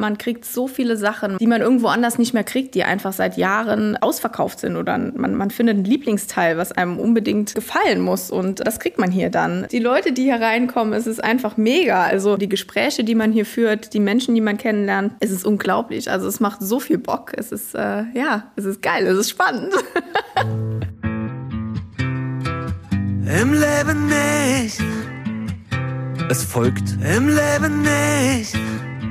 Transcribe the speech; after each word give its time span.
Man 0.00 0.16
kriegt 0.16 0.46
so 0.46 0.66
viele 0.66 0.96
Sachen, 0.96 1.36
die 1.36 1.46
man 1.46 1.60
irgendwo 1.60 1.88
anders 1.88 2.18
nicht 2.18 2.32
mehr 2.32 2.42
kriegt, 2.42 2.74
die 2.74 2.84
einfach 2.84 3.12
seit 3.12 3.36
Jahren 3.36 3.98
ausverkauft 3.98 4.60
sind 4.60 4.76
oder 4.76 4.96
man, 4.96 5.34
man 5.34 5.50
findet 5.50 5.76
ein 5.76 5.84
Lieblingsteil, 5.84 6.56
was 6.56 6.72
einem 6.72 6.98
unbedingt 6.98 7.54
gefallen 7.54 8.00
muss 8.00 8.30
und 8.30 8.66
das 8.66 8.80
kriegt 8.80 8.98
man 8.98 9.10
hier 9.10 9.28
dann. 9.28 9.66
Die 9.70 9.78
Leute, 9.78 10.12
die 10.12 10.22
hier 10.22 10.40
reinkommen, 10.40 10.94
es 10.94 11.06
ist 11.06 11.22
einfach 11.22 11.58
mega. 11.58 12.02
Also 12.04 12.38
die 12.38 12.48
Gespräche, 12.48 13.04
die 13.04 13.14
man 13.14 13.30
hier 13.30 13.44
führt, 13.44 13.92
die 13.92 14.00
Menschen, 14.00 14.34
die 14.34 14.40
man 14.40 14.56
kennenlernt, 14.56 15.12
es 15.20 15.30
ist 15.30 15.44
unglaublich. 15.44 16.10
Also 16.10 16.26
es 16.28 16.40
macht 16.40 16.62
so 16.62 16.80
viel 16.80 16.96
Bock. 16.96 17.32
Es 17.36 17.52
ist, 17.52 17.74
äh, 17.74 18.04
ja, 18.14 18.50
es 18.56 18.64
ist 18.64 18.80
geil, 18.80 19.06
es 19.06 19.18
ist 19.18 19.28
spannend. 19.28 19.74
Im 23.42 23.52
Leben 23.52 24.06
nicht. 24.06 24.80
Es 26.30 26.42
folgt 26.44 26.96
Im 27.02 27.28
Leben 27.28 27.82
nicht. 27.82 28.56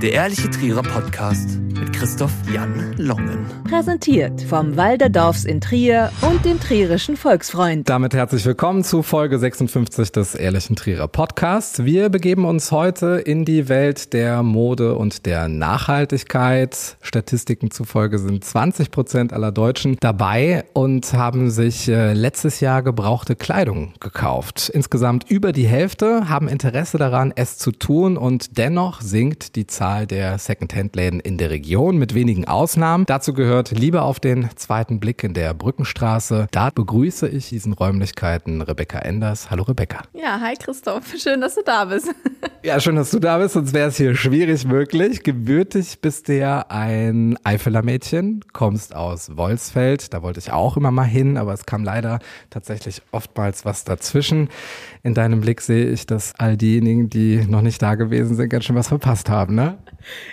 Der 0.01 0.13
ehrliche 0.13 0.49
Trierer 0.49 0.81
Podcast 0.81 1.59
mit 1.79 1.93
Christoph 1.93 2.33
Jan 2.53 2.93
Longen. 2.97 3.45
Präsentiert 3.63 4.41
vom 4.41 4.75
Walderdorfs 4.75 5.45
in 5.45 5.61
Trier 5.61 6.11
und 6.21 6.43
dem 6.43 6.59
Trierischen 6.59 7.15
Volksfreund. 7.15 7.87
Damit 7.87 8.13
herzlich 8.13 8.45
willkommen 8.45 8.83
zu 8.83 9.01
Folge 9.01 9.39
56 9.39 10.11
des 10.11 10.35
Ehrlichen 10.35 10.75
Trierer 10.75 11.07
Podcasts. 11.07 11.85
Wir 11.85 12.09
begeben 12.09 12.43
uns 12.43 12.71
heute 12.71 13.21
in 13.23 13.45
die 13.45 13.69
Welt 13.69 14.11
der 14.11 14.43
Mode 14.43 14.95
und 14.95 15.25
der 15.25 15.47
Nachhaltigkeit. 15.47 16.97
Statistiken 17.01 17.71
zufolge 17.71 18.19
sind 18.19 18.43
20 18.43 18.91
Prozent 18.91 19.31
aller 19.31 19.51
Deutschen 19.53 19.95
dabei 20.01 20.65
und 20.73 21.13
haben 21.13 21.49
sich 21.49 21.87
äh, 21.87 22.13
letztes 22.13 22.59
Jahr 22.59 22.83
gebrauchte 22.83 23.37
Kleidung 23.37 23.93
gekauft. 24.01 24.69
Insgesamt 24.73 25.29
über 25.29 25.53
die 25.53 25.67
Hälfte 25.67 26.27
haben 26.27 26.49
Interesse 26.49 26.97
daran, 26.97 27.31
es 27.35 27.57
zu 27.57 27.71
tun 27.71 28.17
und 28.17 28.57
dennoch 28.57 28.99
sinkt 29.01 29.55
die 29.55 29.67
Zahl 29.67 30.07
der 30.07 30.37
Secondhand-Läden 30.37 31.21
in 31.21 31.37
der 31.37 31.49
Region. 31.51 31.68
Region 31.69 31.99
mit 31.99 32.15
wenigen 32.15 32.45
Ausnahmen. 32.45 33.05
Dazu 33.05 33.31
gehört 33.31 33.69
Liebe 33.69 34.01
auf 34.01 34.19
den 34.19 34.49
zweiten 34.55 34.99
Blick 34.99 35.23
in 35.23 35.35
der 35.35 35.53
Brückenstraße. 35.53 36.47
Da 36.49 36.71
begrüße 36.71 37.27
ich 37.27 37.49
diesen 37.49 37.73
Räumlichkeiten 37.73 38.63
Rebecca 38.63 38.97
Enders. 38.97 39.51
Hallo 39.51 39.61
Rebecca. 39.61 40.01
Ja, 40.13 40.39
hi 40.41 40.55
Christoph. 40.55 41.13
Schön, 41.19 41.41
dass 41.41 41.53
du 41.53 41.61
da 41.63 41.85
bist. 41.85 42.09
Ja, 42.61 42.81
schön, 42.81 42.97
dass 42.97 43.11
du 43.11 43.19
da 43.19 43.37
bist, 43.37 43.53
sonst 43.53 43.73
wäre 43.73 43.87
es 43.87 43.95
hier 43.95 44.15
schwierig 44.15 44.65
möglich. 44.65 45.23
Gebürtig 45.23 46.01
bist 46.01 46.27
du 46.27 46.37
ja 46.37 46.65
ein 46.67 47.37
Eifeler 47.45 47.83
Mädchen, 47.83 48.43
kommst 48.51 48.93
aus 48.93 49.37
Wolsfeld. 49.37 50.13
Da 50.13 50.23
wollte 50.23 50.39
ich 50.39 50.51
auch 50.51 50.75
immer 50.75 50.91
mal 50.91 51.05
hin, 51.05 51.37
aber 51.37 51.53
es 51.53 51.65
kam 51.65 51.85
leider 51.85 52.19
tatsächlich 52.49 53.01
oftmals 53.11 53.63
was 53.63 53.85
dazwischen. 53.85 54.49
In 55.01 55.13
deinem 55.13 55.39
Blick 55.39 55.61
sehe 55.61 55.85
ich, 55.85 56.05
dass 56.05 56.33
all 56.37 56.57
diejenigen, 56.57 57.09
die 57.09 57.45
noch 57.47 57.61
nicht 57.61 57.81
da 57.81 57.95
gewesen 57.95 58.35
sind, 58.35 58.49
ganz 58.49 58.65
schön 58.65 58.75
was 58.75 58.89
verpasst 58.89 59.29
haben, 59.29 59.55
ne? 59.55 59.77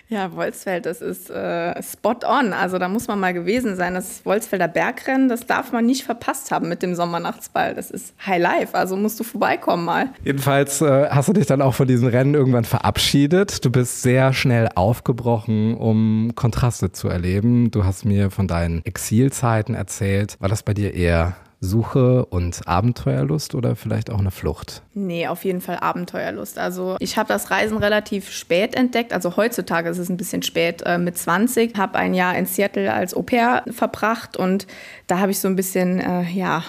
Ja, 0.09 0.35
Wolsfeld, 0.35 0.87
das 0.87 1.01
ist 1.01 1.31
äh, 1.31 1.81
spot 1.83 2.19
on. 2.27 2.53
Also 2.53 2.79
da 2.79 2.89
muss 2.89 3.07
man 3.07 3.21
mal 3.21 3.33
gewesen 3.33 3.77
sein. 3.77 3.95
Das 3.95 4.25
Wolsfelder 4.25 4.69
Bergrennen, 4.69 5.29
das 5.29 5.47
darf 5.47 5.73
man 5.73 5.87
nicht 5.87 6.05
verpasst 6.05 6.51
haben 6.51 6.69
mit 6.69 6.83
dem 6.83 6.95
Sommernachtsball. 6.95 7.75
Das 7.75 7.91
ist 7.91 8.15
High 8.27 8.43
Life, 8.43 8.75
also 8.75 8.97
musst 8.97 9.21
du 9.21 9.25
vorbeikommen 9.25 9.85
mal. 9.85 10.09
Jedenfalls 10.25 10.81
äh, 10.81 11.09
hast 11.11 11.29
du 11.29 11.33
dich 11.33 11.47
dann 11.47 11.63
auch 11.63 11.75
von 11.75 11.87
diesen 11.87 12.09
Rennen 12.09 12.35
irgendwann 12.35 12.65
verabschiedet. 12.65 13.65
Du 13.65 13.71
bist 13.71 14.03
sehr 14.03 14.33
schnell 14.33 14.69
aufgebrochen, 14.75 15.75
um 15.75 16.33
Kontraste 16.35 16.91
zu 16.91 17.09
erleben. 17.09 17.71
Du 17.71 17.85
hast 17.85 18.05
mir 18.05 18.31
von 18.31 18.49
deinen 18.49 18.85
Exilzeiten 18.85 19.75
erzählt. 19.75 20.37
War 20.41 20.49
das 20.49 20.63
bei 20.63 20.75
dir 20.75 20.95
eher 20.95 21.37
Suche 21.61 22.27
und 22.27 22.61
Abenteuerlust 22.67 23.55
oder 23.55 23.77
vielleicht 23.77 24.11
auch 24.11 24.19
eine 24.19 24.31
Flucht? 24.31 24.83
Nee, 24.95 25.27
auf 25.27 25.45
jeden 25.45 25.61
Fall 25.61 25.79
Abenteuerlust. 25.81 26.59
Also 26.59 26.97
ich 27.01 27.17
habe 27.17 27.29
das 27.29 27.51
Reisen 27.51 27.79
relativ 27.79 28.31
spät 28.31 28.75
entdeckt. 28.75 29.13
Also 29.13 29.37
heutzutage 29.37 29.89
ist 29.89 29.99
es 29.99 30.09
ein 30.09 30.17
bisschen 30.17 30.43
spät 30.43 30.83
äh, 30.85 30.99
mit 30.99 31.17
20. 31.17 31.77
Habe 31.77 31.99
ein 31.99 32.15
Jahr 32.15 32.37
in 32.37 32.47
Seattle 32.47 32.93
als 32.93 33.15
Au 33.15 33.23
pair 33.23 33.65
verbracht 33.71 34.37
und 34.37 34.67
da 35.07 35.19
habe 35.19 35.31
ich 35.31 35.41
so 35.41 35.49
ein 35.49 35.57
bisschen, 35.57 36.01
äh, 36.01 36.23
ja, 36.31 36.63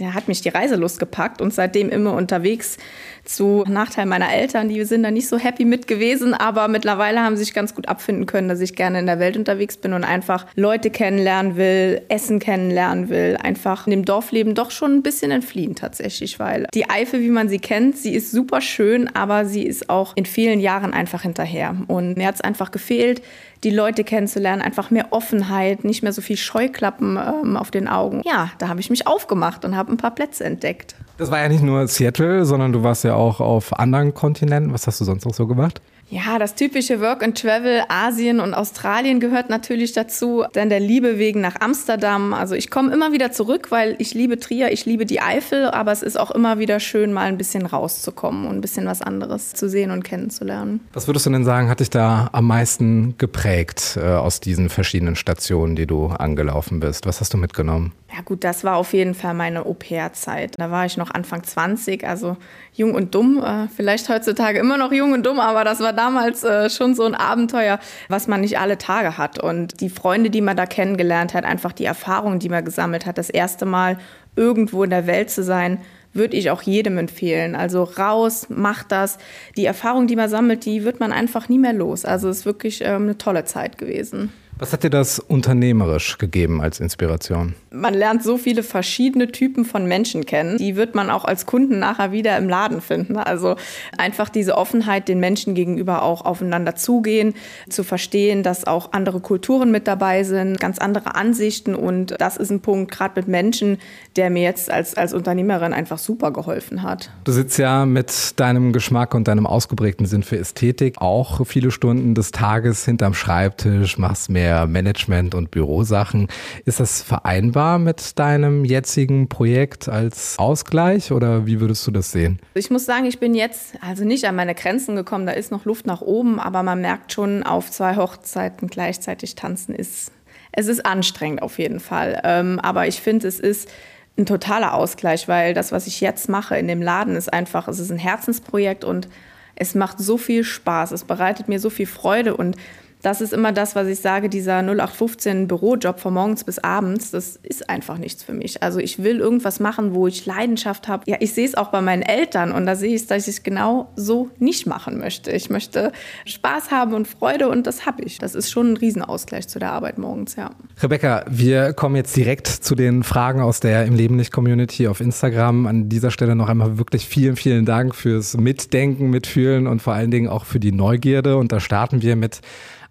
der 0.00 0.14
hat 0.14 0.28
mich 0.28 0.40
die 0.40 0.48
Reiselust 0.48 0.98
gepackt 0.98 1.40
und 1.40 1.52
seitdem 1.54 1.90
immer 1.90 2.14
unterwegs 2.14 2.78
zu 3.24 3.64
Nachteil 3.68 4.06
meiner 4.06 4.32
Eltern. 4.32 4.68
Die 4.68 4.82
sind 4.84 5.02
da 5.02 5.10
nicht 5.10 5.28
so 5.28 5.38
happy 5.38 5.64
mit 5.64 5.86
gewesen, 5.86 6.34
aber 6.34 6.68
mittlerweile 6.68 7.20
haben 7.20 7.36
sie 7.36 7.44
sich 7.44 7.54
ganz 7.54 7.74
gut 7.74 7.88
abfinden 7.88 8.26
können, 8.26 8.48
dass 8.48 8.60
ich 8.60 8.74
gerne 8.74 8.98
in 8.98 9.06
der 9.06 9.18
Welt 9.18 9.36
unterwegs 9.36 9.76
bin 9.76 9.92
und 9.92 10.04
einfach 10.04 10.46
Leute 10.56 10.90
kennenlernen 10.90 11.56
will, 11.56 12.00
Essen 12.08 12.38
kennenlernen 12.38 13.10
will, 13.10 13.36
einfach 13.42 13.86
in 13.86 13.90
dem 13.90 14.04
Dorfleben 14.04 14.54
doch 14.54 14.70
schon 14.70 14.96
ein 14.96 15.02
bisschen 15.02 15.30
entfliehen 15.30 15.74
tatsächlich, 15.74 16.38
weil 16.38 16.66
die 16.74 16.88
Eifel, 16.88 17.20
wie 17.20 17.28
man 17.28 17.48
sie 17.48 17.58
kennt, 17.58 17.96
sie 17.96 18.14
ist 18.14 18.30
super 18.30 18.60
schön, 18.60 19.14
aber 19.14 19.44
sie 19.44 19.64
ist 19.64 19.90
auch 19.90 20.16
in 20.16 20.24
vielen 20.24 20.60
Jahren 20.60 20.94
einfach 20.94 21.22
hinterher. 21.22 21.76
Und 21.88 22.16
mir 22.16 22.26
hat 22.26 22.36
es 22.36 22.40
einfach 22.40 22.70
gefehlt, 22.70 23.22
die 23.64 23.70
Leute 23.70 24.04
kennenzulernen, 24.04 24.62
einfach 24.62 24.90
mehr 24.90 25.08
Offenheit, 25.10 25.84
nicht 25.84 26.02
mehr 26.02 26.12
so 26.12 26.22
viel 26.22 26.36
Scheuklappen 26.36 27.18
ähm, 27.18 27.56
auf 27.56 27.70
den 27.70 27.88
Augen. 27.88 28.22
Ja, 28.24 28.50
da 28.58 28.68
habe 28.68 28.80
ich 28.80 28.90
mich 28.90 29.06
aufgemacht 29.06 29.64
und 29.64 29.76
habe 29.76 29.92
ein 29.92 29.96
paar 29.96 30.14
Plätze 30.14 30.44
entdeckt. 30.44 30.94
Das 31.18 31.30
war 31.30 31.38
ja 31.38 31.48
nicht 31.48 31.62
nur 31.62 31.86
Seattle, 31.86 32.46
sondern 32.46 32.72
du 32.72 32.82
warst 32.82 33.04
ja 33.04 33.14
auch 33.14 33.40
auf 33.40 33.78
anderen 33.78 34.14
Kontinenten. 34.14 34.72
Was 34.72 34.86
hast 34.86 35.00
du 35.00 35.04
sonst 35.04 35.26
noch 35.26 35.34
so 35.34 35.46
gemacht? 35.46 35.82
Ja, 36.12 36.40
das 36.40 36.56
typische 36.56 37.00
Work 37.00 37.22
and 37.22 37.40
Travel, 37.40 37.84
Asien 37.88 38.40
und 38.40 38.52
Australien 38.52 39.20
gehört 39.20 39.48
natürlich 39.48 39.92
dazu. 39.92 40.44
Dann 40.52 40.68
der 40.68 40.80
Liebe 40.80 41.18
wegen 41.18 41.40
nach 41.40 41.60
Amsterdam. 41.60 42.34
Also 42.34 42.56
ich 42.56 42.68
komme 42.68 42.92
immer 42.92 43.12
wieder 43.12 43.30
zurück, 43.30 43.70
weil 43.70 43.94
ich 43.98 44.12
liebe 44.12 44.40
Trier, 44.40 44.72
ich 44.72 44.86
liebe 44.86 45.06
die 45.06 45.20
Eifel, 45.20 45.70
aber 45.70 45.92
es 45.92 46.02
ist 46.02 46.18
auch 46.18 46.32
immer 46.32 46.58
wieder 46.58 46.80
schön, 46.80 47.12
mal 47.12 47.26
ein 47.26 47.38
bisschen 47.38 47.64
rauszukommen 47.64 48.48
und 48.48 48.56
ein 48.56 48.60
bisschen 48.60 48.86
was 48.86 49.02
anderes 49.02 49.52
zu 49.52 49.68
sehen 49.68 49.92
und 49.92 50.02
kennenzulernen. 50.02 50.80
Was 50.92 51.06
würdest 51.06 51.26
du 51.26 51.30
denn 51.30 51.44
sagen, 51.44 51.68
hat 51.68 51.78
dich 51.78 51.90
da 51.90 52.28
am 52.32 52.48
meisten 52.48 53.14
geprägt 53.16 53.96
äh, 53.96 54.08
aus 54.08 54.40
diesen 54.40 54.68
verschiedenen 54.68 55.14
Stationen, 55.14 55.76
die 55.76 55.86
du 55.86 56.08
angelaufen 56.08 56.80
bist? 56.80 57.06
Was 57.06 57.20
hast 57.20 57.34
du 57.34 57.38
mitgenommen? 57.38 57.92
Ja 58.12 58.22
gut, 58.24 58.42
das 58.42 58.64
war 58.64 58.76
auf 58.76 58.92
jeden 58.92 59.14
Fall 59.14 59.34
meine 59.34 59.64
Au-pair-Zeit. 59.64 60.54
Da 60.58 60.72
war 60.72 60.84
ich 60.84 60.96
noch 60.96 61.12
Anfang 61.12 61.44
20, 61.44 62.04
also 62.04 62.36
jung 62.72 62.94
und 62.94 63.14
dumm. 63.14 63.40
Äh, 63.42 63.68
vielleicht 63.68 64.08
heutzutage 64.08 64.58
immer 64.58 64.76
noch 64.76 64.90
jung 64.90 65.12
und 65.12 65.24
dumm, 65.24 65.38
aber 65.38 65.62
das 65.62 65.78
war 65.78 65.92
damals 66.00 66.42
äh, 66.44 66.70
schon 66.70 66.94
so 66.94 67.04
ein 67.04 67.14
Abenteuer, 67.14 67.78
was 68.08 68.26
man 68.26 68.40
nicht 68.40 68.58
alle 68.58 68.78
Tage 68.78 69.18
hat. 69.18 69.38
Und 69.38 69.80
die 69.80 69.90
Freunde, 69.90 70.30
die 70.30 70.40
man 70.40 70.56
da 70.56 70.64
kennengelernt 70.64 71.34
hat, 71.34 71.44
einfach 71.44 71.72
die 71.72 71.84
Erfahrungen, 71.84 72.38
die 72.38 72.48
man 72.48 72.64
gesammelt 72.64 73.04
hat, 73.04 73.18
das 73.18 73.28
erste 73.28 73.66
Mal 73.66 73.98
irgendwo 74.34 74.82
in 74.82 74.90
der 74.90 75.06
Welt 75.06 75.30
zu 75.30 75.42
sein, 75.42 75.78
würde 76.12 76.36
ich 76.36 76.50
auch 76.50 76.62
jedem 76.62 76.96
empfehlen. 76.98 77.54
Also 77.54 77.84
raus, 77.84 78.46
macht 78.48 78.90
das. 78.90 79.18
Die 79.56 79.66
Erfahrung, 79.66 80.06
die 80.06 80.16
man 80.16 80.30
sammelt, 80.30 80.64
die 80.64 80.84
wird 80.84 81.00
man 81.00 81.12
einfach 81.12 81.48
nie 81.48 81.58
mehr 81.58 81.74
los. 81.74 82.04
Also 82.04 82.28
es 82.30 82.38
ist 82.38 82.46
wirklich 82.46 82.80
ähm, 82.82 83.02
eine 83.02 83.18
tolle 83.18 83.44
Zeit 83.44 83.76
gewesen. 83.76 84.32
Was 84.60 84.74
hat 84.74 84.84
dir 84.84 84.90
das 84.90 85.18
unternehmerisch 85.18 86.18
gegeben 86.18 86.60
als 86.60 86.80
Inspiration? 86.80 87.54
Man 87.70 87.94
lernt 87.94 88.22
so 88.22 88.36
viele 88.36 88.62
verschiedene 88.62 89.32
Typen 89.32 89.64
von 89.64 89.86
Menschen 89.86 90.26
kennen. 90.26 90.58
Die 90.58 90.76
wird 90.76 90.94
man 90.94 91.08
auch 91.08 91.24
als 91.24 91.46
Kunden 91.46 91.78
nachher 91.78 92.12
wieder 92.12 92.36
im 92.36 92.46
Laden 92.46 92.82
finden. 92.82 93.16
Also 93.16 93.56
einfach 93.96 94.28
diese 94.28 94.58
Offenheit 94.58 95.08
den 95.08 95.18
Menschen 95.18 95.54
gegenüber 95.54 96.02
auch 96.02 96.26
aufeinander 96.26 96.76
zugehen, 96.76 97.32
zu 97.70 97.84
verstehen, 97.84 98.42
dass 98.42 98.66
auch 98.66 98.92
andere 98.92 99.20
Kulturen 99.20 99.70
mit 99.70 99.88
dabei 99.88 100.24
sind, 100.24 100.60
ganz 100.60 100.76
andere 100.78 101.14
Ansichten. 101.14 101.74
Und 101.74 102.16
das 102.18 102.36
ist 102.36 102.50
ein 102.50 102.60
Punkt, 102.60 102.90
gerade 102.90 103.18
mit 103.18 103.28
Menschen, 103.28 103.78
der 104.16 104.28
mir 104.28 104.42
jetzt 104.42 104.70
als, 104.70 104.94
als 104.94 105.14
Unternehmerin 105.14 105.72
einfach 105.72 105.98
super 105.98 106.32
geholfen 106.32 106.82
hat. 106.82 107.10
Du 107.24 107.32
sitzt 107.32 107.58
ja 107.58 107.86
mit 107.86 108.38
deinem 108.38 108.74
Geschmack 108.74 109.14
und 109.14 109.26
deinem 109.26 109.46
ausgeprägten 109.46 110.04
Sinn 110.04 110.22
für 110.22 110.36
Ästhetik 110.36 111.00
auch 111.00 111.46
viele 111.46 111.70
Stunden 111.70 112.14
des 112.14 112.30
Tages 112.30 112.84
hinterm 112.84 113.14
Schreibtisch, 113.14 113.96
machst 113.96 114.28
mehr 114.28 114.49
mehr 114.50 114.66
Management- 114.66 115.34
und 115.34 115.50
Bürosachen. 115.52 116.26
Ist 116.64 116.80
das 116.80 117.02
vereinbar 117.02 117.78
mit 117.78 118.18
deinem 118.18 118.64
jetzigen 118.64 119.28
Projekt 119.28 119.88
als 119.88 120.36
Ausgleich 120.38 121.12
oder 121.12 121.46
wie 121.46 121.60
würdest 121.60 121.86
du 121.86 121.92
das 121.92 122.10
sehen? 122.10 122.40
Ich 122.54 122.70
muss 122.70 122.84
sagen, 122.84 123.04
ich 123.04 123.20
bin 123.20 123.34
jetzt 123.34 123.74
also 123.80 124.04
nicht 124.04 124.24
an 124.24 124.34
meine 124.34 124.56
Grenzen 124.56 124.96
gekommen, 124.96 125.26
da 125.26 125.32
ist 125.32 125.52
noch 125.52 125.64
Luft 125.64 125.86
nach 125.86 126.00
oben, 126.00 126.40
aber 126.40 126.64
man 126.64 126.80
merkt 126.80 127.12
schon, 127.12 127.44
auf 127.44 127.70
zwei 127.70 127.94
Hochzeiten 127.94 128.68
gleichzeitig 128.68 129.36
tanzen 129.36 129.74
ist, 129.74 130.10
es 130.52 130.66
ist 130.66 130.84
anstrengend 130.84 131.42
auf 131.42 131.58
jeden 131.58 131.78
Fall. 131.78 132.20
Ähm, 132.24 132.58
aber 132.58 132.88
ich 132.88 133.00
finde, 133.00 133.28
es 133.28 133.38
ist 133.38 133.70
ein 134.18 134.26
totaler 134.26 134.74
Ausgleich, 134.74 135.28
weil 135.28 135.54
das, 135.54 135.70
was 135.70 135.86
ich 135.86 136.00
jetzt 136.00 136.28
mache 136.28 136.56
in 136.56 136.66
dem 136.66 136.82
Laden, 136.82 137.14
ist 137.14 137.32
einfach, 137.32 137.68
es 137.68 137.78
ist 137.78 137.92
ein 137.92 137.98
Herzensprojekt 137.98 138.82
und 138.82 139.08
es 139.54 139.76
macht 139.76 140.00
so 140.00 140.18
viel 140.18 140.42
Spaß, 140.42 140.90
es 140.90 141.04
bereitet 141.04 141.46
mir 141.46 141.60
so 141.60 141.70
viel 141.70 141.86
Freude 141.86 142.36
und 142.36 142.56
das 143.02 143.20
ist 143.20 143.32
immer 143.32 143.52
das, 143.52 143.74
was 143.74 143.88
ich 143.88 144.00
sage, 144.00 144.28
dieser 144.28 144.58
0815 144.58 145.48
Bürojob 145.48 146.00
von 146.00 146.14
morgens 146.14 146.44
bis 146.44 146.58
abends, 146.58 147.10
das 147.10 147.36
ist 147.42 147.70
einfach 147.70 147.98
nichts 147.98 148.22
für 148.22 148.34
mich. 148.34 148.62
Also 148.62 148.78
ich 148.78 149.02
will 149.02 149.18
irgendwas 149.18 149.60
machen, 149.60 149.94
wo 149.94 150.06
ich 150.06 150.26
Leidenschaft 150.26 150.88
habe. 150.88 151.04
Ja, 151.06 151.16
ich 151.20 151.32
sehe 151.32 151.46
es 151.46 151.54
auch 151.54 151.68
bei 151.68 151.80
meinen 151.80 152.02
Eltern 152.02 152.52
und 152.52 152.66
da 152.66 152.76
sehe 152.76 152.94
ich, 152.94 153.06
dass 153.06 153.26
ich 153.26 153.36
es 153.36 153.42
genau 153.42 153.90
so 153.96 154.28
nicht 154.38 154.66
machen 154.66 154.98
möchte. 154.98 155.30
Ich 155.30 155.48
möchte 155.48 155.92
Spaß 156.26 156.70
haben 156.70 156.94
und 156.94 157.08
Freude 157.08 157.48
und 157.48 157.66
das 157.66 157.86
habe 157.86 158.02
ich. 158.02 158.18
Das 158.18 158.34
ist 158.34 158.50
schon 158.50 158.72
ein 158.72 158.76
Riesenausgleich 158.76 159.48
zu 159.48 159.58
der 159.58 159.72
Arbeit 159.72 159.98
morgens, 159.98 160.36
ja. 160.36 160.50
Rebecca, 160.82 161.24
wir 161.28 161.72
kommen 161.72 161.96
jetzt 161.96 162.14
direkt 162.16 162.48
zu 162.48 162.74
den 162.74 163.02
Fragen 163.02 163.40
aus 163.40 163.60
der 163.60 163.86
Im 163.86 163.94
Leben 163.94 164.16
nicht 164.16 164.32
Community 164.32 164.88
auf 164.88 165.00
Instagram. 165.00 165.66
An 165.66 165.88
dieser 165.88 166.10
Stelle 166.10 166.34
noch 166.34 166.48
einmal 166.48 166.78
wirklich 166.78 167.06
vielen, 167.06 167.36
vielen 167.36 167.64
Dank 167.64 167.94
fürs 167.94 168.36
Mitdenken, 168.36 169.08
Mitfühlen 169.10 169.66
und 169.66 169.80
vor 169.80 169.94
allen 169.94 170.10
Dingen 170.10 170.28
auch 170.28 170.44
für 170.44 170.60
die 170.60 170.72
Neugierde. 170.72 171.36
Und 171.36 171.52
da 171.52 171.60
starten 171.60 172.02
wir 172.02 172.16
mit 172.16 172.40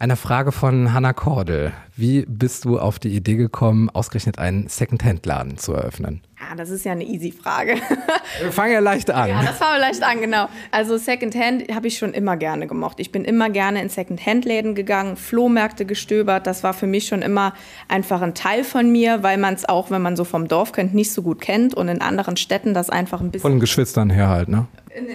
Eine 0.02 0.16
Frage 0.16 0.54
von 0.54 0.94
Hannah 0.94 1.12
Kordel. 1.12 1.74
Wie 2.00 2.26
bist 2.26 2.64
du 2.64 2.80
auf 2.80 2.98
die 2.98 3.10
Idee 3.10 3.36
gekommen, 3.36 3.90
ausgerechnet 3.90 4.40
einen 4.40 4.70
Secondhand-Laden 4.70 5.58
zu 5.58 5.74
eröffnen? 5.74 6.22
Ja, 6.40 6.56
das 6.56 6.70
ist 6.70 6.86
ja 6.86 6.94
eine 6.94 7.04
easy 7.04 7.34
Frage. 7.34 7.76
Wir 8.42 8.54
fangen 8.54 8.72
ja 8.72 8.80
leicht 8.80 9.12
an. 9.12 9.28
Ja, 9.28 9.42
das 9.44 9.58
fangen 9.58 9.74
wir 9.74 9.80
leicht 9.80 10.02
an, 10.02 10.22
genau. 10.22 10.48
Also 10.72 10.98
Secondhand 10.98 11.70
habe 11.74 11.88
ich 11.88 11.98
schon 11.98 12.14
immer 12.14 12.38
gerne 12.38 12.68
gemocht. 12.68 13.02
Ich 13.02 13.12
bin 13.12 13.26
immer 13.26 13.50
gerne 13.50 13.82
in 13.82 13.90
Secondhand-Läden 13.90 14.76
gegangen, 14.76 15.18
Flohmärkte 15.18 15.86
gestöbert. 15.86 16.48
Das 16.48 16.64
war 16.64 16.74
für 16.74 16.88
mich 16.88 17.08
schon 17.08 17.22
immer 17.22 17.54
einfach 17.90 18.22
ein 18.22 18.36
Teil 18.36 18.64
von 18.64 18.90
mir, 18.90 19.22
weil 19.24 19.38
man 19.38 19.54
es 19.56 19.68
auch, 19.68 19.92
wenn 19.92 20.02
man 20.02 20.16
so 20.16 20.24
vom 20.24 20.48
Dorf 20.48 20.72
kennt, 20.72 20.94
nicht 20.94 21.12
so 21.12 21.22
gut 21.22 21.42
kennt 21.42 21.74
und 21.74 21.90
in 21.90 22.00
anderen 22.00 22.38
Städten 22.38 22.74
das 22.74 22.90
einfach 22.90 23.20
ein 23.20 23.32
bisschen... 23.32 23.50
Von 23.50 23.60
Geschwistern 23.60 24.10
her 24.10 24.30
halt, 24.30 24.48
ne? 24.48 24.68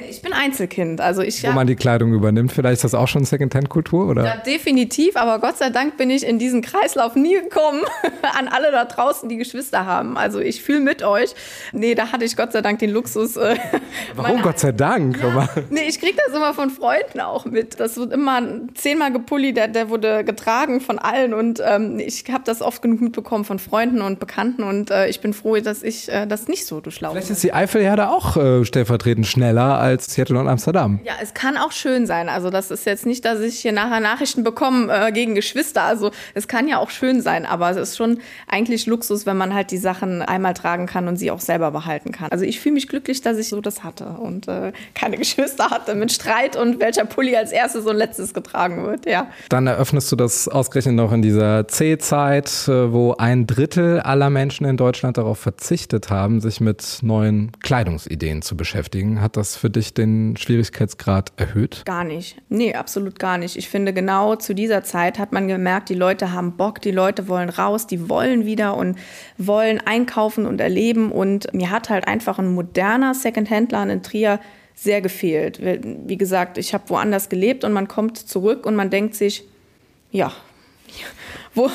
Ich 0.09 0.23
bin 0.23 0.33
Einzelkind, 0.33 1.01
also 1.01 1.23
ich 1.23 1.43
Wo 1.45 1.51
man 1.51 1.67
die 1.67 1.75
Kleidung 1.75 2.15
übernimmt, 2.15 2.53
vielleicht 2.53 2.75
ist 2.75 2.85
das 2.85 2.95
auch 2.95 3.09
schon 3.09 3.25
Secondhand-Kultur, 3.25 4.09
oder? 4.09 4.25
Ja, 4.25 4.37
definitiv, 4.37 5.17
aber 5.17 5.41
Gott 5.41 5.59
sei 5.59 5.71
Dank 5.71 5.97
bin 5.97 6.11
ich 6.11 6.25
in 6.25 6.39
diesen 6.39 6.63
Kreislauf 6.75 7.15
nie 7.15 7.35
gekommen. 7.35 7.83
An 8.39 8.49
alle 8.49 8.71
da 8.73 8.85
draußen, 8.85 9.29
die 9.29 9.37
Geschwister 9.37 9.87
haben. 9.87 10.17
Also 10.17 10.41
ich 10.41 10.63
fühle 10.63 10.81
mit 10.81 11.03
euch. 11.03 11.35
Nee, 11.73 11.95
da 11.95 12.13
hatte 12.13 12.25
ich 12.25 12.37
Gott 12.37 12.53
sei 12.53 12.63
Dank 12.63 12.79
den 12.79 12.91
Luxus. 12.91 13.37
Äh, 13.37 13.57
Warum 14.15 14.43
Gott 14.43 14.59
sei 14.59 14.73
Dank? 14.73 15.19
Ja, 15.23 15.49
nee, 15.71 15.83
ich 15.89 16.01
kriege 16.01 16.17
das 16.27 16.35
immer 16.37 16.55
von 16.55 16.71
Freunden 16.71 17.21
auch 17.21 17.45
mit. 17.45 17.79
Das 17.81 17.97
wird 17.97 18.13
immer 18.13 18.43
zehnmal 18.75 19.13
gepulli, 19.13 19.53
der, 19.53 19.69
der 19.69 19.89
wurde 19.89 20.25
getragen 20.25 20.81
von 20.81 20.99
allen 20.99 21.35
und 21.35 21.63
ähm, 21.65 21.99
ich 21.99 22.25
habe 22.31 22.45
das 22.45 22.63
oft 22.63 22.83
genug 22.83 23.01
mitbekommen 23.01 23.45
von 23.45 23.59
Freunden 23.59 24.01
und 24.01 24.19
Bekannten 24.19 24.63
und 24.63 24.91
äh, 24.91 25.09
ich 25.09 25.21
bin 25.21 25.33
froh, 25.33 25.57
dass 25.57 25.83
ich 25.83 26.09
äh, 26.09 26.27
das 26.27 26.49
nicht 26.49 26.67
so 26.67 26.81
durchlaufe. 26.81 27.15
Vielleicht 27.17 27.31
ist 27.31 27.43
die 27.43 27.53
Eifelherde 27.53 28.11
auch 28.11 28.37
äh, 28.37 28.65
stellvertretend 28.65 29.27
schneller 29.27 29.79
als 29.79 30.13
Seattle 30.13 30.39
und 30.39 30.49
Amsterdam. 30.49 31.01
Ja, 31.05 31.15
es 31.23 31.35
kann 31.35 31.57
auch 31.57 31.73
schön 31.73 32.07
sein. 32.07 32.29
Also 32.29 32.51
das 32.51 32.71
ist 32.71 32.87
jetzt 32.87 33.07
nicht, 33.07 33.25
dass 33.25 33.41
ich 33.41 33.61
hier 33.61 33.73
nachher 33.73 34.01
Nachrichten 34.01 34.43
bekomme 34.43 34.93
äh, 34.93 35.13
gegen 35.13 35.35
Geschwister. 35.35 35.83
Also 35.83 36.11
es 36.35 36.49
kann 36.49 36.64
ja 36.69 36.79
auch 36.79 36.91
schön 36.91 37.21
sein, 37.21 37.47
aber 37.47 37.71
es 37.71 37.77
ist 37.77 37.97
schon 37.97 38.19
eigentlich 38.49 38.87
Luxus, 38.87 39.27
wenn 39.27 39.37
man 39.37 39.55
halt 39.55 39.71
die 39.71 39.79
Sachen 39.79 40.23
einmal 40.23 40.55
tragen 40.55 40.87
kann 40.87 41.09
und 41.09 41.17
sie 41.17 41.31
auch 41.31 41.41
selber 41.41 41.71
behalten 41.71 42.13
kann. 42.13 42.31
Also 42.31 42.45
ich 42.45 42.61
fühle 42.61 42.75
mich 42.75 42.89
glücklich, 42.89 43.21
dass 43.23 43.39
ich 43.39 43.49
so 43.49 43.61
das 43.61 43.85
hatte 43.85 44.07
und 44.07 44.49
äh, 44.49 44.73
keine 44.95 45.17
Geschwister 45.25 45.71
hatte 45.71 45.95
mit 45.95 46.13
Streit 46.13 46.57
und 46.57 46.81
welcher 46.81 47.05
Pulli 47.05 47.37
als 47.37 47.53
erstes 47.53 47.87
und 47.87 47.97
letztes 47.97 48.35
getragen 48.35 48.85
wird. 48.85 49.07
Ja. 49.07 49.29
Dann 49.49 49.67
eröffnest 49.67 50.11
du 50.13 50.17
das 50.17 50.49
ausgerechnet 50.49 50.95
noch 50.95 51.13
in 51.13 51.23
dieser 51.23 51.67
C-Zeit, 51.69 52.69
äh, 52.69 52.93
wo 52.93 53.15
ein 53.15 53.47
Drittel 53.47 54.01
aller 54.01 54.31
Menschen 54.31 54.67
in 54.67 54.77
Deutschland 54.77 55.19
darauf 55.19 55.39
verzichtet 55.39 56.11
haben, 56.11 56.41
sich 56.41 56.61
mit 56.61 56.99
neuen 57.03 57.53
Kleidungsideen 57.61 58.43
zu 58.43 58.57
beschäftigen. 58.57 59.21
Hat 59.21 59.37
das 59.37 59.57
für 59.57 59.71
dich 59.71 59.95
den 59.95 60.37
Schwierigkeitsgrad 60.37 61.33
erhöht? 61.37 61.83
Gar 61.85 62.05
nicht. 62.05 62.37
Nee, 62.49 62.75
absolut 62.75 63.19
gar 63.19 63.39
nicht. 63.39 63.57
Ich 63.57 63.69
finde, 63.69 63.93
genau 63.93 64.37
zu 64.37 64.55
dieser 64.55 64.85
Zeit 64.85 65.19
hat 65.19 65.33
man 65.33 65.49
gemerkt, 65.49 65.89
die 65.89 65.95
Leute 65.95 66.33
haben 66.33 66.44
Bock, 66.53 66.81
die 66.81 66.91
Leute 66.91 67.29
wollen 67.29 67.49
raus, 67.49 67.87
die 67.87 68.09
wollen 68.09 68.47
wieder 68.47 68.77
und 68.77 68.97
wollen 69.39 69.81
einkaufen 69.85 70.47
und 70.47 70.61
erleben. 70.61 71.11
Und 71.11 71.53
mir 71.53 71.71
hat 71.71 71.91
halt 71.91 72.07
einfach 72.07 72.39
ein 72.39 72.53
moderner 72.55 73.15
Secondhand-Laden 73.15 73.91
in 73.91 74.03
Trier 74.03 74.41
sehr 74.75 75.01
gefehlt. 75.01 75.61
Wie 75.63 76.19
gesagt, 76.19 76.59
ich 76.59 76.75
habe 76.75 76.89
woanders 76.89 77.29
gelebt 77.29 77.65
und 77.65 77.73
man 77.73 77.89
kommt 77.89 78.19
zurück 78.19 78.67
und 78.67 78.77
man 78.77 78.91
denkt 78.91 79.15
sich, 79.15 79.45
ja, 80.11 80.33
wo, 81.55 81.71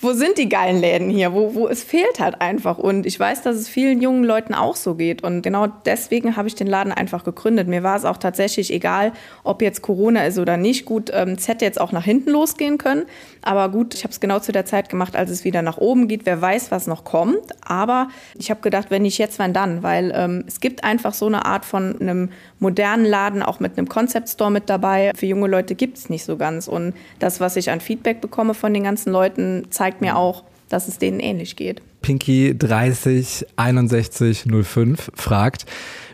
wo 0.00 0.12
sind 0.12 0.36
die 0.36 0.48
geilen 0.48 0.80
Läden 0.80 1.08
hier? 1.08 1.32
Wo, 1.32 1.54
wo 1.54 1.68
es 1.68 1.82
fehlt 1.82 2.20
halt 2.20 2.40
einfach. 2.40 2.78
Und 2.78 3.06
ich 3.06 3.18
weiß, 3.18 3.42
dass 3.42 3.56
es 3.56 3.68
vielen 3.68 4.02
jungen 4.02 4.24
Leuten 4.24 4.52
auch 4.54 4.76
so 4.76 4.94
geht. 4.94 5.22
Und 5.22 5.42
genau 5.42 5.66
deswegen 5.66 6.36
habe 6.36 6.48
ich 6.48 6.54
den 6.54 6.66
Laden 6.66 6.92
einfach 6.92 7.24
gegründet. 7.24 7.66
Mir 7.66 7.82
war 7.82 7.96
es 7.96 8.04
auch 8.04 8.18
tatsächlich 8.18 8.72
egal, 8.72 9.12
ob 9.42 9.62
jetzt 9.62 9.80
Corona 9.80 10.26
ist 10.26 10.38
oder 10.38 10.58
nicht. 10.58 10.84
Gut, 10.84 11.10
ähm, 11.14 11.30
es 11.30 11.48
hätte 11.48 11.64
jetzt 11.64 11.80
auch 11.80 11.92
nach 11.92 12.04
hinten 12.04 12.30
losgehen 12.30 12.76
können. 12.76 13.06
Aber 13.46 13.68
gut, 13.68 13.94
ich 13.94 14.02
habe 14.02 14.10
es 14.10 14.18
genau 14.18 14.40
zu 14.40 14.50
der 14.50 14.64
Zeit 14.64 14.88
gemacht, 14.88 15.14
als 15.14 15.30
es 15.30 15.44
wieder 15.44 15.62
nach 15.62 15.78
oben 15.78 16.08
geht. 16.08 16.26
Wer 16.26 16.42
weiß, 16.42 16.72
was 16.72 16.88
noch 16.88 17.04
kommt. 17.04 17.38
Aber 17.64 18.08
ich 18.34 18.50
habe 18.50 18.60
gedacht, 18.60 18.90
wenn 18.90 19.02
nicht 19.02 19.18
jetzt, 19.18 19.38
wann 19.38 19.52
dann? 19.52 19.84
Weil 19.84 20.12
ähm, 20.16 20.42
es 20.48 20.58
gibt 20.58 20.82
einfach 20.82 21.14
so 21.14 21.26
eine 21.26 21.44
Art 21.44 21.64
von 21.64 22.00
einem 22.00 22.30
modernen 22.58 23.04
Laden, 23.04 23.44
auch 23.44 23.60
mit 23.60 23.78
einem 23.78 23.88
Concept 23.88 24.28
Store 24.28 24.50
mit 24.50 24.68
dabei. 24.68 25.12
Für 25.14 25.26
junge 25.26 25.46
Leute 25.46 25.76
gibt 25.76 25.96
es 25.96 26.10
nicht 26.10 26.24
so 26.24 26.36
ganz. 26.36 26.66
Und 26.66 26.94
das, 27.20 27.38
was 27.38 27.54
ich 27.54 27.70
an 27.70 27.80
Feedback 27.80 28.20
bekomme 28.20 28.52
von 28.52 28.74
den 28.74 28.82
ganzen 28.82 29.12
Leuten, 29.12 29.68
zeigt 29.70 30.00
mir 30.00 30.16
auch, 30.16 30.42
dass 30.68 30.88
es 30.88 30.98
denen 30.98 31.20
ähnlich 31.20 31.54
geht. 31.54 31.82
Pinky 32.06 32.56
30 32.56 33.46
61 33.56 34.44
05 34.62 35.10
fragt, 35.16 35.66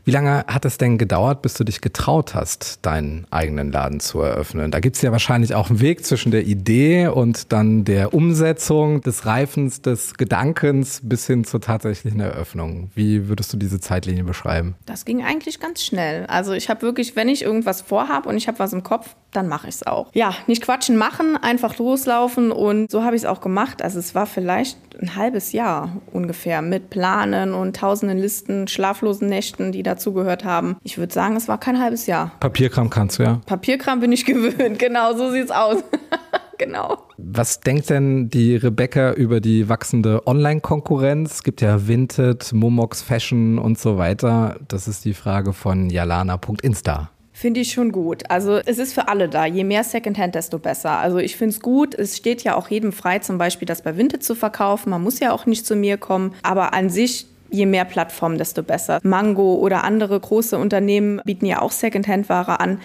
wie 0.05 0.11
lange 0.11 0.45
hat 0.49 0.65
es 0.65 0.79
denn 0.79 0.99
gedauert, 0.99 1.43
bis 1.43 1.55
du 1.55 1.63
dich 1.63 1.81
getraut 1.81 2.35
hast, 2.35 2.85
deinen 2.85 3.25
eigenen 3.31 3.71
Laden 3.71 4.01
zu 4.01 4.21
eröffnen? 4.21 4.73
Da 4.73 4.81
gibt 4.81 4.97
es 4.97 5.03
ja 5.03 5.13
wahrscheinlich 5.13 5.55
auch 5.55 5.71
einen 5.71 5.81
Weg 5.81 6.05
zwischen 6.05 6.33
der 6.33 6.45
Idee 6.45 7.07
und 7.07 7.53
dann 7.53 7.85
der 7.85 8.13
Umsetzung, 8.13 9.03
des 9.03 9.27
Reifens, 9.27 9.83
des 9.83 10.15
Gedankens 10.15 11.03
bis 11.05 11.27
hin 11.27 11.45
zur 11.45 11.61
tatsächlichen 11.61 12.21
Eröffnung. 12.21 12.91
Wie 12.95 13.29
würdest 13.29 13.53
du 13.53 13.59
diese 13.59 13.79
Zeitlinie 13.79 14.25
beschreiben? 14.25 14.75
Das 14.87 15.05
ging 15.05 15.23
eigentlich 15.23 15.61
ganz 15.61 15.85
schnell. 15.85 16.27
Also 16.27 16.53
ich 16.53 16.69
habe 16.69 16.83
wirklich, 16.83 17.15
wenn 17.15 17.29
ich 17.29 17.43
irgendwas 17.43 17.83
vorhabe 17.83 18.29
und 18.29 18.37
ich 18.37 18.49
habe 18.49 18.59
was 18.59 18.73
im 18.73 18.83
Kopf, 18.83 19.15
dann 19.31 19.47
mache 19.47 19.69
ich 19.69 19.77
es 19.77 19.87
auch. 19.87 20.11
Ja, 20.15 20.35
nicht 20.47 20.63
quatschen, 20.63 20.97
machen, 20.97 21.37
einfach 21.37 21.79
loslaufen 21.79 22.51
und 22.51 22.91
so 22.91 23.05
habe 23.05 23.15
ich 23.15 23.23
es 23.23 23.27
auch 23.27 23.41
gemacht. 23.41 23.83
Also 23.83 24.01
es 24.01 24.15
war 24.17 24.27
vielleicht 24.27 24.79
ein 25.03 25.17
halbes 25.17 25.53
Jahr 25.53 26.01
ungefähr 26.13 26.63
mit 26.63 26.91
Planen 26.91 27.53
und 27.53 27.77
tausenden 27.77 28.19
Listen, 28.19 28.69
schlaflosen 28.69 29.29
Nächten, 29.29 29.73
die 29.73 29.83
dazugehört 29.83 30.45
haben. 30.45 30.77
Ich 30.83 30.97
würde 30.97 31.13
sagen, 31.13 31.37
es 31.37 31.49
war 31.49 31.59
kein 31.59 31.81
halbes 31.81 32.07
Jahr. 32.07 32.33
Papierkram 32.41 32.89
kannst 32.89 33.19
du 33.19 33.25
ja. 33.25 33.41
Papierkram 33.47 34.01
bin 34.01 34.13
ich 34.13 34.25
gewöhnt, 34.25 34.79
genau, 34.79 35.15
so 35.17 35.31
sieht's 35.31 35.51
aus. 35.51 35.83
genau. 36.59 36.99
Was 37.19 37.61
denkt 37.61 37.91
denn 37.91 38.31
die 38.31 38.57
Rebecca 38.57 39.13
über 39.13 39.41
die 39.41 39.69
wachsende 39.69 40.27
Online-Konkurrenz? 40.27 41.35
Es 41.35 41.43
gibt 41.43 41.61
ja 41.61 41.87
Vinted, 41.87 42.53
Momox 42.53 43.03
Fashion 43.03 43.59
und 43.59 43.79
so 43.79 43.99
weiter. 43.99 44.57
Das 44.69 44.89
ist 44.89 45.05
die 45.05 45.15
Frage 45.15 45.53
von 45.53 45.91
jalana.insta. 45.91 47.11
Finde 47.43 47.59
ich 47.59 47.73
schon 47.73 47.91
gut. 47.91 48.23
Also 48.31 48.61
es 48.65 48.79
ist 48.79 48.93
für 48.93 49.09
alle 49.09 49.29
da. 49.29 49.47
Je 49.47 49.65
mehr 49.65 49.83
Secondhand, 49.83 50.37
desto 50.37 50.61
besser. 50.61 50.99
Also 50.99 51.19
ich 51.19 51.37
finde 51.37 51.57
es 51.57 51.61
gut. 51.61 51.93
Es 51.93 52.17
steht 52.17 52.45
ja 52.45 52.57
auch 52.57 52.69
jedem 52.69 52.93
frei, 52.93 53.19
zum 53.19 53.37
Beispiel 53.37 53.67
das 53.67 53.83
bei 53.83 53.97
Vinted 53.97 54.23
zu 54.23 54.37
verkaufen. 54.37 54.91
Man 54.91 55.03
muss 55.03 55.19
ja 55.19 55.33
auch 55.33 55.45
nicht 55.45 55.67
zu 55.67 55.75
mir 55.75 55.97
kommen. 55.97 56.37
Aber 56.45 56.73
an 56.73 56.89
sich 56.89 57.27
je 57.51 57.67
mehr 57.67 57.85
Plattformen, 57.85 58.39
desto 58.39 58.63
besser. 58.63 59.01
Mango 59.03 59.57
oder 59.57 59.83
andere 59.83 60.21
große 60.21 60.57
Unternehmen 60.57 61.21
bieten 61.25 61.47
ja 61.47 61.61
auch 61.63 61.73
Secondhand-Ware 61.73 62.61
an. 62.61 62.79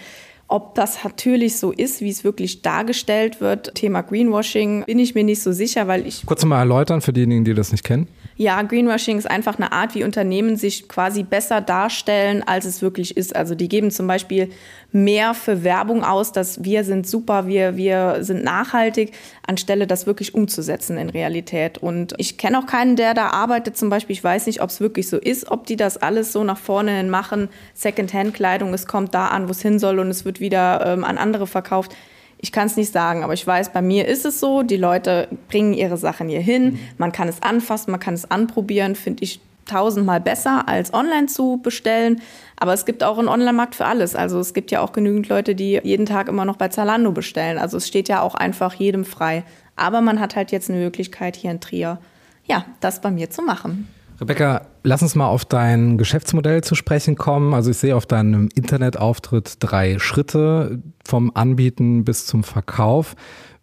Ob 0.48 0.74
das 0.74 1.04
natürlich 1.04 1.58
so 1.58 1.70
ist, 1.70 2.00
wie 2.00 2.10
es 2.10 2.24
wirklich 2.24 2.62
dargestellt 2.62 3.40
wird, 3.40 3.76
Thema 3.76 4.00
Greenwashing, 4.00 4.86
bin 4.86 4.98
ich 4.98 5.14
mir 5.14 5.22
nicht 5.22 5.40
so 5.40 5.52
sicher, 5.52 5.86
weil 5.86 6.04
ich. 6.04 6.26
Kurz 6.26 6.44
mal 6.44 6.58
erläutern 6.58 7.00
für 7.00 7.12
diejenigen, 7.12 7.44
die 7.44 7.54
das 7.54 7.70
nicht 7.70 7.84
kennen. 7.84 8.08
Ja, 8.40 8.62
Greenwashing 8.62 9.18
ist 9.18 9.28
einfach 9.28 9.56
eine 9.56 9.72
Art, 9.72 9.96
wie 9.96 10.04
Unternehmen 10.04 10.54
sich 10.54 10.88
quasi 10.88 11.24
besser 11.24 11.60
darstellen, 11.60 12.44
als 12.46 12.66
es 12.66 12.82
wirklich 12.82 13.16
ist. 13.16 13.34
Also 13.34 13.56
die 13.56 13.68
geben 13.68 13.90
zum 13.90 14.06
Beispiel 14.06 14.50
mehr 14.92 15.34
für 15.34 15.64
Werbung 15.64 16.04
aus, 16.04 16.30
dass 16.30 16.62
wir 16.62 16.84
sind 16.84 17.04
super, 17.04 17.48
wir, 17.48 17.76
wir 17.76 18.18
sind 18.20 18.44
nachhaltig, 18.44 19.12
anstelle 19.44 19.88
das 19.88 20.06
wirklich 20.06 20.34
umzusetzen 20.34 20.98
in 20.98 21.10
Realität. 21.10 21.78
Und 21.78 22.14
ich 22.18 22.38
kenne 22.38 22.60
auch 22.60 22.66
keinen, 22.66 22.94
der 22.94 23.12
da 23.12 23.30
arbeitet 23.30 23.76
zum 23.76 23.90
Beispiel. 23.90 24.14
Ich 24.14 24.22
weiß 24.22 24.46
nicht, 24.46 24.62
ob 24.62 24.70
es 24.70 24.80
wirklich 24.80 25.08
so 25.08 25.16
ist, 25.16 25.50
ob 25.50 25.66
die 25.66 25.74
das 25.74 25.96
alles 25.96 26.32
so 26.32 26.44
nach 26.44 26.58
vorne 26.58 26.92
hin 26.92 27.10
machen. 27.10 27.48
Secondhand-Kleidung, 27.74 28.72
es 28.72 28.86
kommt 28.86 29.14
da 29.14 29.26
an, 29.26 29.48
wo 29.48 29.50
es 29.50 29.62
hin 29.62 29.80
soll 29.80 29.98
und 29.98 30.10
es 30.10 30.24
wird 30.24 30.38
wieder 30.38 30.86
ähm, 30.86 31.02
an 31.02 31.18
andere 31.18 31.48
verkauft. 31.48 31.92
Ich 32.40 32.52
kann 32.52 32.66
es 32.66 32.76
nicht 32.76 32.92
sagen, 32.92 33.24
aber 33.24 33.34
ich 33.34 33.46
weiß, 33.46 33.72
bei 33.72 33.82
mir 33.82 34.06
ist 34.06 34.24
es 34.24 34.38
so, 34.38 34.62
die 34.62 34.76
Leute 34.76 35.28
bringen 35.48 35.74
ihre 35.74 35.96
Sachen 35.96 36.28
hier 36.28 36.40
hin, 36.40 36.64
mhm. 36.64 36.78
man 36.96 37.12
kann 37.12 37.28
es 37.28 37.42
anfassen, 37.42 37.90
man 37.90 38.00
kann 38.00 38.14
es 38.14 38.30
anprobieren, 38.30 38.94
finde 38.94 39.24
ich 39.24 39.40
tausendmal 39.68 40.20
besser 40.20 40.66
als 40.66 40.92
online 40.92 41.26
zu 41.26 41.60
bestellen. 41.62 42.20
Aber 42.56 42.72
es 42.72 42.86
gibt 42.86 43.04
auch 43.04 43.18
einen 43.18 43.28
Online-Markt 43.28 43.74
für 43.76 43.84
alles. 43.84 44.16
Also 44.16 44.40
es 44.40 44.54
gibt 44.54 44.70
ja 44.70 44.80
auch 44.80 44.92
genügend 44.92 45.28
Leute, 45.28 45.54
die 45.54 45.80
jeden 45.82 46.06
Tag 46.06 46.28
immer 46.28 46.44
noch 46.44 46.56
bei 46.56 46.68
Zalando 46.68 47.12
bestellen. 47.12 47.58
Also 47.58 47.76
es 47.76 47.86
steht 47.86 48.08
ja 48.08 48.22
auch 48.22 48.34
einfach 48.34 48.74
jedem 48.74 49.04
frei. 49.04 49.44
Aber 49.76 50.00
man 50.00 50.18
hat 50.18 50.34
halt 50.34 50.50
jetzt 50.50 50.70
eine 50.70 50.80
Möglichkeit 50.80 51.36
hier 51.36 51.52
in 51.52 51.60
Trier, 51.60 51.98
ja, 52.46 52.64
das 52.80 53.00
bei 53.00 53.10
mir 53.10 53.30
zu 53.30 53.42
machen. 53.42 53.88
Rebecca, 54.20 54.66
lass 54.82 55.02
uns 55.02 55.14
mal 55.14 55.28
auf 55.28 55.44
dein 55.44 55.96
Geschäftsmodell 55.96 56.64
zu 56.64 56.74
sprechen 56.74 57.16
kommen. 57.16 57.54
Also 57.54 57.70
ich 57.70 57.78
sehe 57.78 57.94
auf 57.94 58.06
deinem 58.06 58.48
Internetauftritt 58.54 59.56
drei 59.60 59.98
Schritte 59.98 60.82
vom 61.06 61.30
Anbieten 61.34 62.04
bis 62.04 62.26
zum 62.26 62.42
Verkauf. 62.42 63.14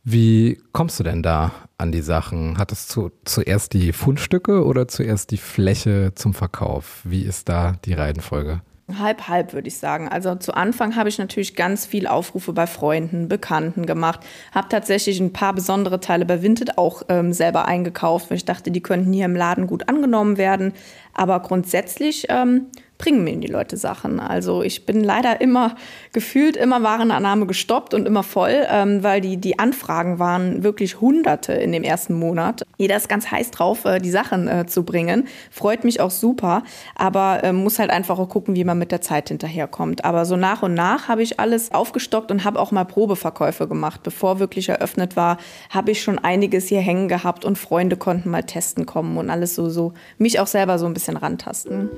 Wie 0.04 0.62
kommst 0.72 1.00
du 1.00 1.04
denn 1.04 1.24
da 1.24 1.52
an 1.78 1.92
die 1.92 2.02
Sachen? 2.02 2.58
Hattest 2.58 2.96
du 2.96 3.10
zuerst 3.26 3.74
die 3.74 3.92
Fundstücke 3.92 4.64
oder 4.64 4.88
zuerst 4.88 5.32
die 5.32 5.38
Fläche 5.38 6.14
zum 6.16 6.34
Verkauf? 6.34 7.02
Wie 7.04 7.24
ist 7.24 7.50
da 7.50 7.74
die 7.84 7.94
Reihenfolge? 7.94 8.62
Halb, 9.00 9.28
halb 9.28 9.54
würde 9.54 9.68
ich 9.68 9.78
sagen. 9.78 10.10
Also 10.10 10.36
zu 10.36 10.54
Anfang 10.54 10.96
habe 10.96 11.10
ich 11.10 11.18
natürlich 11.18 11.56
ganz 11.56 11.88
viel 11.88 12.06
Aufrufe 12.06 12.54
bei 12.54 12.68
Freunden, 12.68 13.28
Bekannten 13.28 13.88
gemacht. 13.88 14.20
Habe 14.54 14.70
tatsächlich 14.70 15.20
ein 15.20 15.34
paar 15.34 15.54
besondere 15.54 16.00
Teile 16.00 16.24
bei 16.24 16.44
Vinted 16.44 16.78
auch 16.78 17.02
ähm, 17.10 17.34
selber 17.34 17.66
eingekauft, 17.66 18.30
weil 18.30 18.38
ich 18.38 18.46
dachte, 18.46 18.70
die 18.70 18.84
könnten 18.84 19.12
hier 19.12 19.26
im 19.26 19.36
Laden 19.36 19.66
gut 19.66 19.90
angenommen 19.90 20.38
werden. 20.38 20.72
Aber 21.16 21.40
grundsätzlich 21.40 22.28
ähm, 22.30 22.68
bringen 22.98 23.24
mir 23.24 23.36
die 23.36 23.48
Leute 23.48 23.78
Sachen. 23.78 24.20
Also 24.20 24.62
ich 24.62 24.86
bin 24.86 25.04
leider 25.04 25.42
immer 25.42 25.76
gefühlt 26.14 26.56
immer 26.56 26.82
Warenannahme 26.82 27.46
gestoppt 27.46 27.94
und 27.94 28.06
immer 28.08 28.24
voll, 28.24 28.66
ähm, 28.70 29.04
weil 29.04 29.22
die, 29.22 29.38
die 29.38 29.60
Anfragen 29.60 30.18
waren 30.20 30.64
wirklich 30.64 31.02
hunderte 31.02 31.54
in 31.54 31.72
dem 31.72 31.84
ersten 31.84 32.14
Monat. 32.14 32.64
Jeder 32.78 32.96
ist 32.96 33.10
ganz 33.10 33.30
heiß 33.32 33.52
drauf, 33.52 33.86
äh, 33.86 34.00
die 34.00 34.10
Sachen 34.10 34.48
äh, 34.48 34.66
zu 34.66 34.84
bringen. 34.84 35.28
Freut 35.52 35.84
mich 35.84 36.00
auch 36.00 36.12
super, 36.12 36.64
aber 36.96 37.44
äh, 37.44 37.52
muss 37.52 37.80
halt 37.80 37.90
einfach 37.90 38.18
auch 38.18 38.30
gucken, 38.30 38.56
wie 38.56 38.64
man 38.64 38.78
mit 38.78 38.92
der 38.92 39.02
Zeit 39.02 39.28
hinterherkommt. 39.30 40.06
Aber 40.06 40.26
so 40.26 40.36
nach 40.38 40.64
und 40.64 40.74
nach 40.74 41.08
habe 41.08 41.22
ich 41.22 41.40
alles 41.40 41.74
aufgestockt 41.74 42.32
und 42.32 42.46
habe 42.46 42.60
auch 42.60 42.72
mal 42.72 42.86
Probeverkäufe 42.86 43.68
gemacht. 43.68 44.02
Bevor 44.04 44.40
wirklich 44.40 44.70
eröffnet 44.70 45.16
war, 45.16 45.38
habe 45.70 45.92
ich 45.92 46.02
schon 46.02 46.18
einiges 46.20 46.68
hier 46.68 46.82
hängen 46.82 47.08
gehabt 47.08 47.44
und 47.44 47.58
Freunde 47.58 47.98
konnten 47.98 48.30
mal 48.30 48.44
testen 48.44 48.86
kommen 48.86 49.18
und 49.18 49.30
alles 49.30 49.56
so, 49.56 49.70
so 49.70 49.94
mich 50.18 50.40
auch 50.40 50.48
selber 50.48 50.80
so 50.80 50.86
ein 50.86 50.94
bisschen 50.94 51.18
rantasten. 51.18 51.90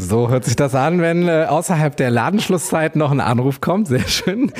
So 0.00 0.30
hört 0.30 0.46
sich 0.46 0.56
das 0.56 0.74
an, 0.74 1.02
wenn 1.02 1.28
äh, 1.28 1.44
außerhalb 1.46 1.94
der 1.94 2.10
Ladenschlusszeit 2.10 2.96
noch 2.96 3.10
ein 3.10 3.20
Anruf 3.20 3.60
kommt. 3.60 3.86
Sehr 3.88 4.08
schön. 4.08 4.50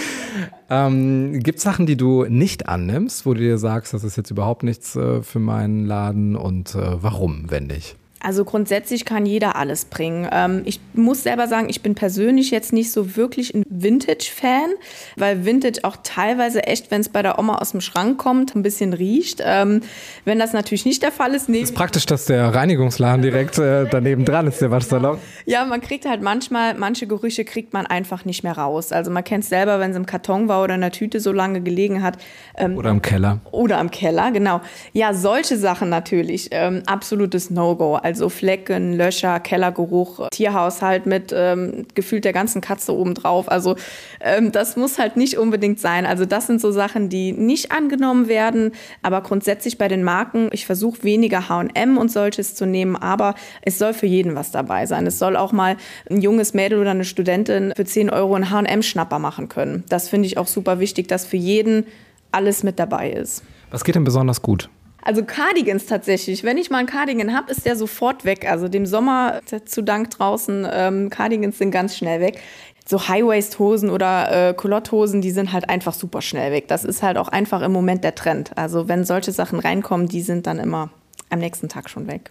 Ähm, 0.68 1.40
Gibt 1.42 1.59
es 1.59 1.64
Sachen, 1.64 1.87
die 1.87 1.97
du 1.97 2.26
nicht 2.26 2.68
annimmst, 2.68 3.25
wo 3.25 3.32
du 3.32 3.40
dir 3.40 3.56
sagst, 3.56 3.94
das 3.94 4.04
ist 4.04 4.16
jetzt 4.16 4.30
überhaupt 4.30 4.62
nichts 4.64 4.97
äh, 4.97 5.23
für 5.23 5.38
meinen 5.38 5.87
Laden 5.87 6.37
und 6.37 6.75
äh, 6.75 7.02
warum, 7.02 7.47
wenn 7.49 7.68
nicht? 7.68 7.97
Also 8.23 8.45
grundsätzlich 8.45 9.07
kann 9.07 9.25
jeder 9.25 9.57
alles 9.57 9.87
bringen. 9.87 10.29
Ähm, 10.31 10.61
ich 10.67 10.79
muss 10.93 11.23
selber 11.23 11.49
sagen, 11.49 11.71
ich 11.71 11.81
bin 11.81 11.95
persönlich 11.95 12.50
jetzt 12.50 12.71
nicht 12.71 12.93
so 12.93 13.17
wirklich 13.17 13.55
ein 13.55 13.65
Vintage-Fan, 13.71 14.69
weil 15.17 15.47
Vintage 15.47 15.81
auch 15.85 15.97
teilweise 16.03 16.65
echt, 16.65 16.91
wenn 16.91 17.00
es 17.00 17.09
bei 17.09 17.23
der 17.23 17.39
Oma 17.39 17.57
aus 17.57 17.71
dem 17.71 17.81
Schrank 17.81 18.19
kommt, 18.19 18.55
ein 18.55 18.62
bisschen 18.62 18.93
riecht. 18.93 19.43
Ähm, 19.43 19.81
wenn 20.27 20.39
das 20.39 20.53
natürlich 20.53 20.85
nicht 20.85 21.03
der 21.03 21.12
Fall 21.12 21.35
ist, 21.35 21.49
nee. 21.49 21.61
ist 21.61 21.75
praktisch, 21.75 22.05
dass 22.05 22.27
der 22.27 22.55
Reinigungsladen 22.55 23.23
direkt 23.23 23.57
äh, 23.57 23.87
daneben 23.91 24.27
dran 24.27 24.47
ist, 24.47 24.61
der 24.61 24.71
Waschsalon. 24.71 25.17
Ja, 25.47 25.65
man 25.65 25.81
kriegt 25.81 26.07
halt 26.07 26.21
manchmal, 26.21 26.75
manche 26.75 27.07
Gerüche 27.07 27.47
kriegt 27.47 27.73
man 27.73 27.87
einfach 27.87 28.27
nicht 28.27 28.43
mehr 28.43 28.59
raus. 28.59 28.93
Also 28.93 29.11
man 29.11 29.25
kennt 29.25 29.45
es 29.45 29.49
selber, 29.49 29.81
wenn 29.81 29.93
es 29.93 29.97
im 29.97 30.05
Karton 30.05 30.47
war 30.47 30.62
oder 30.62 30.75
in 30.75 30.83
der 30.83 30.93
Tüte 30.93 31.21
so 31.21 31.33
lange 31.33 31.62
gelegen 31.62 32.03
hat. 32.03 32.19
Ähm, 32.59 32.77
oder 32.77 32.91
im 32.91 33.00
Keller. 33.00 33.41
Oder 33.50 33.81
im 33.81 33.91
Keller, 33.91 34.31
genau. 34.31 34.61
Ja, 34.93 35.15
solche 35.15 35.57
Sachen 35.57 35.89
natürlich. 35.89 36.50
Absolutes 36.87 37.50
No-Go. 37.50 37.95
Also 37.95 38.10
Flecken, 38.29 38.95
Löcher, 38.95 39.40
Kellergeruch, 39.40 40.29
Tierhaushalt 40.31 41.07
mit 41.07 41.33
ähm, 41.35 41.87
gefühlt 41.95 42.25
der 42.25 42.33
ganzen 42.33 42.61
Katze 42.61 42.95
obendrauf. 42.95 43.50
Also 43.50 43.76
ähm, 44.21 44.52
das 44.52 44.76
muss 44.76 44.99
halt 44.99 45.17
nicht 45.17 45.38
unbedingt 45.38 45.81
sein. 45.81 46.07
Also 46.07 46.25
das 46.25 46.47
sind 46.47 46.61
so 46.61 46.73
Sachen, 46.73 47.09
die 47.09 47.33
nicht 47.33 47.73
angenommen 47.73 48.29
werden. 48.29 48.73
Aber 49.02 49.21
grundsätzlich 49.23 49.79
bei 49.79 49.88
den 49.88 50.02
Marken, 50.02 50.49
ich 50.52 50.67
versuche 50.67 51.02
weniger 51.05 51.49
H&M 51.49 51.99
und 51.99 52.11
solches 52.11 52.55
zu 52.55 52.67
nehmen, 52.67 52.97
aber 52.97 53.35
es 53.62 53.79
soll 53.79 53.95
für 53.95 54.07
jeden 54.07 54.35
was 54.35 54.50
dabei 54.50 54.87
sein. 54.87 55.07
Es 55.07 55.19
soll 55.19 55.37
auch 55.37 55.52
mal 55.52 55.76
ein 56.11 56.21
junges 56.21 56.55
Mädel 56.55 56.79
oder 56.81 56.90
eine 56.90 57.05
Studentin 57.05 57.73
für 57.76 57.85
10 57.85 58.11
Euro 58.11 58.35
einen 58.35 58.50
H&M-Schnapper 58.50 59.19
machen 59.19 59.49
können. 59.49 59.85
Das 59.88 60.09
finde 60.09 60.26
ich 60.26 60.38
auch 60.38 60.47
super 60.47 60.81
wichtig, 60.81 61.09
dass 61.09 61.26
für 61.26 61.37
jeden 61.37 61.87
alles 62.33 62.62
mit 62.62 62.79
dabei 62.79 63.11
ist. 63.11 63.43
Was 63.71 63.85
geht 63.85 63.95
denn 63.95 64.05
besonders 64.05 64.43
gut? 64.43 64.69
Also 65.02 65.25
Cardigans 65.25 65.87
tatsächlich. 65.87 66.45
Wenn 66.45 66.59
ich 66.59 66.71
mal 66.71 66.78
einen 66.78 66.88
Cardigan 66.88 67.35
habe, 67.35 67.50
ist 67.50 67.66
der 67.66 67.76
sofort 67.76 68.25
weg. 68.25 68.50
Also 68.50 68.69
dem 68.69 68.87
Sommer 68.87 69.40
zu 69.64 69.83
Dank 69.83 70.11
draußen, 70.11 70.66
ähm, 70.71 71.11
Cardigans 71.11 71.59
sind 71.59 71.71
ganz 71.71 71.97
schnell 71.97 72.21
weg. 72.21 72.40
So 72.87 73.09
High-Waist-Hosen 73.09 73.88
oder 73.90 74.49
äh, 74.50 74.54
Culotte-Hosen, 74.54 75.21
die 75.21 75.30
sind 75.30 75.52
halt 75.52 75.69
einfach 75.69 75.95
super 75.95 76.23
schnell 76.23 76.52
weg. 76.52 76.69
Das 76.69 76.85
ist 76.85 77.02
halt 77.02 77.19
auch 77.19 77.28
einfach 77.28 77.62
im 77.62 77.73
Moment 77.73 78.04
der 78.04 78.14
Trend. 78.14 78.57
Also 78.57 78.88
wenn 78.88 79.04
solche 79.04 79.33
Sachen 79.33 79.61
reinkommen, 79.61 80.09
die 80.09 80.23
sind 80.23 80.47
dann 80.47 80.59
immer 80.59 80.90
am 81.28 81.38
nächsten 81.38 81.69
Tag 81.69 81.88
schon 81.88 82.09
weg. 82.09 82.30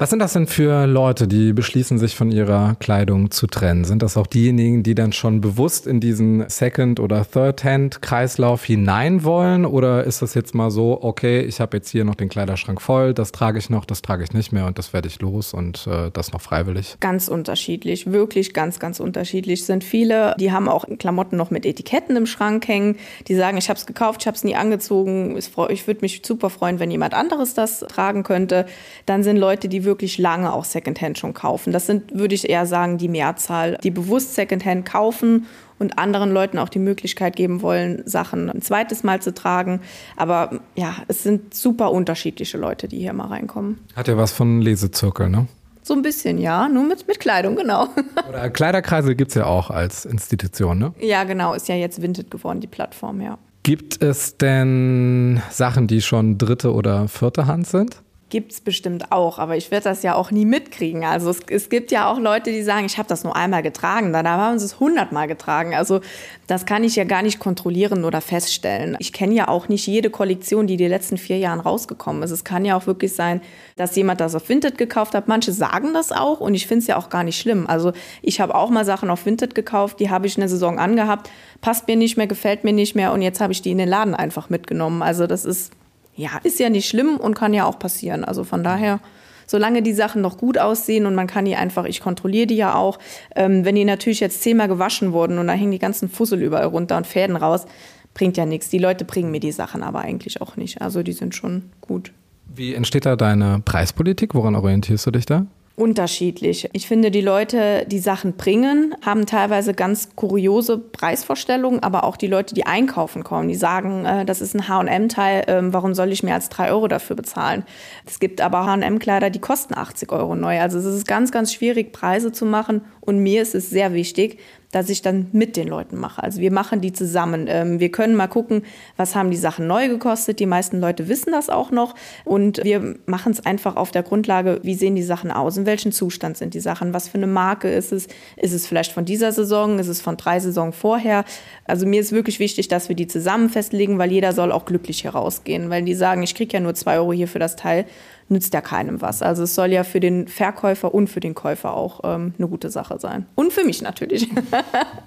Was 0.00 0.10
sind 0.10 0.20
das 0.20 0.34
denn 0.34 0.46
für 0.46 0.86
Leute, 0.86 1.26
die 1.26 1.52
beschließen, 1.52 1.98
sich 1.98 2.14
von 2.14 2.30
ihrer 2.30 2.76
Kleidung 2.78 3.32
zu 3.32 3.48
trennen? 3.48 3.82
Sind 3.82 4.00
das 4.00 4.16
auch 4.16 4.28
diejenigen, 4.28 4.84
die 4.84 4.94
dann 4.94 5.12
schon 5.12 5.40
bewusst 5.40 5.88
in 5.88 5.98
diesen 5.98 6.48
Second- 6.48 7.00
oder 7.00 7.28
Third-Hand-Kreislauf 7.28 8.64
hinein 8.64 9.24
wollen? 9.24 9.66
Oder 9.66 10.04
ist 10.04 10.22
das 10.22 10.34
jetzt 10.34 10.54
mal 10.54 10.70
so, 10.70 11.02
okay, 11.02 11.40
ich 11.40 11.58
habe 11.58 11.78
jetzt 11.78 11.90
hier 11.90 12.04
noch 12.04 12.14
den 12.14 12.28
Kleiderschrank 12.28 12.80
voll, 12.80 13.12
das 13.12 13.32
trage 13.32 13.58
ich 13.58 13.70
noch, 13.70 13.84
das 13.84 14.00
trage 14.00 14.22
ich 14.22 14.32
nicht 14.32 14.52
mehr 14.52 14.66
und 14.66 14.78
das 14.78 14.92
werde 14.92 15.08
ich 15.08 15.20
los 15.20 15.52
und 15.52 15.88
äh, 15.88 16.12
das 16.12 16.32
noch 16.32 16.42
freiwillig? 16.42 16.98
Ganz 17.00 17.26
unterschiedlich, 17.26 18.12
wirklich 18.12 18.54
ganz, 18.54 18.78
ganz 18.78 19.00
unterschiedlich. 19.00 19.64
Sind 19.64 19.82
viele, 19.82 20.36
die 20.38 20.52
haben 20.52 20.68
auch 20.68 20.84
Klamotten 21.00 21.36
noch 21.36 21.50
mit 21.50 21.66
Etiketten 21.66 22.14
im 22.14 22.26
Schrank 22.26 22.68
hängen, 22.68 22.94
die 23.26 23.34
sagen, 23.34 23.58
ich 23.58 23.68
habe 23.68 23.80
es 23.80 23.84
gekauft, 23.84 24.20
ich 24.20 24.28
habe 24.28 24.36
es 24.36 24.44
nie 24.44 24.54
angezogen, 24.54 25.36
ich 25.36 25.56
würde 25.88 26.02
mich 26.02 26.22
super 26.24 26.50
freuen, 26.50 26.78
wenn 26.78 26.92
jemand 26.92 27.14
anderes 27.14 27.54
das 27.54 27.80
tragen 27.80 28.22
könnte. 28.22 28.64
Dann 29.04 29.24
sind 29.24 29.38
Leute, 29.38 29.68
die 29.68 29.87
wirklich 29.88 30.18
lange 30.18 30.52
auch 30.52 30.64
Secondhand 30.64 31.18
schon 31.18 31.34
kaufen. 31.34 31.72
Das 31.72 31.86
sind, 31.86 32.16
würde 32.16 32.36
ich 32.36 32.48
eher 32.48 32.66
sagen, 32.66 32.98
die 32.98 33.08
Mehrzahl, 33.08 33.78
die 33.82 33.90
bewusst 33.90 34.36
Secondhand 34.36 34.86
kaufen 34.86 35.46
und 35.78 35.98
anderen 35.98 36.30
Leuten 36.30 36.58
auch 36.58 36.68
die 36.68 36.78
Möglichkeit 36.78 37.34
geben 37.34 37.62
wollen, 37.62 38.02
Sachen 38.04 38.50
ein 38.50 38.62
zweites 38.62 39.02
Mal 39.02 39.20
zu 39.20 39.32
tragen. 39.32 39.80
Aber 40.16 40.60
ja, 40.76 40.96
es 41.08 41.22
sind 41.22 41.54
super 41.54 41.90
unterschiedliche 41.90 42.58
Leute, 42.58 42.86
die 42.86 42.98
hier 42.98 43.12
mal 43.12 43.28
reinkommen. 43.28 43.78
Hat 43.96 44.08
ja 44.08 44.16
was 44.16 44.32
von 44.32 44.60
Lesezirkel, 44.60 45.28
ne? 45.28 45.46
So 45.82 45.94
ein 45.94 46.02
bisschen, 46.02 46.36
ja. 46.36 46.68
Nur 46.68 46.84
mit, 46.84 47.08
mit 47.08 47.18
Kleidung, 47.18 47.56
genau. 47.56 47.88
Oder 48.28 48.50
Kleiderkreisel 48.50 49.14
gibt 49.14 49.30
es 49.30 49.36
ja 49.36 49.46
auch 49.46 49.70
als 49.70 50.04
Institution, 50.04 50.78
ne? 50.78 50.92
Ja, 51.00 51.24
genau. 51.24 51.54
Ist 51.54 51.68
ja 51.68 51.76
jetzt 51.76 52.02
Vinted 52.02 52.30
geworden, 52.30 52.60
die 52.60 52.66
Plattform, 52.66 53.22
ja. 53.22 53.38
Gibt 53.62 54.02
es 54.02 54.36
denn 54.36 55.42
Sachen, 55.50 55.86
die 55.88 56.02
schon 56.02 56.38
dritte 56.38 56.72
oder 56.72 57.08
vierte 57.08 57.46
Hand 57.46 57.66
sind? 57.66 58.02
Gibt 58.30 58.52
es 58.52 58.60
bestimmt 58.60 59.10
auch, 59.10 59.38
aber 59.38 59.56
ich 59.56 59.70
werde 59.70 59.84
das 59.84 60.02
ja 60.02 60.14
auch 60.14 60.30
nie 60.30 60.44
mitkriegen. 60.44 61.02
Also 61.02 61.30
es, 61.30 61.40
es 61.48 61.70
gibt 61.70 61.90
ja 61.90 62.12
auch 62.12 62.18
Leute, 62.18 62.50
die 62.50 62.62
sagen, 62.62 62.84
ich 62.84 62.98
habe 62.98 63.08
das 63.08 63.24
nur 63.24 63.34
einmal 63.34 63.62
getragen, 63.62 64.12
dann 64.12 64.28
haben 64.28 64.58
sie 64.58 64.66
es 64.66 64.78
hundertmal 64.78 65.26
getragen. 65.26 65.74
Also 65.74 66.00
das 66.46 66.66
kann 66.66 66.84
ich 66.84 66.94
ja 66.96 67.04
gar 67.04 67.22
nicht 67.22 67.38
kontrollieren 67.38 68.04
oder 68.04 68.20
feststellen. 68.20 68.96
Ich 68.98 69.14
kenne 69.14 69.32
ja 69.32 69.48
auch 69.48 69.68
nicht 69.68 69.86
jede 69.86 70.10
Kollektion, 70.10 70.66
die 70.66 70.76
die 70.76 70.88
letzten 70.88 71.16
vier 71.16 71.38
Jahren 71.38 71.60
rausgekommen 71.60 72.22
ist. 72.22 72.30
Es 72.30 72.44
kann 72.44 72.66
ja 72.66 72.76
auch 72.76 72.86
wirklich 72.86 73.14
sein, 73.14 73.40
dass 73.76 73.96
jemand 73.96 74.20
das 74.20 74.34
auf 74.34 74.46
Vinted 74.50 74.76
gekauft 74.76 75.14
hat. 75.14 75.26
Manche 75.26 75.52
sagen 75.52 75.94
das 75.94 76.12
auch 76.12 76.40
und 76.40 76.52
ich 76.52 76.66
finde 76.66 76.82
es 76.82 76.86
ja 76.86 76.98
auch 76.98 77.08
gar 77.08 77.24
nicht 77.24 77.40
schlimm. 77.40 77.66
Also 77.66 77.92
ich 78.20 78.42
habe 78.42 78.54
auch 78.54 78.68
mal 78.68 78.84
Sachen 78.84 79.08
auf 79.08 79.24
Vinted 79.24 79.54
gekauft, 79.54 80.00
die 80.00 80.10
habe 80.10 80.26
ich 80.26 80.36
eine 80.36 80.50
Saison 80.50 80.78
angehabt, 80.78 81.30
passt 81.62 81.88
mir 81.88 81.96
nicht 81.96 82.18
mehr, 82.18 82.26
gefällt 82.26 82.62
mir 82.62 82.74
nicht 82.74 82.94
mehr 82.94 83.14
und 83.14 83.22
jetzt 83.22 83.40
habe 83.40 83.54
ich 83.54 83.62
die 83.62 83.70
in 83.70 83.78
den 83.78 83.88
Laden 83.88 84.14
einfach 84.14 84.50
mitgenommen. 84.50 85.00
Also 85.00 85.26
das 85.26 85.46
ist 85.46 85.72
ja, 86.18 86.30
ist 86.42 86.58
ja 86.58 86.68
nicht 86.68 86.88
schlimm 86.88 87.16
und 87.16 87.34
kann 87.34 87.54
ja 87.54 87.64
auch 87.64 87.78
passieren. 87.78 88.24
Also 88.24 88.42
von 88.42 88.64
daher, 88.64 88.98
solange 89.46 89.82
die 89.82 89.92
Sachen 89.92 90.20
noch 90.20 90.36
gut 90.36 90.58
aussehen 90.58 91.06
und 91.06 91.14
man 91.14 91.28
kann 91.28 91.44
die 91.44 91.54
einfach, 91.54 91.84
ich 91.84 92.00
kontrolliere 92.00 92.48
die 92.48 92.56
ja 92.56 92.74
auch, 92.74 92.98
ähm, 93.36 93.64
wenn 93.64 93.76
die 93.76 93.84
natürlich 93.84 94.18
jetzt 94.18 94.42
zehnmal 94.42 94.66
gewaschen 94.66 95.12
wurden 95.12 95.38
und 95.38 95.46
da 95.46 95.52
hängen 95.52 95.70
die 95.70 95.78
ganzen 95.78 96.08
Fussel 96.08 96.42
überall 96.42 96.66
runter 96.66 96.96
und 96.96 97.06
Fäden 97.06 97.36
raus, 97.36 97.66
bringt 98.14 98.36
ja 98.36 98.46
nichts. 98.46 98.68
Die 98.68 98.78
Leute 98.78 99.04
bringen 99.04 99.30
mir 99.30 99.38
die 99.38 99.52
Sachen 99.52 99.84
aber 99.84 100.00
eigentlich 100.00 100.42
auch 100.42 100.56
nicht. 100.56 100.82
Also 100.82 101.04
die 101.04 101.12
sind 101.12 101.36
schon 101.36 101.70
gut. 101.80 102.12
Wie 102.52 102.74
entsteht 102.74 103.06
da 103.06 103.14
deine 103.14 103.62
Preispolitik? 103.64 104.34
Woran 104.34 104.56
orientierst 104.56 105.06
du 105.06 105.12
dich 105.12 105.24
da? 105.24 105.46
Unterschiedlich. 105.78 106.68
Ich 106.72 106.88
finde, 106.88 107.10
die 107.10 107.20
Leute, 107.20 107.86
die 107.86 108.00
Sachen 108.00 108.34
bringen, 108.34 108.94
haben 109.04 109.26
teilweise 109.26 109.74
ganz 109.74 110.16
kuriose 110.16 110.78
Preisvorstellungen, 110.78 111.82
aber 111.82 112.04
auch 112.04 112.16
die 112.16 112.26
Leute, 112.26 112.54
die 112.54 112.66
einkaufen 112.66 113.22
kommen, 113.22 113.48
die 113.48 113.54
sagen, 113.54 114.04
äh, 114.04 114.24
das 114.24 114.40
ist 114.40 114.54
ein 114.54 114.68
H&M-Teil, 114.68 115.44
äh, 115.48 115.72
warum 115.72 115.94
soll 115.94 116.10
ich 116.10 116.22
mehr 116.22 116.34
als 116.34 116.48
drei 116.48 116.70
Euro 116.70 116.88
dafür 116.88 117.16
bezahlen? 117.16 117.64
Es 118.04 118.18
gibt 118.18 118.40
aber 118.40 118.66
H&M-Kleider, 118.66 119.30
die 119.30 119.38
kosten 119.38 119.74
80 119.74 120.10
Euro 120.12 120.34
neu. 120.34 120.60
Also 120.60 120.78
es 120.78 120.84
ist 120.84 121.06
ganz, 121.06 121.30
ganz 121.30 121.52
schwierig, 121.52 121.92
Preise 121.92 122.32
zu 122.32 122.44
machen 122.44 122.82
und 123.00 123.20
mir 123.20 123.42
ist 123.42 123.54
es 123.54 123.70
sehr 123.70 123.94
wichtig, 123.94 124.38
dass 124.70 124.90
ich 124.90 125.00
dann 125.00 125.28
mit 125.32 125.56
den 125.56 125.68
Leuten 125.68 125.96
mache. 125.96 126.22
Also 126.22 126.40
wir 126.40 126.52
machen 126.52 126.80
die 126.80 126.92
zusammen. 126.92 127.46
Ähm, 127.48 127.80
wir 127.80 127.90
können 127.90 128.14
mal 128.14 128.26
gucken, 128.26 128.62
was 128.96 129.14
haben 129.14 129.30
die 129.30 129.36
Sachen 129.36 129.66
neu 129.66 129.88
gekostet. 129.88 130.40
Die 130.40 130.46
meisten 130.46 130.80
Leute 130.80 131.08
wissen 131.08 131.32
das 131.32 131.48
auch 131.48 131.70
noch. 131.70 131.94
Und 132.24 132.62
wir 132.62 132.96
machen 133.06 133.32
es 133.32 133.44
einfach 133.44 133.76
auf 133.76 133.90
der 133.90 134.02
Grundlage, 134.02 134.60
wie 134.62 134.74
sehen 134.74 134.94
die 134.94 135.02
Sachen 135.02 135.30
aus, 135.30 135.56
in 135.56 135.64
welchem 135.64 135.92
Zustand 135.92 136.36
sind 136.36 136.54
die 136.54 136.60
Sachen, 136.60 136.92
was 136.92 137.08
für 137.08 137.16
eine 137.16 137.26
Marke 137.26 137.70
ist 137.70 137.92
es, 137.92 138.08
ist 138.36 138.52
es 138.52 138.66
vielleicht 138.66 138.92
von 138.92 139.04
dieser 139.04 139.32
Saison, 139.32 139.78
ist 139.78 139.88
es 139.88 140.00
von 140.00 140.16
drei 140.16 140.38
Saisonen 140.38 140.72
vorher. 140.72 141.24
Also 141.64 141.86
mir 141.86 142.00
ist 142.00 142.12
wirklich 142.12 142.38
wichtig, 142.38 142.68
dass 142.68 142.88
wir 142.88 142.96
die 142.96 143.06
zusammen 143.06 143.48
festlegen, 143.48 143.98
weil 143.98 144.12
jeder 144.12 144.32
soll 144.32 144.52
auch 144.52 144.66
glücklich 144.66 145.04
herausgehen. 145.04 145.70
Weil 145.70 145.84
die 145.84 145.94
sagen, 145.94 146.22
ich 146.22 146.34
kriege 146.34 146.52
ja 146.52 146.60
nur 146.60 146.74
zwei 146.74 146.98
Euro 146.98 147.12
hier 147.12 147.28
für 147.28 147.38
das 147.38 147.56
Teil 147.56 147.86
nützt 148.28 148.54
ja 148.54 148.60
keinem 148.60 149.00
was. 149.00 149.22
Also 149.22 149.44
es 149.44 149.54
soll 149.54 149.72
ja 149.72 149.84
für 149.84 150.00
den 150.00 150.28
Verkäufer 150.28 150.94
und 150.94 151.08
für 151.08 151.20
den 151.20 151.34
Käufer 151.34 151.74
auch 151.74 152.00
ähm, 152.04 152.34
eine 152.38 152.48
gute 152.48 152.70
Sache 152.70 152.98
sein. 152.98 153.26
Und 153.34 153.52
für 153.52 153.64
mich 153.64 153.82
natürlich. 153.82 154.28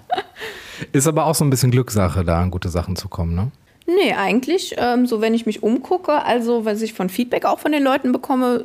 Ist 0.92 1.06
aber 1.06 1.26
auch 1.26 1.34
so 1.34 1.44
ein 1.44 1.50
bisschen 1.50 1.70
Glückssache, 1.70 2.24
da 2.24 2.40
an 2.40 2.50
gute 2.50 2.68
Sachen 2.68 2.96
zu 2.96 3.08
kommen, 3.08 3.34
ne? 3.34 3.50
Nee, 3.86 4.14
eigentlich, 4.14 4.76
ähm, 4.78 5.06
so 5.06 5.20
wenn 5.20 5.34
ich 5.34 5.44
mich 5.44 5.62
umgucke, 5.62 6.24
also 6.24 6.64
was 6.64 6.82
ich 6.82 6.92
von 6.92 7.08
Feedback 7.08 7.44
auch 7.44 7.58
von 7.58 7.72
den 7.72 7.82
Leuten 7.82 8.12
bekomme, 8.12 8.64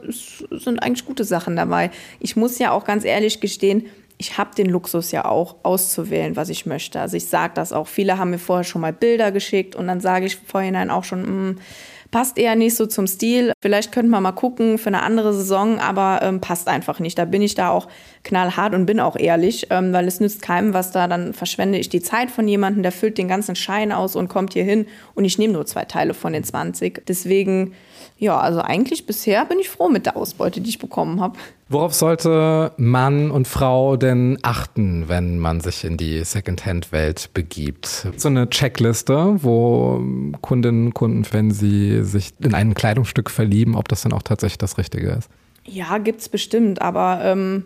sind 0.51 0.79
eigentlich 0.79 1.05
gute 1.05 1.23
Sachen 1.23 1.55
dabei. 1.55 1.89
Ich 2.19 2.35
muss 2.35 2.59
ja 2.59 2.71
auch 2.71 2.85
ganz 2.85 3.03
ehrlich 3.03 3.41
gestehen, 3.41 3.87
ich 4.17 4.37
habe 4.37 4.55
den 4.55 4.67
Luxus 4.67 5.11
ja 5.11 5.25
auch 5.25 5.57
auszuwählen, 5.63 6.35
was 6.35 6.49
ich 6.49 6.65
möchte. 6.65 6.99
Also 6.99 7.17
ich 7.17 7.27
sage 7.27 7.53
das 7.55 7.71
auch. 7.71 7.87
Viele 7.87 8.17
haben 8.17 8.31
mir 8.31 8.39
vorher 8.39 8.63
schon 8.63 8.81
mal 8.81 8.93
Bilder 8.93 9.31
geschickt 9.31 9.75
und 9.75 9.87
dann 9.87 9.99
sage 9.99 10.25
ich 10.25 10.37
vorhinein 10.37 10.89
auch 10.89 11.03
schon, 11.03 11.21
mh, 11.21 11.27
hm, 11.27 11.55
passt 12.09 12.37
eher 12.37 12.55
nicht 12.55 12.75
so 12.75 12.85
zum 12.85 13.05
Stil. 13.05 13.53
Vielleicht 13.61 13.91
könnte 13.91 14.09
man 14.09 14.23
mal 14.23 14.31
gucken 14.31 14.77
für 14.77 14.87
eine 14.87 15.03
andere 15.03 15.33
Saison, 15.33 15.79
aber 15.79 16.21
ähm, 16.23 16.41
passt 16.41 16.67
einfach 16.67 16.99
nicht. 16.99 17.17
Da 17.17 17.25
bin 17.25 17.41
ich 17.41 17.53
da 17.53 17.69
auch 17.69 17.87
knallhart 18.23 18.73
und 18.73 18.85
bin 18.85 18.99
auch 18.99 19.17
ehrlich, 19.17 19.67
ähm, 19.69 19.93
weil 19.93 20.07
es 20.07 20.19
nützt 20.19 20.41
keinem 20.41 20.73
was 20.73 20.91
da. 20.91 21.07
Dann 21.07 21.33
verschwende 21.33 21.77
ich 21.77 21.89
die 21.89 22.01
Zeit 22.01 22.31
von 22.31 22.47
jemandem, 22.47 22.83
der 22.83 22.91
füllt 22.91 23.17
den 23.17 23.27
ganzen 23.27 23.55
Schein 23.55 23.91
aus 23.91 24.15
und 24.15 24.29
kommt 24.29 24.53
hier 24.53 24.63
hin 24.63 24.87
und 25.15 25.25
ich 25.25 25.37
nehme 25.37 25.53
nur 25.53 25.65
zwei 25.65 25.85
Teile 25.85 26.13
von 26.13 26.33
den 26.33 26.43
20. 26.43 27.05
Deswegen 27.07 27.73
ja, 28.19 28.39
also 28.39 28.61
eigentlich 28.61 29.05
bisher 29.05 29.45
bin 29.45 29.59
ich 29.59 29.69
froh 29.69 29.89
mit 29.89 30.05
der 30.05 30.17
Ausbeute, 30.17 30.59
die 30.59 30.69
ich 30.69 30.79
bekommen 30.79 31.21
habe. 31.21 31.37
Worauf 31.69 31.93
sollte 31.93 32.71
Mann 32.77 33.29
und 33.29 33.47
Frau 33.47 33.97
denn 33.97 34.39
achten, 34.41 35.07
wenn 35.07 35.37
man 35.37 35.59
sich 35.59 35.83
in 35.83 35.97
die 35.97 36.23
Secondhand-Welt 36.23 37.29
begibt? 37.33 38.07
So 38.15 38.29
eine 38.29 38.49
Checkliste, 38.49 39.43
wo 39.43 40.01
Kundinnen 40.41 40.87
und 40.87 40.93
Kunden, 40.93 41.25
wenn 41.31 41.51
sie 41.51 42.03
sich 42.03 42.33
in 42.39 42.55
ein 42.55 42.73
Kleidungsstück 42.73 43.29
verlieben, 43.29 43.75
ob 43.75 43.87
das 43.87 44.01
dann 44.01 44.13
auch 44.13 44.23
tatsächlich 44.23 44.57
das 44.57 44.77
Richtige 44.77 45.09
ist? 45.09 45.29
Ja, 45.65 45.97
gibt 45.97 46.21
es 46.21 46.29
bestimmt, 46.29 46.81
aber 46.81 47.19
ähm, 47.23 47.65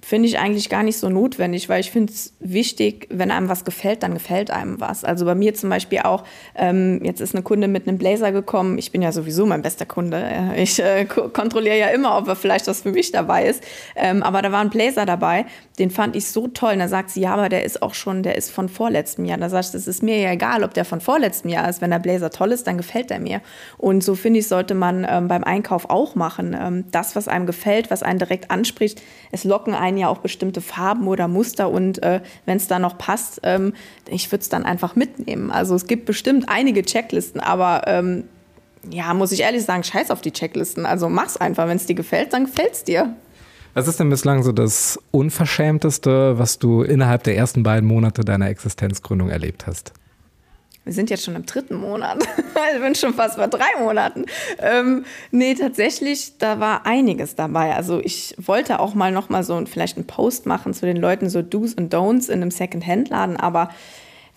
finde 0.00 0.28
ich 0.28 0.38
eigentlich 0.38 0.68
gar 0.68 0.82
nicht 0.82 0.98
so 0.98 1.08
notwendig, 1.08 1.68
weil 1.68 1.80
ich 1.80 1.90
finde 1.90 2.12
es 2.12 2.32
wichtig, 2.40 3.06
wenn 3.10 3.30
einem 3.30 3.48
was 3.48 3.64
gefällt, 3.64 4.02
dann 4.02 4.14
gefällt 4.14 4.50
einem 4.50 4.80
was. 4.80 5.04
Also 5.04 5.24
bei 5.24 5.34
mir 5.34 5.54
zum 5.54 5.70
Beispiel 5.70 6.00
auch, 6.00 6.24
ähm, 6.54 7.00
jetzt 7.04 7.20
ist 7.20 7.34
eine 7.34 7.42
Kunde 7.42 7.68
mit 7.68 7.86
einem 7.86 7.98
Blazer 7.98 8.32
gekommen. 8.32 8.78
Ich 8.78 8.90
bin 8.90 9.02
ja 9.02 9.12
sowieso 9.12 9.46
mein 9.46 9.62
bester 9.62 9.86
Kunde. 9.86 10.54
Ich 10.56 10.82
äh, 10.82 11.04
kontrolliere 11.04 11.78
ja 11.78 11.88
immer, 11.88 12.18
ob 12.18 12.28
er 12.28 12.36
vielleicht 12.36 12.66
was 12.66 12.82
für 12.82 12.92
mich 12.92 13.12
dabei 13.12 13.46
ist. 13.46 13.62
Ähm, 13.96 14.22
aber 14.22 14.42
da 14.42 14.52
war 14.52 14.60
ein 14.60 14.70
Blazer 14.70 15.06
dabei, 15.06 15.46
den 15.78 15.90
fand 15.90 16.16
ich 16.16 16.26
so 16.26 16.48
toll. 16.48 16.72
Und 16.72 16.80
da 16.80 16.88
sagt 16.88 17.10
sie, 17.10 17.20
ja, 17.20 17.34
aber 17.34 17.48
der 17.48 17.64
ist 17.64 17.82
auch 17.82 17.94
schon, 17.94 18.22
der 18.22 18.36
ist 18.36 18.50
von 18.50 18.68
vorletztem 18.68 19.24
Jahr. 19.24 19.38
Da 19.38 19.46
ich, 19.46 19.70
das 19.70 19.86
ist 19.86 20.02
mir 20.02 20.18
ja 20.18 20.32
egal, 20.32 20.64
ob 20.64 20.74
der 20.74 20.84
von 20.84 21.00
vorletztem 21.00 21.50
Jahr 21.50 21.68
ist. 21.68 21.80
Wenn 21.80 21.90
der 21.90 21.98
Blazer 21.98 22.30
toll 22.30 22.52
ist, 22.52 22.66
dann 22.66 22.76
gefällt 22.76 23.10
er 23.10 23.20
mir. 23.20 23.40
Und 23.76 24.02
so 24.02 24.14
finde 24.14 24.40
ich, 24.40 24.48
sollte 24.48 24.74
man 24.74 25.06
ähm, 25.08 25.28
beim 25.28 25.44
Einkauf 25.44 25.90
auch 25.90 26.14
machen. 26.14 26.56
Ähm, 26.58 26.84
das, 26.90 27.14
was 27.14 27.28
einem 27.28 27.46
gefällt, 27.46 27.90
was 27.90 28.02
einen 28.02 28.18
direkt 28.18 28.50
anspricht, 28.50 29.02
es 29.30 29.44
locken 29.44 29.74
einen 29.78 29.98
ja 29.98 30.08
auch 30.08 30.18
bestimmte 30.18 30.60
Farben 30.60 31.06
oder 31.08 31.28
Muster 31.28 31.70
und 31.70 32.02
äh, 32.02 32.20
wenn 32.46 32.56
es 32.56 32.66
da 32.66 32.78
noch 32.78 32.98
passt, 32.98 33.40
ähm, 33.42 33.72
ich 34.08 34.30
würde 34.30 34.42
es 34.42 34.48
dann 34.48 34.64
einfach 34.64 34.96
mitnehmen. 34.96 35.50
Also 35.50 35.74
es 35.74 35.86
gibt 35.86 36.06
bestimmt 36.06 36.48
einige 36.48 36.82
Checklisten, 36.82 37.40
aber 37.40 37.82
ähm, 37.86 38.24
ja, 38.90 39.12
muss 39.14 39.32
ich 39.32 39.40
ehrlich 39.40 39.64
sagen, 39.64 39.82
scheiß 39.82 40.10
auf 40.10 40.20
die 40.20 40.32
Checklisten. 40.32 40.86
Also 40.86 41.08
mach's 41.08 41.36
einfach. 41.36 41.66
Wenn 41.66 41.76
es 41.76 41.86
dir 41.86 41.94
gefällt, 41.94 42.32
dann 42.32 42.46
gefällt's 42.46 42.84
dir. 42.84 43.16
Was 43.74 43.86
ist 43.86 44.00
denn 44.00 44.10
bislang 44.10 44.42
so 44.42 44.52
das 44.52 44.98
Unverschämteste, 45.10 46.38
was 46.38 46.58
du 46.58 46.82
innerhalb 46.82 47.22
der 47.24 47.36
ersten 47.36 47.62
beiden 47.62 47.86
Monate 47.86 48.24
deiner 48.24 48.48
Existenzgründung 48.48 49.28
erlebt 49.28 49.66
hast? 49.66 49.92
Wir 50.88 50.94
sind 50.94 51.10
jetzt 51.10 51.22
schon 51.22 51.36
im 51.36 51.44
dritten 51.44 51.74
Monat. 51.74 52.26
ich 52.74 52.80
bin 52.80 52.94
schon 52.94 53.12
fast 53.12 53.36
bei 53.36 53.46
drei 53.46 53.78
Monaten. 53.78 54.24
Ähm, 54.58 55.04
nee, 55.30 55.54
tatsächlich, 55.54 56.38
da 56.38 56.60
war 56.60 56.86
einiges 56.86 57.34
dabei. 57.34 57.76
Also 57.76 58.00
ich 58.02 58.34
wollte 58.38 58.80
auch 58.80 58.94
mal 58.94 59.12
noch 59.12 59.28
mal 59.28 59.44
so 59.44 59.62
vielleicht 59.66 59.98
einen 59.98 60.06
Post 60.06 60.46
machen 60.46 60.72
zu 60.72 60.86
den 60.86 60.96
Leuten, 60.96 61.28
so 61.28 61.42
Do's 61.42 61.74
und 61.74 61.92
Don'ts 61.92 62.30
in 62.30 62.40
einem 62.40 62.50
Second-Hand-Laden, 62.50 63.36
aber 63.36 63.68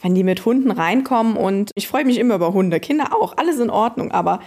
wenn 0.01 0.13
die 0.13 0.25
mit 0.25 0.43
Hunden 0.43 0.72
reinkommen 0.72 1.38
und 1.38 1.72
ich 1.75 1.88
freue 1.88 2.03
mich 2.03 2.20
immer 2.20 2.36
über 2.36 2.51
Hunde, 2.51 2.81
Kinder 2.81 3.15
auch, 3.17 3.38
alles 3.38 3.58
in 3.60 3.70
Ordnung, 3.70 4.12
aber 4.12 4.41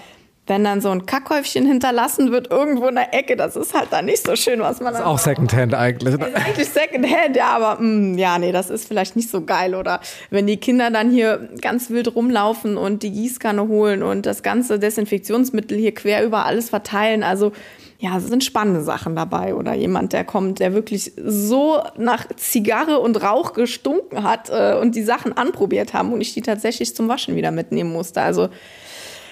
wenn 0.47 0.63
dann 0.63 0.83
so 0.83 0.91
ein 0.91 1.07
Kackhäufchen 1.07 1.67
hinterlassen 1.67 2.31
wird 2.31 2.51
irgendwo 2.51 2.89
in 2.89 2.97
der 2.97 3.15
Ecke, 3.15 3.35
das 3.35 3.57
ist 3.57 3.73
halt 3.73 3.89
dann 3.91 4.05
nicht 4.05 4.27
so 4.27 4.37
schön, 4.37 4.61
was 4.61 4.81
man 4.81 4.93
das 4.93 5.01
ist 5.01 5.07
auch 5.07 5.19
Secondhand 5.19 5.73
eigentlich. 5.73 6.19
Ne? 6.19 6.27
Ist 6.27 6.37
eigentlich 6.37 6.69
Secondhand, 6.69 7.37
ja, 7.37 7.49
aber 7.49 7.81
mh, 7.81 8.15
mm, 8.15 8.19
ja, 8.19 8.39
nee, 8.39 8.53
das 8.53 8.69
ist 8.69 8.87
vielleicht 8.87 9.17
nicht 9.17 9.31
so 9.31 9.41
geil. 9.41 9.75
Oder 9.75 10.01
wenn 10.31 10.47
die 10.47 10.59
Kinder 10.59 10.91
dann 10.91 11.11
hier 11.11 11.49
ganz 11.63 11.89
wild 11.89 12.15
rumlaufen 12.15 12.77
und 12.77 13.03
die 13.03 13.11
Gießkanne 13.11 13.69
holen 13.69 14.03
und 14.03 14.27
das 14.27 14.43
ganze 14.43 14.79
Desinfektionsmittel 14.79 15.79
hier 15.79 15.95
quer 15.95 16.25
über 16.25 16.45
alles 16.45 16.69
verteilen. 16.69 17.23
Also 17.23 17.53
ja, 17.99 18.19
es 18.19 18.27
sind 18.27 18.45
spannende 18.45 18.83
Sachen 18.83 19.17
dabei. 19.17 19.55
Oder 19.55 19.73
jemand, 19.73 20.13
der 20.13 20.25
kommt, 20.25 20.59
der 20.59 20.75
wirklich 20.75 21.13
so 21.17 21.81
nach 21.97 22.27
Zigarre 22.37 22.99
und 22.99 23.23
Rauch 23.23 23.55
gestunken 23.55 24.23
hat 24.23 24.51
äh, 24.51 24.77
und 24.79 24.95
die 24.95 25.03
Sachen 25.03 25.35
anprobiert 25.35 25.95
haben 25.95 26.13
und 26.13 26.21
ich 26.21 26.35
die 26.35 26.43
tatsächlich 26.43 26.95
zum 26.95 27.09
Waschen 27.09 27.35
wieder 27.35 27.51
mitnehmen 27.51 27.93
musste. 27.93 28.21
Also 28.21 28.51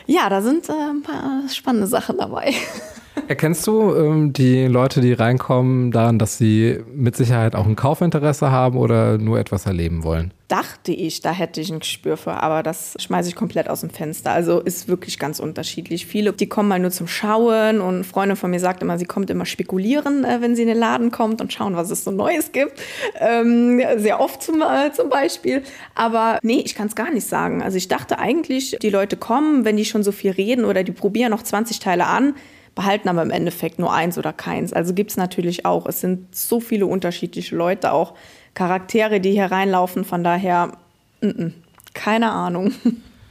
ja, 0.07 0.29
da 0.29 0.43
sind 0.43 0.69
äh, 0.69 0.73
ein 0.73 1.03
paar 1.03 1.49
spannende 1.49 1.87
Sachen 1.87 2.19
dabei. 2.19 2.55
Erkennst 3.29 3.67
du 3.67 3.95
ähm, 3.95 4.33
die 4.33 4.67
Leute, 4.67 5.01
die 5.01 5.13
reinkommen, 5.13 5.91
daran, 5.93 6.19
dass 6.19 6.39
sie 6.39 6.81
mit 6.93 7.17
Sicherheit 7.17 7.55
auch 7.55 7.67
ein 7.67 7.77
Kaufinteresse 7.77 8.51
haben 8.51 8.77
oder 8.77 9.17
nur 9.19 9.39
etwas 9.39 9.67
erleben 9.67 10.03
wollen? 10.03 10.35
Dachte 10.49 10.93
ich, 10.93 11.23
da 11.23 11.33
hätte 11.33 11.61
ich 11.61 11.73
ein 11.73 11.79
Gespür 11.79 12.17
für, 12.19 12.33
aber 12.33 12.63
das 12.63 12.95
schmeiße 12.99 13.31
ich 13.31 13.35
komplett 13.35 13.71
aus 13.71 13.81
dem 13.81 13.91
Fenster. 13.91 14.33
Also 14.33 14.61
ist 14.61 14.87
wirklich 14.87 15.19
ganz 15.19 15.39
unterschiedlich. 15.39 16.05
Viele, 16.05 16.33
die 16.33 16.49
kommen 16.49 16.69
mal 16.69 16.79
nur 16.79 16.91
zum 16.91 17.07
Schauen 17.07 17.81
und 17.81 17.95
eine 17.95 18.05
Freundin 18.05 18.37
von 18.37 18.51
mir 18.51 18.61
sagt 18.61 18.83
immer, 18.83 18.99
sie 18.99 19.07
kommt 19.07 19.31
immer 19.31 19.47
spekulieren, 19.47 20.25
äh, 20.25 20.41
wenn 20.41 20.55
sie 20.55 20.63
in 20.63 20.69
den 20.69 20.79
Laden 20.79 21.11
kommt 21.11 21.41
und 21.41 21.53
schauen, 21.53 21.77
was 21.77 21.91
es 21.91 22.05
so 22.05 22.11
Neues 22.11 22.53
gibt. 22.53 22.81
Ähm, 23.19 23.81
sehr 23.97 24.21
oft 24.21 24.43
zum, 24.43 24.61
äh, 24.61 24.93
zum 24.93 25.09
Beispiel. 25.09 25.63
Aber 25.95 26.39
nee, 26.43 26.63
ich 26.65 26.75
kann 26.75 26.89
es 26.89 26.97
gar 26.97 27.11
nicht 27.11 27.27
sagen. 27.27 27.63
Also 27.63 27.79
ich 27.79 27.89
dachte 27.89 28.19
eigentlich, 28.19 28.77
die 28.83 28.91
Leute 28.91 29.17
kommen, 29.17 29.65
wenn 29.65 29.77
die 29.77 29.85
schon 29.85 30.03
so 30.03 30.13
viel 30.13 30.33
reden 30.33 30.65
oder 30.65 30.85
die 30.85 30.93
probieren 30.93 31.31
noch 31.31 31.43
20 31.43 31.79
Teile 31.79 32.07
an 32.07 32.35
behalten 32.75 33.09
aber 33.09 33.23
im 33.23 33.31
Endeffekt 33.31 33.79
nur 33.79 33.93
eins 33.93 34.19
oder 34.19 34.33
keins. 34.33 34.73
Also 34.73 34.95
gibt 34.95 35.11
es 35.11 35.17
natürlich 35.17 35.67
auch. 35.67 35.87
Es 35.87 36.01
sind 36.01 36.35
so 36.35 36.61
viele 36.61 36.87
unterschiedliche 36.87 37.55
Leute, 37.55 37.93
auch 37.93 38.15
Charaktere, 38.55 39.21
die 39.21 39.33
hier 39.33 39.47
reinlaufen. 39.47 40.05
Von 40.05 40.25
daher, 40.25 40.73
n 41.21 41.31
-n, 41.33 41.53
keine 41.95 42.31
Ahnung. 42.31 42.73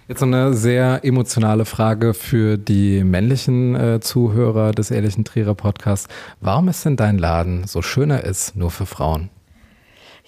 Jetzt 0.07 0.19
so 0.19 0.25
eine 0.25 0.53
sehr 0.53 1.05
emotionale 1.05 1.63
Frage 1.63 2.13
für 2.13 2.57
die 2.57 3.03
männlichen 3.03 3.75
äh, 3.75 3.99
Zuhörer 4.01 4.71
des 4.71 4.91
Ehrlichen 4.91 5.23
Trierer 5.23 5.55
Podcasts. 5.55 6.09
Warum 6.41 6.67
ist 6.67 6.83
denn 6.83 6.97
dein 6.97 7.17
Laden 7.17 7.65
so 7.65 7.81
schöner 7.81 8.23
ist, 8.25 8.57
nur 8.57 8.71
für 8.71 8.85
Frauen? 8.85 9.29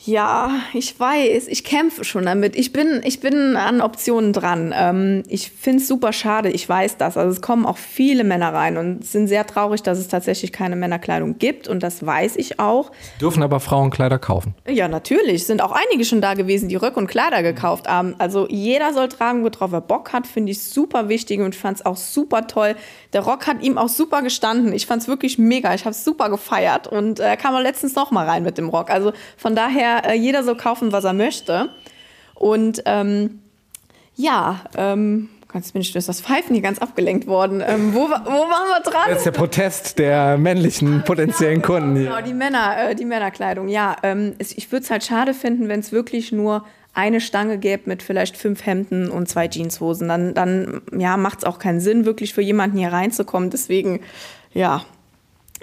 Ja, 0.06 0.52
ich 0.74 1.00
weiß, 1.00 1.48
ich 1.48 1.64
kämpfe 1.64 2.04
schon 2.04 2.26
damit. 2.26 2.58
Ich 2.58 2.74
bin, 2.74 3.02
ich 3.06 3.22
bin 3.22 3.56
an 3.56 3.80
Optionen 3.80 4.34
dran. 4.34 4.74
Ähm, 4.76 5.24
ich 5.30 5.50
finde 5.50 5.80
es 5.80 5.88
super 5.88 6.12
schade, 6.12 6.50
ich 6.50 6.68
weiß 6.68 6.98
das. 6.98 7.16
Also 7.16 7.32
es 7.32 7.42
kommen 7.42 7.66
auch 7.66 7.78
viele 7.78 8.26
Männer 8.26 8.54
rein 8.54 8.76
und 8.76 9.06
sind 9.06 9.28
sehr 9.28 9.48
traurig, 9.48 9.82
dass 9.82 10.00
es 10.00 10.10
tatsächlich 10.10 10.52
keine 10.52 10.76
Männerkleidung 10.76 11.38
gibt 11.38 11.70
und 11.70 11.84
das 11.84 12.06
weiß 12.06 12.36
ich 12.36 12.60
auch. 12.60 12.92
Dürfen 13.22 13.44
aber 13.44 13.62
Frauen 13.62 13.92
Kleider 13.92 14.20
kaufen? 14.20 14.56
Ja, 14.68 14.90
natürlich. 14.90 15.46
Sind 15.46 15.62
auch 15.62 15.72
einige 15.72 16.04
schon 16.04 16.20
da 16.20 16.34
gewesen, 16.34 16.68
die 16.68 16.76
Röcke 16.76 17.00
und 17.00 17.08
Kleider 17.08 17.42
gekauft 17.42 17.88
haben. 17.88 18.16
Also 18.18 18.48
jeder 18.50 18.94
soll 18.94 19.08
tragen, 19.08 19.44
worauf 19.44 19.72
er 19.72 19.82
Bock 19.82 20.12
hat, 20.12 20.28
finde 20.28 20.52
ich 20.52 20.62
super 20.64 21.08
wichtig 21.08 21.40
und 21.40 21.56
fand 21.56 21.78
es 21.78 21.86
auch 21.86 21.98
super 21.98 22.48
toll. 22.48 22.76
Der 23.14 23.22
Rock 23.22 23.48
hat 23.48 23.62
ihm 23.64 23.78
auch 23.78 23.90
super 23.90 24.22
gestanden. 24.22 24.74
Ich 24.74 24.86
fand 24.86 25.02
es 25.02 25.08
wirklich 25.08 25.38
mega. 25.38 25.74
Ich 25.74 25.86
habe 25.86 25.92
es 25.92 26.04
super 26.04 26.30
gefeiert 26.30 26.88
und 26.88 27.22
er 27.22 27.34
äh, 27.34 27.38
kam 27.38 27.56
auch 27.56 27.62
letztens 27.62 27.96
noch 27.96 28.12
mal 28.12 28.28
rein 28.28 28.44
mit 28.44 28.58
dem 28.58 28.68
Rock. 28.68 28.90
Also 28.90 29.14
von 29.38 29.56
daher 29.56 29.93
äh, 30.00 30.14
jeder 30.14 30.44
so 30.44 30.56
kaufen, 30.56 30.92
was 30.92 31.04
er 31.04 31.14
möchte. 31.14 31.70
Und 32.36 32.84
ähm, 32.86 33.40
ja, 34.16 34.62
ähm, 34.78 35.30
bin 35.72 35.82
ich 35.82 35.92
durch 35.92 36.06
das 36.06 36.22
Pfeifen 36.22 36.56
hier 36.56 36.64
ganz 36.64 36.80
abgelenkt 36.80 37.28
worden. 37.28 37.64
Ähm, 37.66 37.94
wo, 37.94 38.00
wo 38.00 38.10
waren 38.10 38.70
wir 38.70 38.82
dran? 38.82 39.04
Das 39.08 39.20
ist 39.20 39.26
der 39.26 39.32
Protest 39.32 40.00
der 40.00 40.38
männlichen 40.38 41.04
potenziellen 41.04 41.62
genau, 41.62 41.76
Kunden 41.76 41.96
hier. 41.96 42.10
Genau, 42.10 42.22
die 42.22 42.34
Männer, 42.34 42.90
äh, 42.90 42.96
die 42.96 43.06
Männerkleidung. 43.06 43.68
Ja, 43.68 43.96
ähm, 44.02 44.34
ich 44.40 44.72
würde 44.72 44.84
es 44.84 44.90
halt 44.90 45.04
schade 45.04 45.34
finden, 45.34 45.68
wenn 45.68 45.80
es 45.80 45.92
wirklich 45.92 46.32
nur 46.32 46.66
eine 46.94 47.22
Stange 47.22 47.58
gäbe 47.58 47.84
mit 47.86 48.04
vielleicht 48.04 48.38
fünf 48.38 48.66
Hemden 48.66 49.10
und 49.10 49.28
zwei 49.28 49.48
Jeanshosen. 49.48 50.08
Dann, 50.08 50.34
dann 50.34 50.82
ja, 50.96 51.18
macht 51.18 51.40
es 51.40 51.44
auch 51.44 51.60
keinen 51.60 51.80
Sinn, 51.80 52.06
wirklich 52.06 52.34
für 52.34 52.42
jemanden 52.42 52.78
hier 52.78 52.92
reinzukommen. 52.92 53.50
Deswegen, 53.50 54.02
ja, 54.54 54.84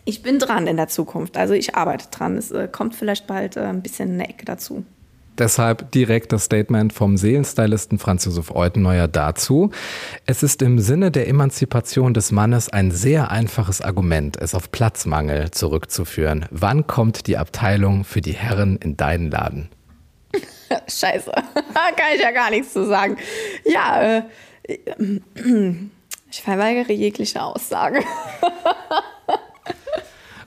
ich 0.04 0.22
bin 0.22 0.38
dran 0.38 0.66
in 0.66 0.76
der 0.76 0.88
Zukunft. 0.88 1.36
Also 1.36 1.54
ich 1.54 1.74
arbeite 1.74 2.06
dran. 2.10 2.36
Es 2.36 2.50
äh, 2.50 2.68
kommt 2.68 2.94
vielleicht 2.94 3.26
bald 3.26 3.56
äh, 3.56 3.60
ein 3.60 3.82
bisschen 3.82 4.12
eine 4.12 4.28
Ecke 4.28 4.44
dazu. 4.44 4.84
Deshalb 5.38 5.90
direkt 5.92 6.32
das 6.32 6.44
Statement 6.44 6.92
vom 6.92 7.16
Seelenstylisten 7.16 7.98
Franz 7.98 8.26
Josef 8.26 8.50
Euteneuer 8.54 9.08
dazu. 9.08 9.70
Es 10.26 10.42
ist 10.42 10.60
im 10.60 10.78
Sinne 10.78 11.10
der 11.10 11.28
Emanzipation 11.28 12.12
des 12.12 12.30
Mannes 12.30 12.68
ein 12.68 12.90
sehr 12.90 13.30
einfaches 13.30 13.80
Argument, 13.80 14.36
es 14.36 14.54
auf 14.54 14.70
Platzmangel 14.70 15.50
zurückzuführen. 15.50 16.44
Wann 16.50 16.86
kommt 16.86 17.26
die 17.26 17.38
Abteilung 17.38 18.04
für 18.04 18.20
die 18.20 18.34
Herren 18.34 18.76
in 18.76 18.98
deinen 18.98 19.30
Laden? 19.30 19.70
Scheiße, 20.88 21.32
da 21.32 21.42
kann 21.96 22.14
ich 22.14 22.20
ja 22.20 22.32
gar 22.32 22.50
nichts 22.50 22.74
zu 22.74 22.84
sagen. 22.86 23.16
Ja, 23.64 24.22
äh, 24.64 24.76
ich 26.30 26.42
verweigere 26.42 26.92
jegliche 26.92 27.42
Aussage. 27.42 28.00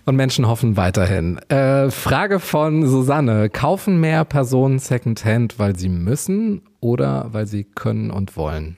Und 0.06 0.18
Menschen 0.18 0.48
hoffen 0.48 0.76
weiterhin. 0.76 1.38
Äh, 1.50 1.90
Frage 1.90 2.40
von 2.40 2.86
Susanne. 2.86 3.50
Kaufen 3.50 4.02
mehr 4.02 4.26
Personen 4.26 4.80
Secondhand, 4.80 5.60
weil 5.60 5.78
sie 5.78 5.88
müssen 5.88 6.62
oder 6.82 7.30
weil 7.32 7.48
sie 7.48 7.64
können 7.64 8.12
und 8.12 8.36
wollen? 8.36 8.78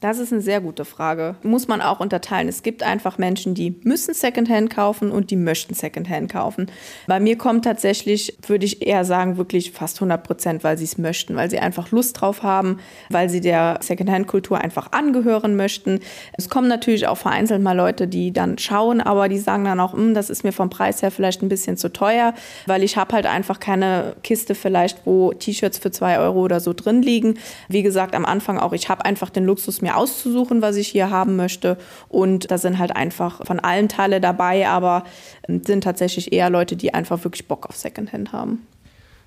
Das 0.00 0.18
ist 0.18 0.32
eine 0.32 0.40
sehr 0.40 0.62
gute 0.62 0.86
Frage. 0.86 1.36
Muss 1.42 1.68
man 1.68 1.82
auch 1.82 2.00
unterteilen. 2.00 2.48
Es 2.48 2.62
gibt 2.62 2.82
einfach 2.82 3.18
Menschen, 3.18 3.54
die 3.54 3.78
müssen 3.84 4.14
Secondhand 4.14 4.70
kaufen 4.70 5.12
und 5.12 5.30
die 5.30 5.36
möchten 5.36 5.74
Secondhand 5.74 6.32
kaufen. 6.32 6.70
Bei 7.06 7.20
mir 7.20 7.36
kommt 7.36 7.66
tatsächlich, 7.66 8.38
würde 8.46 8.64
ich 8.64 8.86
eher 8.86 9.04
sagen, 9.04 9.36
wirklich 9.36 9.72
fast 9.72 9.98
100 9.98 10.22
Prozent, 10.22 10.64
weil 10.64 10.78
sie 10.78 10.84
es 10.84 10.96
möchten, 10.96 11.36
weil 11.36 11.50
sie 11.50 11.58
einfach 11.58 11.90
Lust 11.90 12.18
drauf 12.18 12.42
haben, 12.42 12.78
weil 13.10 13.28
sie 13.28 13.42
der 13.42 13.78
Secondhand-Kultur 13.82 14.58
einfach 14.58 14.92
angehören 14.92 15.54
möchten. 15.54 16.00
Es 16.32 16.48
kommen 16.48 16.68
natürlich 16.68 17.06
auch 17.06 17.18
vereinzelt 17.18 17.60
mal 17.60 17.76
Leute, 17.76 18.08
die 18.08 18.32
dann 18.32 18.56
schauen, 18.56 19.02
aber 19.02 19.28
die 19.28 19.38
sagen 19.38 19.66
dann 19.66 19.80
auch, 19.80 19.92
hm, 19.92 20.14
das 20.14 20.30
ist 20.30 20.44
mir 20.44 20.52
vom 20.52 20.70
Preis 20.70 21.02
her 21.02 21.10
vielleicht 21.10 21.42
ein 21.42 21.50
bisschen 21.50 21.76
zu 21.76 21.92
teuer, 21.92 22.32
weil 22.64 22.82
ich 22.82 22.96
habe 22.96 23.14
halt 23.14 23.26
einfach 23.26 23.60
keine 23.60 24.16
Kiste 24.22 24.54
vielleicht, 24.54 25.04
wo 25.04 25.34
T-Shirts 25.34 25.76
für 25.76 25.90
zwei 25.90 26.18
Euro 26.18 26.40
oder 26.40 26.60
so 26.60 26.72
drin 26.72 27.02
liegen. 27.02 27.34
Wie 27.68 27.82
gesagt, 27.82 28.14
am 28.14 28.24
Anfang 28.24 28.58
auch, 28.58 28.72
ich 28.72 28.88
habe 28.88 29.04
einfach 29.04 29.28
den 29.28 29.44
Luxus, 29.44 29.82
mir 29.82 29.89
mir 29.90 29.96
auszusuchen, 29.96 30.62
was 30.62 30.76
ich 30.76 30.88
hier 30.88 31.10
haben 31.10 31.36
möchte. 31.36 31.76
Und 32.08 32.50
da 32.50 32.58
sind 32.58 32.78
halt 32.78 32.94
einfach 32.94 33.44
von 33.46 33.60
allen 33.60 33.88
Teile 33.88 34.20
dabei, 34.20 34.68
aber 34.68 35.04
ähm, 35.48 35.62
sind 35.64 35.84
tatsächlich 35.84 36.32
eher 36.32 36.50
Leute, 36.50 36.76
die 36.76 36.94
einfach 36.94 37.22
wirklich 37.24 37.46
Bock 37.48 37.68
auf 37.68 37.76
Secondhand 37.76 38.32
haben. 38.32 38.66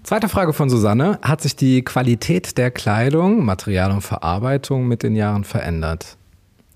Zweite 0.04 0.28
Frage 0.28 0.52
von 0.52 0.70
Susanne. 0.70 1.18
Hat 1.22 1.42
sich 1.42 1.56
die 1.56 1.82
Qualität 1.82 2.58
der 2.58 2.72
Kleidung, 2.72 3.46
Material 3.46 3.92
und 3.92 4.02
Verarbeitung 4.02 4.88
mit 4.88 5.02
den 5.02 5.16
Jahren 5.16 5.46
verändert? 5.46 6.18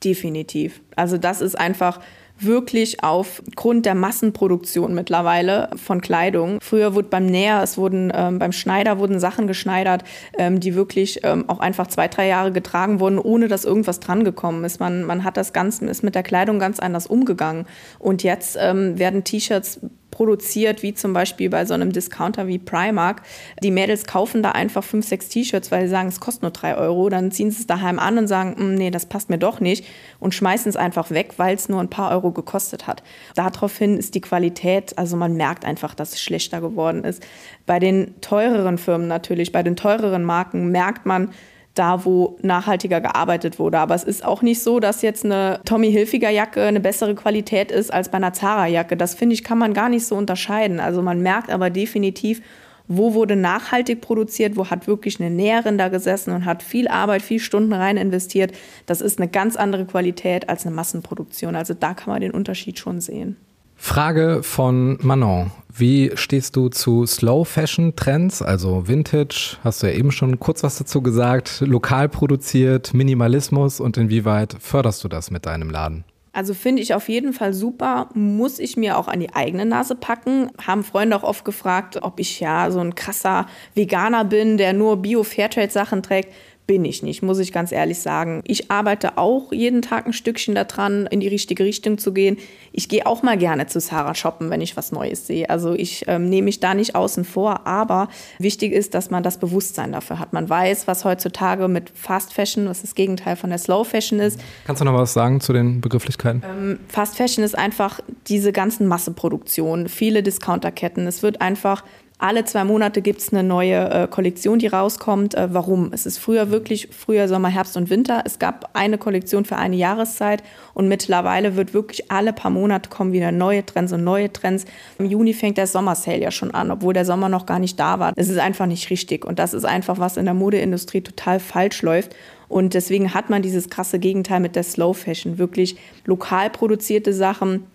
Definitiv. 0.03 0.79
Also 0.95 1.17
das 1.17 1.41
ist 1.41 1.59
einfach 1.59 1.99
wirklich 2.39 3.03
aufgrund 3.03 3.85
der 3.85 3.95
Massenproduktion 3.95 4.93
mittlerweile 4.93 5.69
von 5.75 6.01
Kleidung. 6.01 6.59
Früher 6.61 6.95
wurde 6.95 7.07
beim 7.09 7.25
Näher, 7.25 7.61
es 7.63 7.77
wurden 7.77 8.11
ähm, 8.13 8.39
beim 8.39 8.51
Schneider 8.51 8.99
wurden 8.99 9.19
Sachen 9.19 9.47
geschneidert, 9.47 10.03
ähm, 10.37 10.59
die 10.59 10.75
wirklich 10.75 11.21
ähm, 11.23 11.45
auch 11.47 11.59
einfach 11.59 11.87
zwei, 11.87 12.07
drei 12.07 12.27
Jahre 12.27 12.51
getragen 12.51 12.99
wurden, 12.99 13.19
ohne 13.19 13.47
dass 13.47 13.65
irgendwas 13.65 13.99
dran 13.99 14.23
gekommen 14.23 14.63
ist. 14.63 14.79
Man, 14.79 15.03
man 15.03 15.23
hat 15.23 15.37
das 15.37 15.53
Ganze, 15.53 15.85
ist 15.85 16.03
mit 16.03 16.15
der 16.15 16.23
Kleidung 16.23 16.59
ganz 16.59 16.79
anders 16.79 17.07
umgegangen. 17.07 17.65
Und 17.99 18.23
jetzt 18.23 18.57
ähm, 18.59 18.97
werden 18.99 19.23
T-Shirts 19.23 19.79
produziert, 20.17 20.81
wie 20.81 20.95
zum 20.95 21.13
Beispiel 21.13 21.47
bei 21.51 21.63
so 21.65 21.75
einem 21.75 21.91
Discounter 21.91 22.47
wie 22.47 22.57
Primark. 22.57 23.21
Die 23.61 23.69
Mädels 23.69 24.07
kaufen 24.07 24.41
da 24.41 24.51
einfach 24.53 24.83
fünf, 24.83 25.05
sechs 25.05 25.29
T-Shirts, 25.29 25.71
weil 25.71 25.83
sie 25.83 25.91
sagen, 25.91 26.07
es 26.07 26.19
kostet 26.19 26.41
nur 26.41 26.51
drei 26.51 26.75
Euro. 26.75 27.07
Dann 27.09 27.29
ziehen 27.29 27.51
sie 27.51 27.61
es 27.61 27.67
daheim 27.67 27.99
an 27.99 28.17
und 28.17 28.27
sagen, 28.27 28.55
hm, 28.57 28.73
nee, 28.73 28.89
das 28.89 29.05
passt 29.05 29.29
mir 29.29 29.37
doch 29.37 29.59
nicht 29.59 29.85
und 30.19 30.33
schmeißen 30.33 30.69
es 30.69 30.75
einfach 30.75 31.11
weg, 31.11 31.35
weil 31.37 31.55
es 31.55 31.69
nur 31.69 31.79
ein 31.79 31.91
paar 31.91 32.09
Euro 32.09 32.31
gekostet 32.31 32.87
hat. 32.87 33.03
Daraufhin 33.35 33.95
ist 33.95 34.15
die 34.15 34.21
Qualität, 34.21 34.97
also 34.97 35.15
man 35.17 35.35
merkt 35.35 35.65
einfach, 35.65 35.93
dass 35.93 36.13
es 36.13 36.21
schlechter 36.21 36.61
geworden 36.61 37.03
ist. 37.03 37.21
Bei 37.67 37.77
den 37.77 38.19
teureren 38.19 38.79
Firmen 38.79 39.07
natürlich, 39.07 39.51
bei 39.51 39.61
den 39.61 39.75
teureren 39.75 40.23
Marken 40.23 40.71
merkt 40.71 41.05
man, 41.05 41.29
da, 41.77 42.05
wo 42.05 42.37
nachhaltiger 42.41 43.01
gearbeitet 43.01 43.59
wurde. 43.59 43.79
Aber 43.79 43.95
es 43.95 44.03
ist 44.03 44.25
auch 44.25 44.41
nicht 44.41 44.61
so, 44.61 44.79
dass 44.79 45.01
jetzt 45.01 45.25
eine 45.25 45.59
Tommy 45.65 45.91
Hilfiger 45.91 46.29
Jacke 46.29 46.63
eine 46.63 46.79
bessere 46.79 47.15
Qualität 47.15 47.71
ist 47.71 47.93
als 47.93 48.09
bei 48.09 48.17
einer 48.17 48.33
Zara 48.33 48.67
Jacke. 48.67 48.97
Das 48.97 49.15
finde 49.15 49.35
ich, 49.35 49.43
kann 49.43 49.57
man 49.57 49.73
gar 49.73 49.89
nicht 49.89 50.05
so 50.05 50.15
unterscheiden. 50.15 50.79
Also 50.79 51.01
man 51.01 51.21
merkt 51.21 51.49
aber 51.49 51.69
definitiv, 51.69 52.41
wo 52.87 53.13
wurde 53.13 53.35
nachhaltig 53.35 54.01
produziert, 54.01 54.55
wo 54.55 54.69
hat 54.69 54.87
wirklich 54.87 55.19
eine 55.19 55.29
Näherin 55.29 55.77
da 55.77 55.89
gesessen 55.89 56.33
und 56.33 56.45
hat 56.45 56.63
viel 56.63 56.87
Arbeit, 56.87 57.21
viel 57.21 57.39
Stunden 57.39 57.73
rein 57.73 57.97
investiert. 57.97 58.53
Das 58.85 59.01
ist 59.01 59.19
eine 59.19 59.27
ganz 59.27 59.55
andere 59.55 59.85
Qualität 59.85 60.49
als 60.49 60.65
eine 60.65 60.75
Massenproduktion. 60.75 61.55
Also 61.55 61.73
da 61.73 61.93
kann 61.93 62.13
man 62.13 62.21
den 62.21 62.31
Unterschied 62.31 62.79
schon 62.79 63.01
sehen. 63.01 63.37
Frage 63.77 64.41
von 64.43 64.97
Manon. 65.01 65.51
Wie 65.73 66.11
stehst 66.15 66.55
du 66.55 66.69
zu 66.69 67.05
Slow 67.05 67.45
Fashion 67.45 67.95
Trends, 67.95 68.41
also 68.41 68.87
Vintage? 68.87 69.57
Hast 69.63 69.83
du 69.83 69.87
ja 69.87 69.93
eben 69.93 70.11
schon 70.11 70.39
kurz 70.39 70.63
was 70.63 70.79
dazu 70.79 71.01
gesagt. 71.01 71.61
Lokal 71.65 72.09
produziert, 72.09 72.95
Minimalismus 72.95 73.79
und 73.79 73.95
inwieweit 73.95 74.55
förderst 74.59 75.03
du 75.03 75.07
das 75.07 75.29
mit 75.29 75.45
deinem 75.45 75.69
Laden? 75.69 76.03
Also 76.33 76.53
finde 76.53 76.83
ich 76.83 76.93
auf 76.93 77.09
jeden 77.09 77.33
Fall 77.33 77.53
super, 77.53 78.09
muss 78.13 78.59
ich 78.59 78.77
mir 78.77 78.99
auch 78.99 79.07
an 79.07 79.19
die 79.19 79.33
eigene 79.33 79.65
Nase 79.65 79.95
packen. 79.95 80.51
Haben 80.63 80.83
Freunde 80.83 81.15
auch 81.15 81.23
oft 81.23 81.45
gefragt, 81.45 81.97
ob 82.03 82.19
ich 82.19 82.39
ja 82.39 82.69
so 82.69 82.79
ein 82.79 82.93
krasser 82.93 83.47
Veganer 83.73 84.23
bin, 84.23 84.57
der 84.57 84.73
nur 84.73 84.97
Bio-Fairtrade-Sachen 84.97 86.03
trägt 86.03 86.31
bin 86.67 86.83
ich 86.83 87.01
nicht, 87.01 87.23
muss 87.23 87.39
ich 87.39 87.53
ganz 87.53 87.71
ehrlich 87.71 87.99
sagen. 87.99 88.41
Ich 88.45 88.69
arbeite 88.69 89.17
auch 89.17 89.53
jeden 89.53 89.81
Tag 89.81 90.05
ein 90.05 90.11
Stückchen 90.11 90.53
daran, 90.53 91.07
in 91.07 91.21
die 91.21 91.29
richtige 91.29 91.63
Richtung 91.63 91.97
zu 91.97 92.11
gehen. 92.11 92.37
Ich 92.73 92.89
gehe 92.89 93.05
auch 93.05 93.23
mal 93.23 93.37
gerne 93.37 93.67
zu 93.67 93.79
Sarah 93.79 94.13
shoppen, 94.13 94.49
wenn 94.49 94.59
ich 94.59 94.75
was 94.75 94.91
Neues 94.91 95.25
sehe. 95.25 95.49
Also 95.49 95.73
ich 95.73 96.03
ähm, 96.07 96.29
nehme 96.29 96.45
mich 96.45 96.59
da 96.59 96.73
nicht 96.73 96.93
außen 96.93 97.23
vor, 97.23 97.65
aber 97.65 98.09
wichtig 98.37 98.73
ist, 98.73 98.93
dass 98.93 99.09
man 99.09 99.23
das 99.23 99.37
Bewusstsein 99.37 99.93
dafür 99.93 100.19
hat. 100.19 100.33
Man 100.33 100.49
weiß, 100.49 100.87
was 100.87 101.05
heutzutage 101.05 101.69
mit 101.69 101.91
Fast 101.95 102.33
Fashion, 102.33 102.67
was 102.67 102.81
das 102.81 102.95
Gegenteil 102.95 103.37
von 103.37 103.49
der 103.49 103.59
Slow 103.59 103.85
Fashion 103.85 104.19
ist. 104.19 104.39
Kannst 104.65 104.81
du 104.81 104.85
noch 104.85 104.93
was 104.93 105.13
sagen 105.13 105.39
zu 105.39 105.53
den 105.53 105.79
Begrifflichkeiten? 105.79 106.43
Ähm, 106.43 106.79
Fast 106.89 107.15
Fashion 107.15 107.45
ist 107.45 107.57
einfach 107.57 108.01
diese 108.27 108.51
ganzen 108.51 108.87
Masseproduktionen, 108.87 109.87
viele 109.87 110.21
Discounterketten. 110.21 111.07
Es 111.07 111.23
wird 111.23 111.39
einfach 111.39 111.85
alle 112.19 112.45
zwei 112.45 112.63
Monate 112.63 113.03
gibt 113.03 113.21
es 113.21 113.31
eine 113.31 113.43
neue 113.43 113.89
äh, 113.89 114.07
Kollektion, 114.07 114.57
die 114.57 114.67
rauskommt. 114.67 115.35
Äh, 115.35 115.53
warum? 115.53 115.91
Es 115.93 116.07
ist 116.07 116.17
früher 116.17 116.49
wirklich, 116.49 116.89
früher 116.91 117.27
Sommer, 117.27 117.49
Herbst 117.49 117.77
und 117.77 117.91
Winter. 117.91 118.23
Es 118.25 118.39
gab 118.39 118.71
eine 118.73 118.97
Kollektion 118.97 119.45
für 119.45 119.57
eine 119.57 119.75
Jahreszeit 119.75 120.41
und 120.73 120.87
mittlerweile 120.87 121.55
wird 121.55 121.75
wirklich 121.75 122.11
alle 122.11 122.33
paar 122.33 122.49
Monate 122.49 122.89
kommen 122.89 123.13
wieder 123.13 123.31
neue 123.31 123.63
Trends 123.63 123.93
und 123.93 124.03
neue 124.03 124.33
Trends. 124.33 124.65
Im 124.97 125.05
Juni 125.05 125.33
fängt 125.35 125.57
der 125.57 125.67
Sommersale 125.67 126.21
ja 126.21 126.31
schon 126.31 126.51
an, 126.51 126.71
obwohl 126.71 126.95
der 126.95 127.05
Sommer 127.05 127.29
noch 127.29 127.45
gar 127.45 127.59
nicht 127.59 127.79
da 127.79 127.99
war. 127.99 128.13
Es 128.15 128.29
ist 128.29 128.39
einfach 128.39 128.65
nicht 128.65 128.89
richtig 128.89 129.23
und 129.23 129.37
das 129.37 129.53
ist 129.53 129.65
einfach, 129.65 129.99
was 129.99 130.17
in 130.17 130.25
der 130.25 130.33
Modeindustrie 130.33 131.01
total 131.01 131.39
falsch 131.39 131.83
läuft. 131.83 132.15
Und 132.49 132.73
deswegen 132.73 133.13
hat 133.13 133.29
man 133.29 133.41
dieses 133.41 133.69
krasse 133.69 133.99
Gegenteil 133.99 134.39
mit 134.39 134.55
der 134.55 134.63
Slow 134.63 134.93
Fashion. 134.93 135.37
Wirklich 135.37 135.75
lokal 136.05 136.49
produzierte 136.49 137.13
Sachen, 137.13 137.65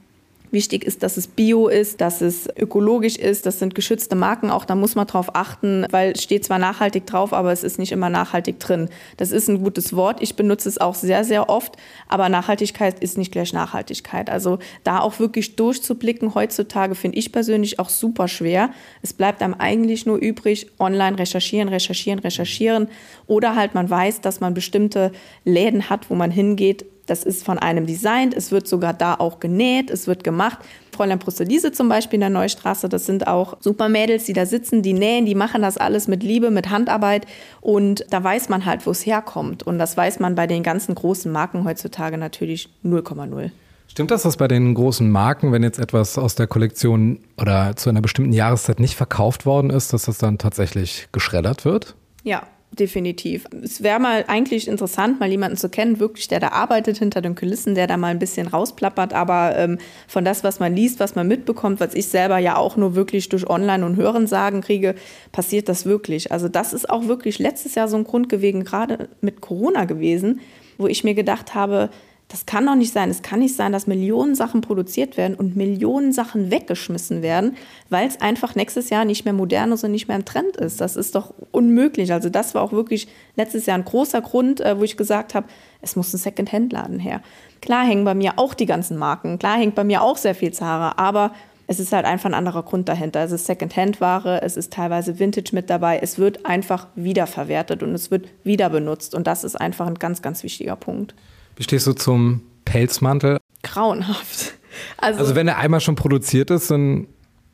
Wichtig 0.52 0.84
ist, 0.84 1.02
dass 1.02 1.16
es 1.16 1.28
bio 1.28 1.68
ist, 1.68 2.02
dass 2.02 2.20
es 2.20 2.46
ökologisch 2.58 3.16
ist. 3.16 3.46
Das 3.46 3.58
sind 3.58 3.74
geschützte 3.74 4.14
Marken 4.14 4.50
auch. 4.50 4.66
Da 4.66 4.74
muss 4.74 4.94
man 4.94 5.06
drauf 5.06 5.34
achten, 5.34 5.86
weil 5.90 6.12
es 6.12 6.22
steht 6.22 6.44
zwar 6.44 6.58
nachhaltig 6.58 7.06
drauf, 7.06 7.32
aber 7.32 7.52
es 7.52 7.64
ist 7.64 7.78
nicht 7.78 7.90
immer 7.90 8.10
nachhaltig 8.10 8.60
drin. 8.60 8.90
Das 9.16 9.32
ist 9.32 9.48
ein 9.48 9.62
gutes 9.62 9.96
Wort. 9.96 10.20
Ich 10.20 10.36
benutze 10.36 10.68
es 10.68 10.76
auch 10.76 10.94
sehr, 10.94 11.24
sehr 11.24 11.48
oft. 11.48 11.76
Aber 12.06 12.28
Nachhaltigkeit 12.28 13.00
ist 13.00 13.16
nicht 13.16 13.32
gleich 13.32 13.54
Nachhaltigkeit. 13.54 14.28
Also 14.28 14.58
da 14.84 15.00
auch 15.00 15.18
wirklich 15.18 15.56
durchzublicken 15.56 16.34
heutzutage 16.34 16.94
finde 16.96 17.16
ich 17.16 17.32
persönlich 17.32 17.78
auch 17.78 17.88
super 17.88 18.28
schwer. 18.28 18.74
Es 19.00 19.14
bleibt 19.14 19.40
einem 19.40 19.54
eigentlich 19.54 20.04
nur 20.04 20.18
übrig, 20.18 20.66
online 20.78 21.18
recherchieren, 21.18 21.70
recherchieren, 21.70 22.18
recherchieren. 22.18 22.88
Oder 23.26 23.56
halt 23.56 23.72
man 23.72 23.88
weiß, 23.88 24.20
dass 24.20 24.40
man 24.40 24.52
bestimmte 24.52 25.12
Läden 25.46 25.88
hat, 25.88 26.10
wo 26.10 26.14
man 26.14 26.30
hingeht, 26.30 26.84
das 27.06 27.24
ist 27.24 27.44
von 27.44 27.58
einem 27.58 27.86
designt, 27.86 28.34
es 28.34 28.52
wird 28.52 28.68
sogar 28.68 28.94
da 28.94 29.14
auch 29.14 29.40
genäht, 29.40 29.90
es 29.90 30.06
wird 30.06 30.24
gemacht. 30.24 30.58
Fräulein 30.94 31.18
Brusselise 31.18 31.72
zum 31.72 31.88
Beispiel 31.88 32.16
in 32.16 32.20
der 32.20 32.30
Neustraße, 32.30 32.88
das 32.88 33.06
sind 33.06 33.26
auch 33.26 33.56
super 33.60 33.88
Mädels, 33.88 34.24
die 34.24 34.34
da 34.34 34.46
sitzen, 34.46 34.82
die 34.82 34.92
nähen, 34.92 35.26
die 35.26 35.34
machen 35.34 35.62
das 35.62 35.78
alles 35.78 36.06
mit 36.06 36.22
Liebe, 36.22 36.50
mit 36.50 36.70
Handarbeit 36.70 37.26
und 37.60 38.04
da 38.10 38.22
weiß 38.22 38.48
man 38.50 38.66
halt, 38.66 38.86
wo 38.86 38.90
es 38.90 39.04
herkommt. 39.04 39.62
Und 39.62 39.78
das 39.78 39.96
weiß 39.96 40.20
man 40.20 40.34
bei 40.34 40.46
den 40.46 40.62
ganzen 40.62 40.94
großen 40.94 41.32
Marken 41.32 41.64
heutzutage 41.64 42.18
natürlich 42.18 42.68
0,0. 42.84 43.50
Stimmt 43.88 44.10
das, 44.10 44.22
dass 44.22 44.38
bei 44.38 44.48
den 44.48 44.72
großen 44.74 45.10
Marken, 45.10 45.52
wenn 45.52 45.62
jetzt 45.62 45.78
etwas 45.78 46.16
aus 46.16 46.34
der 46.34 46.46
Kollektion 46.46 47.18
oder 47.38 47.76
zu 47.76 47.90
einer 47.90 48.00
bestimmten 48.00 48.32
Jahreszeit 48.32 48.80
nicht 48.80 48.94
verkauft 48.94 49.44
worden 49.44 49.70
ist, 49.70 49.92
dass 49.92 50.04
das 50.04 50.18
dann 50.18 50.38
tatsächlich 50.38 51.08
geschreddert 51.12 51.64
wird? 51.66 51.94
Ja, 52.22 52.44
definitiv. 52.78 53.44
Es 53.62 53.82
wäre 53.82 54.00
mal 54.00 54.24
eigentlich 54.28 54.66
interessant, 54.66 55.20
mal 55.20 55.30
jemanden 55.30 55.56
zu 55.56 55.68
kennen, 55.68 56.00
wirklich, 56.00 56.28
der 56.28 56.40
da 56.40 56.48
arbeitet 56.48 56.98
hinter 56.98 57.20
den 57.20 57.34
Kulissen, 57.34 57.74
der 57.74 57.86
da 57.86 57.96
mal 57.96 58.08
ein 58.08 58.18
bisschen 58.18 58.46
rausplappert. 58.46 59.12
Aber 59.12 59.56
ähm, 59.56 59.78
von 60.08 60.24
das, 60.24 60.42
was 60.42 60.58
man 60.58 60.74
liest, 60.74 60.98
was 60.98 61.14
man 61.14 61.28
mitbekommt, 61.28 61.80
was 61.80 61.94
ich 61.94 62.08
selber 62.08 62.38
ja 62.38 62.56
auch 62.56 62.76
nur 62.76 62.94
wirklich 62.94 63.28
durch 63.28 63.48
Online 63.48 63.84
und 63.84 63.96
Hören 63.96 64.26
sagen 64.26 64.62
kriege, 64.62 64.94
passiert 65.32 65.68
das 65.68 65.84
wirklich. 65.84 66.32
Also 66.32 66.48
das 66.48 66.72
ist 66.72 66.88
auch 66.88 67.06
wirklich 67.08 67.38
letztes 67.38 67.74
Jahr 67.74 67.88
so 67.88 67.96
ein 67.96 68.04
Grund 68.04 68.28
gewesen, 68.28 68.64
gerade 68.64 69.08
mit 69.20 69.40
Corona 69.40 69.84
gewesen, 69.84 70.40
wo 70.78 70.86
ich 70.86 71.04
mir 71.04 71.14
gedacht 71.14 71.54
habe, 71.54 71.90
das 72.32 72.46
kann 72.46 72.64
doch 72.64 72.74
nicht 72.74 72.94
sein. 72.94 73.10
Es 73.10 73.20
kann 73.20 73.40
nicht 73.40 73.54
sein, 73.54 73.72
dass 73.72 73.86
Millionen 73.86 74.34
Sachen 74.34 74.62
produziert 74.62 75.18
werden 75.18 75.34
und 75.34 75.54
Millionen 75.54 76.12
Sachen 76.12 76.50
weggeschmissen 76.50 77.20
werden, 77.20 77.56
weil 77.90 78.08
es 78.08 78.22
einfach 78.22 78.54
nächstes 78.54 78.88
Jahr 78.88 79.04
nicht 79.04 79.26
mehr 79.26 79.34
modern 79.34 79.70
ist 79.70 79.84
und 79.84 79.92
nicht 79.92 80.08
mehr 80.08 80.16
im 80.16 80.24
Trend 80.24 80.56
ist. 80.56 80.80
Das 80.80 80.96
ist 80.96 81.14
doch 81.14 81.34
unmöglich. 81.50 82.10
Also 82.10 82.30
das 82.30 82.54
war 82.54 82.62
auch 82.62 82.72
wirklich 82.72 83.06
letztes 83.36 83.66
Jahr 83.66 83.76
ein 83.76 83.84
großer 83.84 84.22
Grund, 84.22 84.62
äh, 84.62 84.78
wo 84.78 84.82
ich 84.82 84.96
gesagt 84.96 85.34
habe, 85.34 85.46
es 85.82 85.94
muss 85.94 86.14
ein 86.14 86.16
Second-Hand-Laden 86.16 87.00
her. 87.00 87.20
Klar 87.60 87.84
hängen 87.84 88.06
bei 88.06 88.14
mir 88.14 88.38
auch 88.38 88.54
die 88.54 88.64
ganzen 88.64 88.96
Marken, 88.96 89.38
klar 89.38 89.58
hängt 89.58 89.74
bei 89.74 89.84
mir 89.84 90.00
auch 90.00 90.16
sehr 90.16 90.34
viel 90.34 90.52
Zara, 90.52 90.94
aber 90.96 91.32
es 91.66 91.80
ist 91.80 91.92
halt 91.92 92.06
einfach 92.06 92.30
ein 92.30 92.34
anderer 92.34 92.62
Grund 92.62 92.88
dahinter. 92.88 93.20
Es 93.20 93.32
ist 93.32 93.44
Second-Hand-Ware, 93.44 94.40
es 94.40 94.56
ist 94.56 94.72
teilweise 94.72 95.18
Vintage 95.18 95.50
mit 95.52 95.68
dabei. 95.68 95.98
Es 95.98 96.18
wird 96.18 96.46
einfach 96.46 96.86
wiederverwertet 96.94 97.82
und 97.82 97.94
es 97.94 98.10
wird 98.10 98.26
wieder 98.42 98.70
benutzt. 98.70 99.14
Und 99.14 99.26
das 99.26 99.44
ist 99.44 99.56
einfach 99.56 99.86
ein 99.86 99.96
ganz, 99.96 100.22
ganz 100.22 100.42
wichtiger 100.42 100.76
Punkt. 100.76 101.14
Wie 101.56 101.62
stehst 101.62 101.86
du 101.86 101.92
zum 101.92 102.42
Pelzmantel? 102.64 103.38
Grauenhaft. 103.62 104.54
Also, 104.96 105.18
also 105.20 105.34
wenn 105.34 105.48
er 105.48 105.58
einmal 105.58 105.80
schon 105.80 105.96
produziert 105.96 106.50
ist, 106.50 106.70
dann 106.70 107.06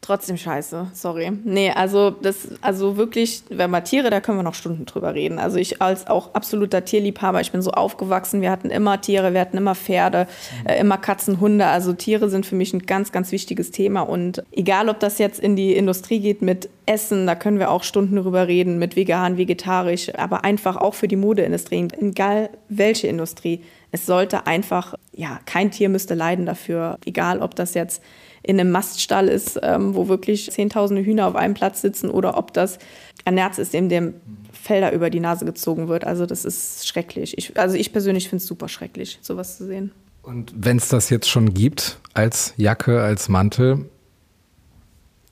Trotzdem 0.08 0.38
scheiße, 0.38 0.86
sorry. 0.94 1.32
Nee, 1.44 1.70
also 1.70 2.08
das, 2.10 2.48
also 2.62 2.96
wirklich, 2.96 3.42
wenn 3.50 3.70
wir 3.70 3.84
Tiere, 3.84 4.08
da 4.08 4.20
können 4.20 4.38
wir 4.38 4.42
noch 4.42 4.54
Stunden 4.54 4.86
drüber 4.86 5.12
reden. 5.14 5.38
Also 5.38 5.58
ich 5.58 5.82
als 5.82 6.06
auch 6.06 6.34
absoluter 6.34 6.82
Tierliebhaber, 6.82 7.42
ich 7.42 7.52
bin 7.52 7.60
so 7.60 7.72
aufgewachsen, 7.72 8.40
wir 8.40 8.50
hatten 8.50 8.70
immer 8.70 9.00
Tiere, 9.02 9.34
wir 9.34 9.40
hatten 9.42 9.58
immer 9.58 9.74
Pferde, 9.74 10.26
äh, 10.64 10.80
immer 10.80 10.96
Katzen, 10.96 11.40
Hunde. 11.40 11.66
Also 11.66 11.92
Tiere 11.92 12.30
sind 12.30 12.46
für 12.46 12.54
mich 12.54 12.72
ein 12.72 12.86
ganz, 12.86 13.12
ganz 13.12 13.32
wichtiges 13.32 13.70
Thema. 13.70 14.00
Und 14.00 14.42
egal, 14.52 14.88
ob 14.88 14.98
das 14.98 15.18
jetzt 15.18 15.40
in 15.40 15.56
die 15.56 15.74
Industrie 15.74 16.20
geht 16.20 16.40
mit 16.40 16.70
Essen, 16.86 17.26
da 17.26 17.34
können 17.34 17.58
wir 17.58 17.70
auch 17.70 17.82
Stunden 17.82 18.16
drüber 18.16 18.46
reden, 18.48 18.78
mit 18.78 18.96
vegan, 18.96 19.36
vegetarisch, 19.36 20.14
aber 20.14 20.42
einfach 20.42 20.76
auch 20.76 20.94
für 20.94 21.08
die 21.08 21.16
Modeindustrie, 21.16 21.86
egal 22.00 22.48
welche 22.70 23.08
Industrie. 23.08 23.62
Es 23.90 24.06
sollte 24.06 24.46
einfach, 24.46 24.94
ja, 25.12 25.40
kein 25.46 25.70
Tier 25.70 25.88
müsste 25.88 26.14
leiden 26.14 26.46
dafür, 26.46 26.98
egal 27.06 27.40
ob 27.40 27.54
das 27.54 27.74
jetzt 27.74 28.02
in 28.42 28.60
einem 28.60 28.70
Maststall 28.70 29.28
ist, 29.28 29.58
ähm, 29.62 29.94
wo 29.94 30.08
wirklich 30.08 30.50
zehntausende 30.50 31.02
Hühner 31.02 31.26
auf 31.26 31.36
einem 31.36 31.54
Platz 31.54 31.80
sitzen 31.80 32.10
oder 32.10 32.36
ob 32.36 32.52
das 32.52 32.78
ein 33.24 33.34
Nerz 33.34 33.58
ist, 33.58 33.72
dem 33.72 33.88
dem 33.88 34.14
Felder 34.52 34.92
über 34.92 35.10
die 35.10 35.20
Nase 35.20 35.44
gezogen 35.44 35.88
wird. 35.88 36.04
Also 36.04 36.26
das 36.26 36.44
ist 36.44 36.86
schrecklich. 36.86 37.36
Ich, 37.36 37.58
also 37.58 37.76
ich 37.76 37.92
persönlich 37.92 38.28
finde 38.28 38.42
es 38.42 38.46
super 38.46 38.68
schrecklich, 38.68 39.18
sowas 39.22 39.56
zu 39.56 39.66
sehen. 39.66 39.92
Und 40.22 40.52
wenn 40.54 40.76
es 40.76 40.88
das 40.88 41.10
jetzt 41.10 41.28
schon 41.28 41.54
gibt, 41.54 41.98
als 42.14 42.52
Jacke, 42.56 43.00
als 43.02 43.28
Mantel, 43.28 43.88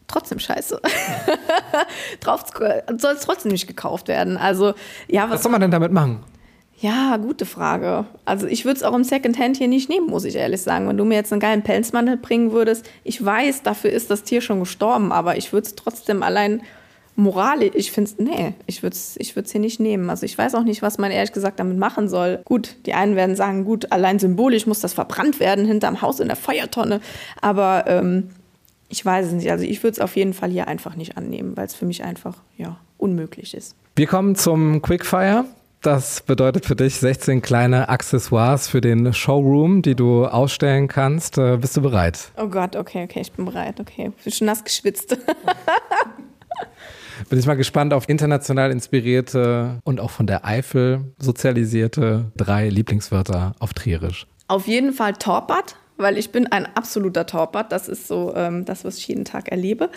trotzdem 0.06 0.38
scheiße. 0.38 0.80
Drauf 2.20 2.44
soll 2.98 3.14
es 3.14 3.20
trotzdem 3.20 3.52
nicht 3.52 3.66
gekauft 3.66 4.08
werden. 4.08 4.36
Also, 4.36 4.74
ja, 5.08 5.24
was, 5.24 5.32
was 5.32 5.42
soll 5.42 5.52
man 5.52 5.60
denn 5.60 5.70
damit 5.70 5.92
machen? 5.92 6.20
Ja, 6.78 7.16
gute 7.16 7.46
Frage. 7.46 8.04
Also 8.24 8.46
ich 8.46 8.64
würde 8.64 8.76
es 8.76 8.82
auch 8.82 8.94
im 8.94 9.04
Secondhand 9.04 9.56
hier 9.56 9.68
nicht 9.68 9.88
nehmen, 9.88 10.08
muss 10.08 10.24
ich 10.24 10.36
ehrlich 10.36 10.60
sagen. 10.60 10.86
Wenn 10.88 10.98
du 10.98 11.04
mir 11.04 11.14
jetzt 11.14 11.32
einen 11.32 11.40
geilen 11.40 11.62
Pelzmantel 11.62 12.18
bringen 12.18 12.52
würdest, 12.52 12.88
ich 13.02 13.24
weiß, 13.24 13.62
dafür 13.62 13.90
ist 13.90 14.10
das 14.10 14.24
Tier 14.24 14.42
schon 14.42 14.60
gestorben, 14.60 15.10
aber 15.10 15.38
ich 15.38 15.52
würde 15.52 15.66
es 15.66 15.74
trotzdem 15.74 16.22
allein 16.22 16.62
moralisch, 17.16 17.70
ich 17.74 17.92
finde 17.92 18.10
es, 18.10 18.18
nee, 18.18 18.52
ich 18.66 18.82
würde 18.82 18.94
es 18.94 19.16
ich 19.18 19.32
hier 19.32 19.60
nicht 19.60 19.80
nehmen. 19.80 20.10
Also 20.10 20.26
ich 20.26 20.36
weiß 20.36 20.54
auch 20.54 20.64
nicht, 20.64 20.82
was 20.82 20.98
man 20.98 21.10
ehrlich 21.10 21.32
gesagt 21.32 21.58
damit 21.58 21.78
machen 21.78 22.08
soll. 22.08 22.40
Gut, 22.44 22.76
die 22.84 22.92
einen 22.92 23.16
werden 23.16 23.36
sagen, 23.36 23.64
gut, 23.64 23.90
allein 23.90 24.18
symbolisch 24.18 24.66
muss 24.66 24.80
das 24.80 24.92
verbrannt 24.92 25.40
werden 25.40 25.64
hinterm 25.64 26.02
Haus 26.02 26.20
in 26.20 26.28
der 26.28 26.36
Feuertonne, 26.36 27.00
aber 27.40 27.84
ähm, 27.86 28.30
ich 28.88 29.04
weiß 29.04 29.26
es 29.26 29.32
nicht. 29.32 29.50
Also 29.50 29.64
ich 29.64 29.82
würde 29.82 29.92
es 29.92 30.00
auf 30.00 30.14
jeden 30.16 30.34
Fall 30.34 30.50
hier 30.50 30.68
einfach 30.68 30.94
nicht 30.94 31.16
annehmen, 31.16 31.56
weil 31.56 31.66
es 31.66 31.74
für 31.74 31.86
mich 31.86 32.04
einfach, 32.04 32.36
ja, 32.56 32.76
unmöglich 32.98 33.54
ist. 33.54 33.74
Wir 33.96 34.06
kommen 34.06 34.36
zum 34.36 34.82
Quickfire. 34.82 35.46
Das 35.82 36.22
bedeutet 36.22 36.66
für 36.66 36.74
dich 36.74 36.96
16 36.96 37.42
kleine 37.42 37.88
Accessoires 37.88 38.68
für 38.68 38.80
den 38.80 39.12
Showroom, 39.12 39.82
die 39.82 39.94
du 39.94 40.26
ausstellen 40.26 40.88
kannst. 40.88 41.38
Äh, 41.38 41.58
bist 41.58 41.76
du 41.76 41.82
bereit? 41.82 42.32
Oh 42.36 42.48
Gott, 42.48 42.76
okay, 42.76 43.04
okay, 43.04 43.20
ich 43.20 43.32
bin 43.32 43.44
bereit. 43.44 43.78
Okay, 43.78 44.10
ich 44.16 44.24
bin 44.24 44.32
schon 44.32 44.46
nass 44.46 44.64
geschwitzt. 44.64 45.16
bin 47.28 47.38
ich 47.38 47.46
mal 47.46 47.54
gespannt 47.54 47.92
auf 47.92 48.08
international 48.08 48.70
inspirierte 48.70 49.80
und 49.84 50.00
auch 50.00 50.10
von 50.10 50.26
der 50.26 50.44
Eifel 50.44 51.12
sozialisierte 51.18 52.30
drei 52.36 52.68
Lieblingswörter 52.68 53.54
auf 53.58 53.74
Trierisch. 53.74 54.26
Auf 54.48 54.66
jeden 54.66 54.92
Fall 54.92 55.14
Torpat, 55.14 55.76
weil 55.96 56.18
ich 56.18 56.30
bin 56.30 56.46
ein 56.46 56.66
absoluter 56.76 57.26
Torpat. 57.26 57.72
Das 57.72 57.88
ist 57.88 58.08
so 58.08 58.34
ähm, 58.34 58.64
das, 58.64 58.84
was 58.84 58.98
ich 58.98 59.08
jeden 59.08 59.24
Tag 59.24 59.48
erlebe. 59.48 59.90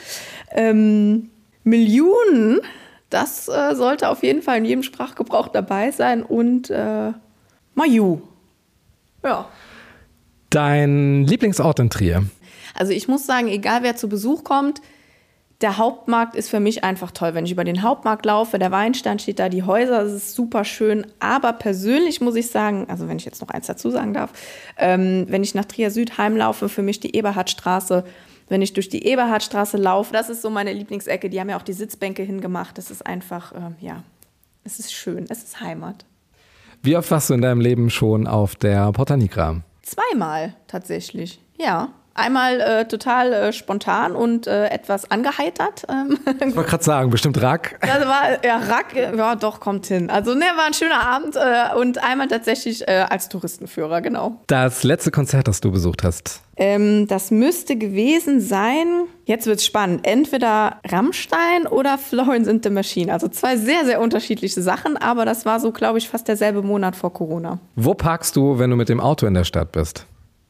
Ähm, 0.52 1.30
Millionen 1.64 2.62
das 3.10 3.48
äh, 3.48 3.76
sollte 3.76 4.10
auf 4.10 4.24
jeden 4.24 4.42
Fall 4.42 4.58
in 4.58 4.66
jedem 4.66 4.84
Sprachgebrauch 4.84 5.48
dabei 5.48 5.92
sein 5.92 6.24
und 6.24 6.70
äh, 6.70 7.12
Mayu. 7.76 8.22
Ja. 9.24 9.48
Dein 10.50 11.26
Lieblingsort 11.26 11.80
in 11.80 11.90
Trier? 11.90 12.24
Also 12.74 12.92
ich 12.92 13.08
muss 13.08 13.26
sagen, 13.26 13.48
egal 13.48 13.84
wer 13.84 13.96
zu 13.96 14.10
Besuch 14.10 14.44
kommt, 14.44 14.82
der 15.62 15.78
Hauptmarkt 15.78 16.36
ist 16.36 16.50
für 16.50 16.62
mich 16.62 16.86
einfach 16.86 17.12
toll. 17.12 17.34
Wenn 17.34 17.46
ich 17.46 17.52
über 17.52 17.66
den 17.66 17.82
Hauptmarkt 17.82 18.26
laufe, 18.26 18.58
der 18.60 18.72
Weinstand 18.72 19.22
steht 19.22 19.40
da, 19.40 19.50
die 19.50 19.64
Häuser, 19.64 20.04
das 20.04 20.14
ist 20.14 20.36
super 20.36 20.64
schön. 20.64 21.06
Aber 21.20 21.52
persönlich 21.52 22.22
muss 22.22 22.36
ich 22.36 22.50
sagen, 22.50 22.86
also 22.88 23.10
wenn 23.10 23.18
ich 23.18 23.26
jetzt 23.26 23.42
noch 23.42 23.50
eins 23.50 23.68
dazu 23.68 23.90
sagen 23.90 24.14
darf, 24.14 24.32
ähm, 24.78 25.26
wenn 25.28 25.44
ich 25.44 25.56
nach 25.56 25.66
Trier 25.66 25.92
Süd 25.92 26.18
heimlaufe, 26.18 26.70
für 26.70 26.82
mich 26.82 27.02
die 27.02 27.16
Eberhardstraße 27.16 28.06
wenn 28.50 28.62
ich 28.62 28.74
durch 28.74 28.90
die 28.90 29.06
Eberhardstraße 29.06 29.78
laufe. 29.78 30.12
Das 30.12 30.30
ist 30.30 30.42
so 30.42 30.50
meine 30.50 30.74
Lieblingsecke. 30.74 31.30
Die 31.30 31.40
haben 31.40 31.50
ja 31.50 31.58
auch 31.58 31.64
die 31.64 31.74
Sitzbänke 31.74 32.24
hingemacht. 32.24 32.78
Das 32.78 32.92
ist 32.92 33.06
einfach, 33.06 33.54
äh, 33.54 33.72
ja, 33.80 34.04
es 34.64 34.80
ist 34.80 34.92
schön. 34.92 35.26
Es 35.30 35.44
ist 35.44 35.62
Heimat. 35.62 36.06
Wie 36.82 36.98
oft 36.98 37.10
warst 37.12 37.30
du 37.30 37.34
in 37.34 37.42
deinem 37.42 37.62
Leben 37.62 37.90
schon 37.90 38.28
auf 38.28 38.56
der 38.56 38.92
Porta 38.92 39.18
Nigra? 39.18 39.62
Zweimal 39.82 40.56
tatsächlich, 40.68 41.42
ja. 41.58 41.94
Einmal 42.20 42.60
äh, 42.60 42.86
total 42.86 43.34
äh, 43.34 43.54
spontan 43.54 44.16
und 44.16 44.46
äh, 44.48 44.68
etwas 44.68 45.10
angeheitert. 45.10 45.86
Ähm. 45.90 46.20
Ich 46.50 46.56
wollte 46.56 46.70
gerade 46.70 46.84
sagen, 46.84 47.10
bestimmt 47.10 47.42
Rack. 47.42 47.80
Also 47.82 48.08
war, 48.08 48.44
ja, 48.44 48.58
Rack, 48.58 48.96
ja 48.96 49.36
doch, 49.36 49.60
kommt 49.60 49.86
hin. 49.86 50.10
Also 50.10 50.34
ne, 50.34 50.46
war 50.56 50.66
ein 50.66 50.74
schöner 50.74 51.00
Abend 51.00 51.36
äh, 51.36 51.76
und 51.80 52.04
einmal 52.04 52.28
tatsächlich 52.28 52.88
äh, 52.88 53.06
als 53.10 53.30
Touristenführer, 53.30 54.02
genau. 54.02 54.42
Das 54.48 54.84
letzte 54.84 55.12
Konzert, 55.12 55.48
das 55.48 55.62
du 55.62 55.72
besucht 55.72 56.04
hast? 56.04 56.42
Ähm, 56.56 57.08
das 57.08 57.32
müsste 57.32 57.78
gewesen 57.78 58.42
sein, 58.42 59.06
jetzt 59.26 59.48
wird 59.48 59.60
es 59.60 59.66
spannend, 59.66 60.06
entweder 60.06 60.82
Rammstein 60.86 61.68
oder 61.68 61.98
Florence 61.98 62.50
and 62.50 62.64
the 62.64 62.70
Machine. 62.70 63.14
Also 63.14 63.30
zwei 63.30 63.56
sehr, 63.56 63.86
sehr 63.86 64.02
unterschiedliche 64.02 64.62
Sachen, 64.62 64.98
aber 64.98 65.24
das 65.24 65.46
war 65.46 65.62
so, 65.62 65.72
glaube 65.72 66.00
ich, 66.00 66.10
fast 66.10 66.28
derselbe 66.28 66.62
Monat 66.62 66.98
vor 66.98 67.14
Corona. 67.14 67.60
Wo 67.76 67.94
parkst 67.94 68.36
du, 68.36 68.60
wenn 68.60 68.70
du 68.70 68.76
mit 68.76 68.90
dem 68.90 69.00
Auto 69.00 69.26
in 69.26 69.36
der 69.36 69.46
Stadt 69.46 69.72
bist? 69.72 70.06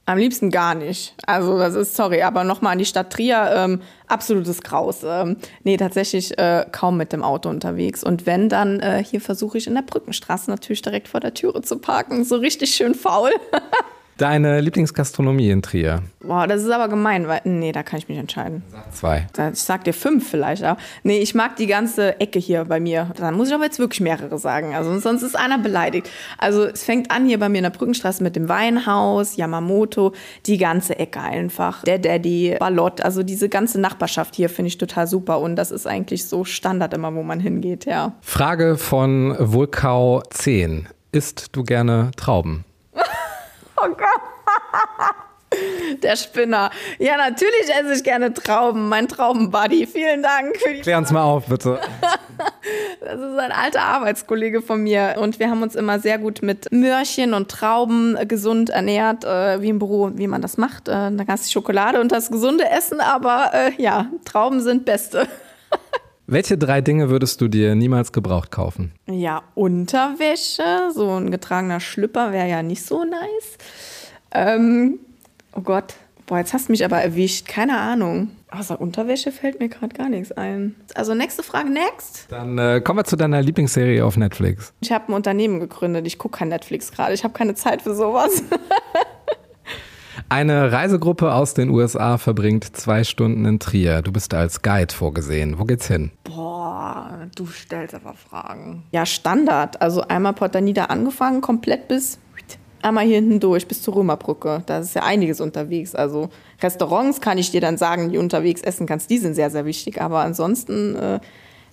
Am 0.09 0.17
liebsten 0.17 0.49
gar 0.49 0.73
nicht. 0.73 1.13
Also 1.27 1.59
das 1.59 1.75
ist, 1.75 1.95
sorry, 1.95 2.23
aber 2.23 2.43
nochmal 2.43 2.71
an 2.71 2.79
die 2.79 2.85
Stadt 2.85 3.13
Trier, 3.13 3.53
ähm, 3.55 3.79
absolutes 4.07 4.61
Graus. 4.63 5.01
Ähm, 5.05 5.37
nee, 5.63 5.77
tatsächlich 5.77 6.35
äh, 6.39 6.65
kaum 6.71 6.97
mit 6.97 7.13
dem 7.13 7.21
Auto 7.21 7.47
unterwegs. 7.47 8.03
Und 8.03 8.25
wenn, 8.25 8.49
dann 8.49 8.79
äh, 8.79 9.03
hier 9.03 9.21
versuche 9.21 9.59
ich 9.59 9.67
in 9.67 9.75
der 9.75 9.83
Brückenstraße 9.83 10.49
natürlich 10.49 10.81
direkt 10.81 11.09
vor 11.09 11.19
der 11.19 11.35
Türe 11.35 11.61
zu 11.61 11.77
parken. 11.77 12.23
So 12.23 12.37
richtig 12.37 12.73
schön 12.73 12.95
faul. 12.95 13.29
Deine 14.19 14.59
Lieblingsgastronomie 14.59 15.49
in 15.49 15.61
Trier? 15.61 16.03
Boah, 16.19 16.45
das 16.45 16.61
ist 16.63 16.69
aber 16.71 16.89
gemein, 16.89 17.29
weil, 17.29 17.39
nee, 17.45 17.71
da 17.71 17.83
kann 17.83 17.99
ich 17.99 18.09
mich 18.09 18.17
entscheiden. 18.17 18.63
Sag 18.69 18.93
zwei. 18.93 19.27
Ich 19.53 19.59
sag 19.61 19.85
dir 19.85 19.93
fünf 19.93 20.29
vielleicht, 20.29 20.61
ja. 20.61 20.75
Nee, 21.03 21.19
ich 21.19 21.35
mag 21.35 21.55
die 21.55 21.67
ganze 21.67 22.19
Ecke 22.19 22.37
hier 22.37 22.65
bei 22.65 22.81
mir. 22.81 23.11
Dann 23.15 23.35
muss 23.35 23.47
ich 23.47 23.53
aber 23.53 23.63
jetzt 23.63 23.79
wirklich 23.79 24.01
mehrere 24.01 24.37
sagen. 24.37 24.75
Also 24.75 24.99
sonst 24.99 25.23
ist 25.23 25.37
einer 25.37 25.57
beleidigt. 25.57 26.09
Also 26.37 26.65
es 26.65 26.83
fängt 26.83 27.11
an 27.11 27.27
hier 27.27 27.39
bei 27.39 27.47
mir 27.47 27.59
in 27.59 27.63
der 27.63 27.69
Brückenstraße 27.69 28.21
mit 28.21 28.35
dem 28.35 28.49
Weinhaus, 28.49 29.37
Yamamoto, 29.37 30.11
die 30.45 30.57
ganze 30.57 30.99
Ecke 30.99 31.21
einfach. 31.21 31.83
Der 31.83 31.97
Daddy, 31.97 32.57
Ballott, 32.59 32.99
also 32.99 33.23
diese 33.23 33.47
ganze 33.47 33.79
Nachbarschaft 33.79 34.35
hier 34.35 34.49
finde 34.49 34.67
ich 34.67 34.77
total 34.77 35.07
super. 35.07 35.39
Und 35.39 35.55
das 35.55 35.71
ist 35.71 35.87
eigentlich 35.87 36.27
so 36.27 36.43
Standard 36.43 36.93
immer, 36.93 37.15
wo 37.15 37.23
man 37.23 37.39
hingeht, 37.39 37.85
ja. 37.85 38.11
Frage 38.19 38.75
von 38.75 39.33
Vulkau 39.39 40.21
10. 40.29 40.89
Isst 41.13 41.55
du 41.55 41.63
gerne 41.63 42.11
Trauben? 42.17 42.65
Oh 43.81 43.89
Gott. 43.89 45.19
Der 46.03 46.15
Spinner. 46.15 46.69
Ja, 46.99 47.17
natürlich 47.17 47.69
esse 47.69 47.93
ich 47.93 48.03
gerne 48.03 48.33
Trauben. 48.33 48.87
Mein 48.87 49.07
Traubenbuddy. 49.07 49.87
Vielen 49.87 50.21
Dank 50.21 50.57
für 50.57 50.73
die. 50.73 50.81
Klär 50.81 50.97
uns 50.97 51.11
mal 51.11 51.23
auf, 51.23 51.45
bitte. 51.47 51.79
Das 53.01 53.19
ist 53.19 53.37
ein 53.37 53.51
alter 53.51 53.81
Arbeitskollege 53.81 54.61
von 54.61 54.81
mir. 54.83 55.15
Und 55.19 55.39
wir 55.39 55.49
haben 55.49 55.61
uns 55.61 55.75
immer 55.75 55.99
sehr 55.99 56.17
gut 56.17 56.41
mit 56.41 56.71
Möhrchen 56.71 57.33
und 57.33 57.49
Trauben 57.49 58.17
gesund 58.27 58.69
ernährt, 58.69 59.25
äh, 59.25 59.61
wie 59.61 59.69
im 59.69 59.79
Büro, 59.79 60.11
wie 60.13 60.27
man 60.27 60.41
das 60.41 60.57
macht. 60.57 60.87
Äh, 60.87 61.11
da 61.11 61.23
gab 61.25 61.35
es 61.35 61.51
Schokolade 61.51 61.99
und 61.99 62.11
das 62.11 62.29
gesunde 62.29 62.69
Essen, 62.69 63.01
aber 63.01 63.51
äh, 63.53 63.71
ja, 63.81 64.07
Trauben 64.23 64.61
sind 64.61 64.85
beste. 64.85 65.27
Welche 66.31 66.59
drei 66.59 66.81
Dinge 66.81 67.09
würdest 67.09 67.41
du 67.41 67.47
dir 67.47 67.73
niemals 67.73 68.11
gebraucht 68.11 68.51
kaufen? 68.51 68.91
Ja, 69.07 69.41
Unterwäsche, 69.55 70.91
so 70.93 71.17
ein 71.17 71.31
getragener 71.31 71.79
Schlüpper 71.79 72.31
wäre 72.31 72.47
ja 72.47 72.61
nicht 72.61 72.85
so 72.85 73.03
nice. 73.03 73.57
Ähm, 74.31 74.99
oh 75.55 75.61
Gott, 75.61 75.95
boah, 76.27 76.37
jetzt 76.37 76.53
hast 76.53 76.67
du 76.67 76.71
mich 76.71 76.85
aber 76.85 77.01
erwischt, 77.01 77.47
keine 77.47 77.79
Ahnung. 77.79 78.29
Außer 78.51 78.79
Unterwäsche 78.79 79.31
fällt 79.31 79.59
mir 79.59 79.69
gerade 79.69 79.95
gar 79.95 80.07
nichts 80.07 80.31
ein. 80.31 80.75
Also 80.93 81.15
nächste 81.15 81.41
Frage, 81.41 81.71
next. 81.71 82.27
Dann 82.29 82.59
äh, 82.59 82.79
kommen 82.81 82.99
wir 82.99 83.05
zu 83.05 83.15
deiner 83.15 83.41
Lieblingsserie 83.41 84.05
auf 84.05 84.15
Netflix. 84.15 84.71
Ich 84.81 84.91
habe 84.91 85.11
ein 85.11 85.13
Unternehmen 85.13 85.59
gegründet, 85.59 86.05
ich 86.05 86.19
gucke 86.19 86.37
kein 86.37 86.49
Netflix 86.49 86.91
gerade, 86.91 87.15
ich 87.15 87.23
habe 87.23 87.33
keine 87.33 87.55
Zeit 87.55 87.81
für 87.81 87.95
sowas. 87.95 88.43
Eine 90.27 90.71
Reisegruppe 90.71 91.33
aus 91.33 91.53
den 91.53 91.69
USA 91.69 92.17
verbringt 92.17 92.75
zwei 92.75 93.03
Stunden 93.03 93.45
in 93.45 93.59
Trier. 93.59 94.01
Du 94.01 94.11
bist 94.11 94.33
als 94.33 94.61
Guide 94.61 94.93
vorgesehen. 94.93 95.59
Wo 95.59 95.63
geht's 95.63 95.87
hin? 95.87 96.11
Boah, 96.23 97.27
du 97.35 97.45
stellst 97.47 97.95
aber 97.95 98.13
Fragen. 98.13 98.83
Ja, 98.91 99.05
Standard. 99.05 99.81
Also 99.81 100.01
einmal 100.01 100.33
Porta 100.33 100.59
Nida 100.61 100.85
angefangen, 100.85 101.41
komplett 101.41 101.87
bis 101.87 102.19
einmal 102.81 103.05
hier 103.05 103.15
hinten 103.15 103.39
durch 103.39 103.67
bis 103.67 103.81
zur 103.81 103.95
Römerbrücke. 103.95 104.63
Da 104.65 104.79
ist 104.79 104.95
ja 104.95 105.03
einiges 105.03 105.41
unterwegs. 105.41 105.95
Also 105.95 106.29
Restaurants 106.61 107.21
kann 107.21 107.37
ich 107.37 107.51
dir 107.51 107.61
dann 107.61 107.77
sagen, 107.77 108.09
die 108.11 108.17
unterwegs 108.17 108.61
essen 108.61 108.87
kannst, 108.87 109.09
die 109.09 109.17
sind 109.17 109.35
sehr, 109.35 109.49
sehr 109.49 109.65
wichtig. 109.65 110.01
Aber 110.01 110.19
ansonsten 110.19 110.95
äh, 110.95 111.19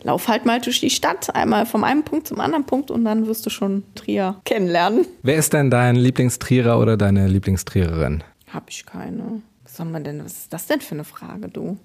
lauf 0.03 0.29
halt 0.29 0.47
mal 0.47 0.61
durch 0.61 0.81
die 0.81 0.91
Stadt, 0.91 1.35
einmal 1.35 1.67
vom 1.67 1.85
einen 1.85 2.05
Punkt 2.05 2.27
zum 2.27 2.41
anderen 2.41 2.65
Punkt 2.65 2.91
und 2.91 3.05
dann 3.05 3.27
wirst 3.27 3.47
du 3.47 3.51
schon 3.51 3.85
Trier 3.95 4.41
kennenlernen. 4.45 5.07
Wer 5.23 5.37
ist 5.37 5.53
denn 5.53 5.71
dein 5.71 5.97
Lieblingstrierer 5.97 6.79
oder 6.79 6.97
deine 6.97 7.29
Lieblingstriererin? 7.29 8.23
Hab 8.57 8.71
ich 8.71 8.87
keine. 8.87 9.43
Was 9.65 9.77
soll 9.77 9.85
man 9.85 10.03
denn, 10.03 10.25
was 10.25 10.33
ist 10.33 10.53
das 10.53 10.67
denn 10.67 10.81
für 10.81 10.95
eine 10.95 11.05
Frage, 11.05 11.49
du? 11.49 11.77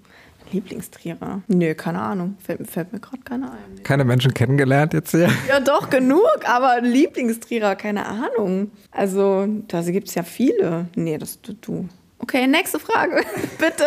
Lieblingstrierer? 0.52 1.42
Nö, 1.46 1.74
keine 1.74 2.00
Ahnung. 2.00 2.38
Fällt, 2.42 2.70
fällt 2.70 2.94
mir 2.94 2.98
gerade 2.98 3.22
keiner 3.22 3.52
ein. 3.52 3.82
Keine 3.82 4.06
Menschen 4.06 4.32
kennengelernt 4.32 4.94
jetzt 4.94 5.10
hier? 5.10 5.28
Ja, 5.48 5.60
doch, 5.60 5.90
genug, 5.90 6.26
aber 6.46 6.80
Lieblingstrierer, 6.80 7.76
keine 7.76 8.06
Ahnung. 8.06 8.70
Also, 8.90 9.46
da 9.68 9.82
gibt 9.82 10.08
es 10.08 10.14
ja 10.14 10.22
viele. 10.22 10.86
Nee, 10.96 11.18
das 11.18 11.42
du. 11.42 11.52
du. 11.52 11.88
Okay, 12.20 12.46
nächste 12.46 12.78
Frage, 12.78 13.22
bitte. 13.58 13.84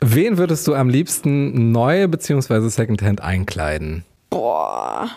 Wen 0.00 0.38
würdest 0.38 0.66
du 0.66 0.74
am 0.74 0.88
liebsten 0.88 1.70
neu 1.70 2.08
bzw. 2.08 2.68
Secondhand 2.68 3.20
einkleiden? 3.20 4.04
Boah. 4.28 5.08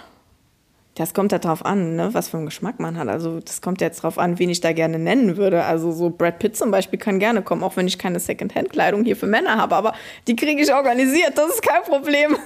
Das 0.97 1.13
kommt 1.13 1.31
ja 1.31 1.37
drauf 1.37 1.63
an, 1.63 1.95
ne, 1.95 2.09
was 2.13 2.29
für 2.29 2.37
einen 2.37 2.47
Geschmack 2.47 2.79
man 2.79 2.97
hat. 2.97 3.07
Also 3.07 3.39
das 3.39 3.61
kommt 3.61 3.81
jetzt 3.81 4.01
drauf 4.01 4.17
an, 4.17 4.39
wen 4.39 4.49
ich 4.49 4.61
da 4.61 4.73
gerne 4.73 4.97
nennen 4.97 5.37
würde. 5.37 5.63
Also 5.63 5.91
so 5.91 6.09
Brad 6.09 6.39
Pitt 6.39 6.57
zum 6.57 6.71
Beispiel 6.71 6.97
kann 6.97 7.19
gerne 7.19 7.43
kommen, 7.43 7.63
auch 7.63 7.77
wenn 7.77 7.85
ich 7.85 7.99
keine 7.99 8.19
Secondhand-Kleidung 8.19 9.03
hier 9.03 9.15
für 9.15 9.27
Männer 9.27 9.57
habe. 9.57 9.75
Aber 9.75 9.93
die 10.27 10.35
kriege 10.35 10.59
ich 10.59 10.73
organisiert, 10.73 11.33
das 11.37 11.49
ist 11.49 11.61
kein 11.61 11.83
Problem. 11.83 12.35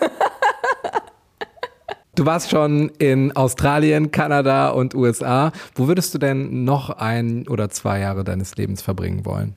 Du 2.13 2.25
warst 2.25 2.51
schon 2.51 2.91
in 2.99 3.31
Australien, 3.37 4.11
Kanada 4.11 4.69
und 4.69 4.93
USA. 4.93 5.53
Wo 5.75 5.87
würdest 5.87 6.13
du 6.13 6.17
denn 6.17 6.65
noch 6.65 6.89
ein 6.89 7.47
oder 7.47 7.69
zwei 7.69 7.99
Jahre 7.99 8.25
deines 8.25 8.57
Lebens 8.57 8.81
verbringen 8.81 9.25
wollen? 9.25 9.55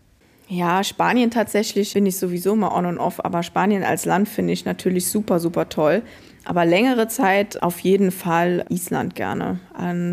Ja, 0.49 0.85
Spanien 0.85 1.33
tatsächlich 1.33 1.95
bin 1.95 2.07
ich 2.07 2.17
sowieso 2.17 2.55
mal 2.55 2.69
on 2.69 2.87
und 2.87 2.99
off, 2.99 3.23
aber 3.25 3.43
Spanien 3.43 3.83
als 3.83 4.05
Land 4.05 4.29
finde 4.29 4.53
ich 4.53 4.65
natürlich 4.65 5.09
super, 5.09 5.41
super 5.41 5.69
toll. 5.69 6.03
Aber 6.45 6.65
längere 6.65 7.09
Zeit 7.09 7.63
auf 7.63 7.81
jeden 7.81 8.11
Fall 8.11 8.65
Island 8.69 9.15
gerne, 9.15 9.61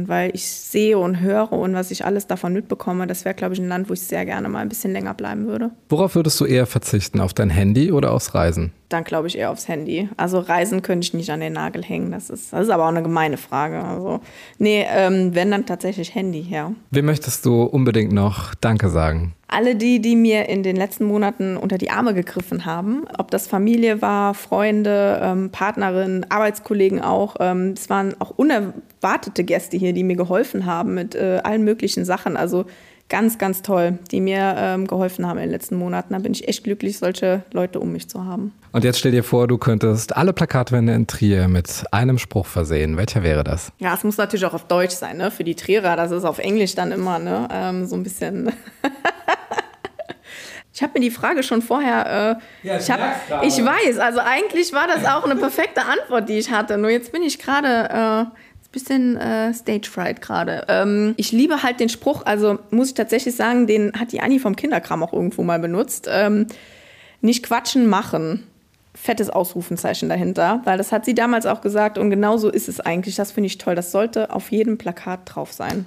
weil 0.07 0.31
ich 0.33 0.49
sehe 0.49 0.97
und 0.97 1.19
höre 1.19 1.51
und 1.51 1.73
was 1.73 1.91
ich 1.91 2.05
alles 2.05 2.27
davon 2.27 2.53
mitbekomme, 2.53 3.07
das 3.07 3.25
wäre, 3.25 3.35
glaube 3.35 3.53
ich, 3.53 3.59
ein 3.59 3.67
Land, 3.67 3.89
wo 3.89 3.93
ich 3.93 4.01
sehr 4.01 4.25
gerne 4.25 4.47
mal 4.49 4.59
ein 4.59 4.69
bisschen 4.69 4.93
länger 4.93 5.13
bleiben 5.13 5.47
würde. 5.47 5.71
Worauf 5.89 6.15
würdest 6.15 6.39
du 6.39 6.45
eher 6.45 6.65
verzichten, 6.65 7.19
auf 7.19 7.33
dein 7.33 7.49
Handy 7.49 7.91
oder 7.91 8.11
aufs 8.11 8.33
Reisen? 8.33 8.71
Dann 8.91 9.03
glaube 9.03 9.27
ich 9.27 9.37
eher 9.37 9.51
aufs 9.51 9.67
Handy. 9.67 10.09
Also 10.17 10.39
Reisen 10.39 10.81
könnte 10.81 11.05
ich 11.05 11.13
nicht 11.13 11.29
an 11.31 11.39
den 11.39 11.53
Nagel 11.53 11.83
hängen, 11.83 12.11
das 12.11 12.29
ist, 12.29 12.53
das 12.53 12.63
ist 12.63 12.69
aber 12.69 12.85
auch 12.85 12.89
eine 12.89 13.03
gemeine 13.03 13.37
Frage. 13.37 13.83
Also, 13.83 14.19
nee, 14.57 14.85
ähm, 14.89 15.33
wenn 15.33 15.51
dann 15.51 15.65
tatsächlich 15.65 16.13
Handy, 16.15 16.41
ja. 16.49 16.73
Wem 16.91 17.05
möchtest 17.05 17.45
du 17.45 17.63
unbedingt 17.63 18.11
noch 18.11 18.53
Danke 18.55 18.89
sagen? 18.89 19.33
alle 19.51 19.75
die, 19.75 19.99
die 19.99 20.15
mir 20.15 20.47
in 20.47 20.63
den 20.63 20.77
letzten 20.77 21.03
Monaten 21.03 21.57
unter 21.57 21.77
die 21.77 21.91
Arme 21.91 22.13
gegriffen 22.13 22.65
haben, 22.65 23.03
ob 23.17 23.29
das 23.31 23.47
Familie 23.47 24.01
war, 24.01 24.33
Freunde, 24.33 25.19
ähm, 25.21 25.49
Partnerin, 25.51 26.25
Arbeitskollegen 26.29 27.01
auch. 27.01 27.35
Ähm, 27.39 27.73
es 27.75 27.89
waren 27.89 28.15
auch 28.19 28.31
unerwartete 28.31 29.43
Gäste 29.43 29.75
hier, 29.75 29.91
die 29.91 30.05
mir 30.05 30.15
geholfen 30.15 30.65
haben 30.65 30.93
mit 30.93 31.15
äh, 31.15 31.41
allen 31.43 31.65
möglichen 31.65 32.05
Sachen. 32.05 32.37
Also 32.37 32.65
ganz, 33.11 33.37
ganz 33.37 33.61
toll, 33.61 33.99
die 34.09 34.21
mir 34.21 34.55
ähm, 34.57 34.87
geholfen 34.87 35.27
haben 35.27 35.37
in 35.37 35.43
den 35.43 35.51
letzten 35.51 35.75
Monaten. 35.75 36.13
Da 36.13 36.19
bin 36.19 36.31
ich 36.31 36.47
echt 36.47 36.63
glücklich, 36.63 36.97
solche 36.97 37.43
Leute 37.51 37.79
um 37.79 37.91
mich 37.91 38.09
zu 38.09 38.25
haben. 38.25 38.53
Und 38.71 38.85
jetzt 38.85 38.99
stell 38.99 39.11
dir 39.11 39.23
vor, 39.23 39.47
du 39.47 39.57
könntest 39.57 40.15
alle 40.15 40.31
Plakatwände 40.31 40.93
in 40.93 41.05
Trier 41.05 41.49
mit 41.49 41.83
einem 41.91 42.17
Spruch 42.17 42.45
versehen. 42.45 42.95
Welcher 42.95 43.21
wäre 43.21 43.43
das? 43.43 43.73
Ja, 43.79 43.93
es 43.93 44.05
muss 44.05 44.17
natürlich 44.17 44.45
auch 44.45 44.53
auf 44.53 44.65
Deutsch 44.65 44.95
sein, 44.95 45.17
ne? 45.17 45.29
Für 45.29 45.43
die 45.43 45.55
Trierer, 45.55 45.97
das 45.97 46.11
ist 46.11 46.23
auf 46.23 46.39
Englisch 46.39 46.73
dann 46.73 46.93
immer, 46.93 47.19
ne? 47.19 47.49
Ähm, 47.51 47.85
so 47.85 47.95
ein 47.95 48.03
bisschen. 48.03 48.51
Ich 50.73 50.81
habe 50.81 50.97
mir 50.97 51.01
die 51.01 51.11
Frage 51.11 51.43
schon 51.43 51.61
vorher. 51.61 52.39
Äh, 52.63 52.67
ja, 52.67 52.77
ich, 52.77 52.89
hab, 52.89 53.43
ich 53.43 53.63
weiß, 53.63 53.99
also 53.99 54.19
eigentlich 54.19 54.71
war 54.71 54.87
das 54.87 55.05
auch 55.05 55.25
eine 55.25 55.35
perfekte 55.35 55.81
Antwort, 55.81 56.29
die 56.29 56.37
ich 56.39 56.49
hatte. 56.49 56.77
Nur 56.77 56.89
jetzt 56.89 57.11
bin 57.11 57.21
ich 57.23 57.39
gerade 57.39 58.31
äh, 58.31 58.37
bisschen 58.71 59.17
äh, 59.17 59.53
stage 59.53 59.89
fright 59.89 60.21
gerade. 60.21 60.65
Ähm, 60.67 61.13
ich 61.17 61.31
liebe 61.31 61.63
halt 61.63 61.79
den 61.79 61.89
Spruch, 61.89 62.25
also 62.25 62.59
muss 62.69 62.89
ich 62.89 62.93
tatsächlich 62.93 63.35
sagen, 63.35 63.67
den 63.67 63.93
hat 63.99 64.11
die 64.11 64.21
Anni 64.21 64.39
vom 64.39 64.55
Kinderkram 64.55 65.03
auch 65.03 65.13
irgendwo 65.13 65.43
mal 65.43 65.59
benutzt. 65.59 66.07
Ähm, 66.09 66.47
nicht 67.21 67.43
quatschen, 67.43 67.87
machen. 67.87 68.47
Fettes 68.93 69.29
Ausrufenzeichen 69.29 70.09
dahinter, 70.09 70.61
weil 70.65 70.77
das 70.77 70.91
hat 70.91 71.05
sie 71.05 71.15
damals 71.15 71.45
auch 71.45 71.61
gesagt 71.61 71.97
und 71.97 72.09
genau 72.09 72.37
so 72.37 72.49
ist 72.49 72.67
es 72.67 72.81
eigentlich. 72.81 73.15
Das 73.15 73.31
finde 73.31 73.47
ich 73.47 73.57
toll. 73.57 73.73
Das 73.73 73.91
sollte 73.91 74.33
auf 74.33 74.51
jedem 74.51 74.77
Plakat 74.77 75.21
drauf 75.25 75.53
sein. 75.53 75.85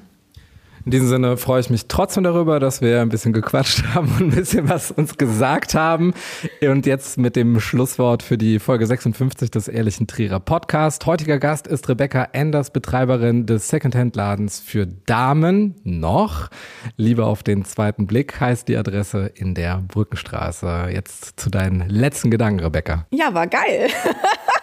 In 0.85 0.91
diesem 0.91 1.09
Sinne 1.09 1.39
freue 1.39 1.61
ich 1.61 1.71
mich 1.71 1.87
trotzdem 1.89 2.25
darüber, 2.25 2.61
dass 2.61 2.83
wir 2.83 3.01
ein 3.01 3.09
bisschen 3.09 3.33
gequatscht 3.33 3.85
haben 3.95 4.09
und 4.19 4.21
ein 4.21 4.31
bisschen 4.31 4.69
was 4.69 4.91
uns 4.91 5.17
gesagt 5.17 5.75
haben. 5.75 6.13
Und 6.61 6.85
jetzt 6.85 7.17
mit 7.17 7.37
dem 7.37 7.59
Schlusswort 7.59 8.23
für 8.23 8.37
die 8.37 8.59
Folge 8.59 8.87
56 8.87 9.51
des 9.51 9.69
Ehrlichen 9.69 10.07
Trierer 10.07 10.41
Podcast. 10.41 11.07
Heutiger 11.07 11.39
Gast 11.39 11.67
ist 11.67 11.89
Rebecca 11.89 12.29
Enders, 12.33 12.71
Betreiberin 12.71 13.47
des 13.47 13.69
Secondhand-Ladens 13.69 14.61
für 14.61 14.87
Damen. 14.87 15.77
Noch. 15.85 16.51
Liebe 16.99 17.25
auf 17.25 17.43
den 17.43 17.65
zweiten 17.65 18.07
Blick 18.07 18.39
heißt 18.39 18.69
die 18.69 18.77
Adresse 18.77 19.31
in 19.35 19.55
der 19.55 19.83
Brückenstraße. 19.89 20.89
Jetzt 20.93 21.41
zu 21.41 21.49
deinen 21.49 21.89
letzten 21.89 22.31
Gedanken, 22.31 22.61
Rebecca. 22.61 23.07
Ja, 23.11 23.33
war 23.33 23.47
geil. 23.47 23.89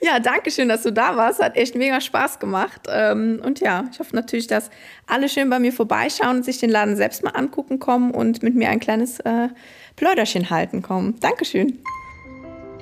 Ja, 0.00 0.20
danke 0.20 0.50
schön, 0.50 0.68
dass 0.68 0.82
du 0.82 0.92
da 0.92 1.16
warst. 1.16 1.42
Hat 1.42 1.56
echt 1.56 1.74
mega 1.74 2.00
Spaß 2.00 2.38
gemacht. 2.38 2.82
Ähm, 2.88 3.40
und 3.44 3.60
ja, 3.60 3.84
ich 3.90 3.98
hoffe 3.98 4.14
natürlich, 4.14 4.46
dass 4.46 4.70
alle 5.06 5.28
schön 5.28 5.50
bei 5.50 5.58
mir 5.58 5.72
vorbeischauen 5.72 6.38
und 6.38 6.44
sich 6.44 6.58
den 6.58 6.70
Laden 6.70 6.96
selbst 6.96 7.24
mal 7.24 7.30
angucken 7.30 7.78
kommen 7.78 8.12
und 8.12 8.42
mit 8.42 8.54
mir 8.54 8.68
ein 8.70 8.80
kleines 8.80 9.20
äh, 9.20 9.48
Plauderchen 9.96 10.50
halten 10.50 10.82
kommen. 10.82 11.16
Dankeschön. 11.20 11.80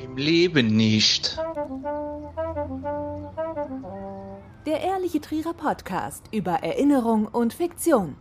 Im 0.02 0.16
Leben 0.16 0.76
nicht. 0.76 1.38
Der 4.66 4.80
Ehrliche 4.80 5.20
Trierer 5.20 5.54
Podcast 5.54 6.24
über 6.32 6.52
Erinnerung 6.62 7.26
und 7.26 7.54
Fiktion. 7.54 8.16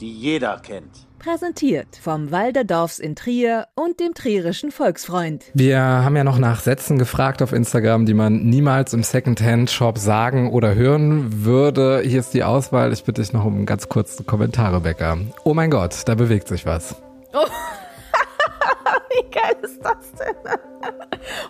Die 0.00 0.14
jeder 0.14 0.58
kennt. 0.58 1.06
Präsentiert 1.18 1.96
vom 2.00 2.30
Walderdorfs 2.30 2.98
in 2.98 3.14
Trier 3.14 3.66
und 3.74 4.00
dem 4.00 4.14
Trierischen 4.14 4.70
Volksfreund. 4.70 5.44
Wir 5.52 5.78
haben 5.78 6.16
ja 6.16 6.24
noch 6.24 6.38
nach 6.38 6.60
Sätzen 6.60 6.98
gefragt 6.98 7.42
auf 7.42 7.52
Instagram, 7.52 8.06
die 8.06 8.14
man 8.14 8.44
niemals 8.44 8.94
im 8.94 9.02
Secondhand-Shop 9.02 9.98
sagen 9.98 10.50
oder 10.50 10.74
hören 10.74 11.44
würde. 11.44 12.00
Hier 12.02 12.20
ist 12.20 12.32
die 12.32 12.44
Auswahl. 12.44 12.94
Ich 12.94 13.04
bitte 13.04 13.20
dich 13.20 13.34
noch 13.34 13.44
um 13.44 13.66
ganz 13.66 13.90
kurze 13.90 14.24
Kommentare, 14.24 14.80
Becker. 14.80 15.18
Oh 15.44 15.52
mein 15.52 15.70
Gott, 15.70 15.94
da 16.06 16.14
bewegt 16.14 16.48
sich 16.48 16.64
was. 16.64 16.96
Oh. 17.34 17.44
Wie 19.10 19.30
geil 19.30 19.56
ist 19.60 19.84
das 19.84 20.12
denn? 20.18 20.90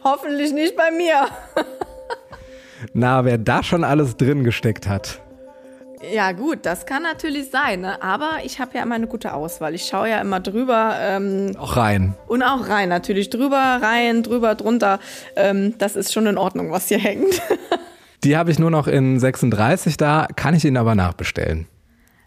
Hoffentlich 0.03 0.53
nicht 0.53 0.77
bei 0.77 0.91
mir. 0.91 1.29
Na, 2.95 3.25
wer 3.25 3.39
da 3.39 3.63
schon 3.63 3.85
alles 3.85 4.17
drin 4.17 4.43
gesteckt 4.43 4.89
hat. 4.89 5.21
Ja, 6.03 6.33
gut, 6.33 6.61
das 6.63 6.87
kann 6.87 7.03
natürlich 7.03 7.51
sein, 7.51 7.83
ne? 7.83 8.03
aber 8.03 8.39
ich 8.43 8.59
habe 8.59 8.71
ja 8.75 8.83
immer 8.83 8.95
eine 8.95 9.07
gute 9.07 9.35
Auswahl. 9.35 9.75
Ich 9.75 9.85
schaue 9.85 10.09
ja 10.09 10.21
immer 10.21 10.41
drüber. 10.41 10.97
Ähm, 10.99 11.55
auch 11.59 11.77
rein. 11.77 12.15
Und 12.27 12.43
auch 12.43 12.69
rein, 12.69 12.89
natürlich. 12.89 13.29
Drüber, 13.29 13.81
rein, 13.83 14.23
drüber, 14.23 14.55
drunter. 14.55 14.99
Ähm, 15.37 15.75
das 15.77 15.97
ist 15.97 16.13
schon 16.13 16.27
in 16.27 16.39
Ordnung, 16.39 16.71
was 16.71 16.89
hier 16.89 16.99
hängt. 16.99 17.43
Die 18.25 18.37
habe 18.37 18.51
ich 18.51 18.59
nur 18.59 18.71
noch 18.71 18.87
in 18.87 19.21
36 19.21 19.99
da, 19.99 20.27
kann 20.37 20.55
ich 20.55 20.65
Ihnen 20.65 20.79
aber 20.79 20.95
nachbestellen. 20.95 21.67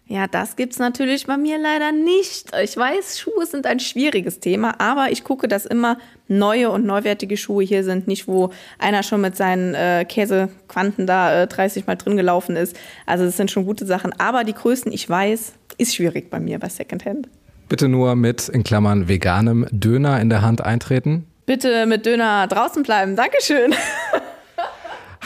Ja, 0.06 0.26
das 0.26 0.56
gibt's 0.56 0.78
natürlich 0.78 1.26
bei 1.26 1.38
mir 1.38 1.58
leider 1.58 1.90
nicht. 1.90 2.50
Ich 2.62 2.76
weiß, 2.76 3.18
Schuhe 3.18 3.46
sind 3.46 3.66
ein 3.66 3.80
schwieriges 3.80 4.38
Thema, 4.38 4.78
aber 4.78 5.10
ich 5.10 5.24
gucke, 5.24 5.48
dass 5.48 5.64
immer 5.64 5.96
neue 6.28 6.70
und 6.70 6.84
neuwertige 6.84 7.38
Schuhe 7.38 7.64
hier 7.64 7.84
sind. 7.84 8.06
Nicht, 8.06 8.28
wo 8.28 8.50
einer 8.78 9.02
schon 9.02 9.22
mit 9.22 9.34
seinen 9.34 9.74
äh, 9.74 10.04
Käsequanten 10.06 11.06
da 11.06 11.42
äh, 11.42 11.46
30 11.46 11.86
Mal 11.86 11.96
drin 11.96 12.18
gelaufen 12.18 12.54
ist. 12.54 12.76
Also 13.06 13.24
das 13.24 13.38
sind 13.38 13.50
schon 13.50 13.64
gute 13.64 13.86
Sachen. 13.86 14.12
Aber 14.20 14.44
die 14.44 14.52
Größen, 14.52 14.92
ich 14.92 15.08
weiß, 15.08 15.54
ist 15.78 15.94
schwierig 15.94 16.28
bei 16.28 16.38
mir 16.38 16.58
bei 16.58 16.68
Secondhand. 16.68 17.28
Bitte 17.70 17.88
nur 17.88 18.14
mit, 18.14 18.50
in 18.50 18.62
Klammern, 18.62 19.08
veganem 19.08 19.66
Döner 19.70 20.20
in 20.20 20.28
der 20.28 20.42
Hand 20.42 20.60
eintreten. 20.60 21.26
Bitte 21.46 21.86
mit 21.86 22.04
Döner 22.04 22.46
draußen 22.46 22.82
bleiben. 22.82 23.16
Dankeschön. 23.16 23.74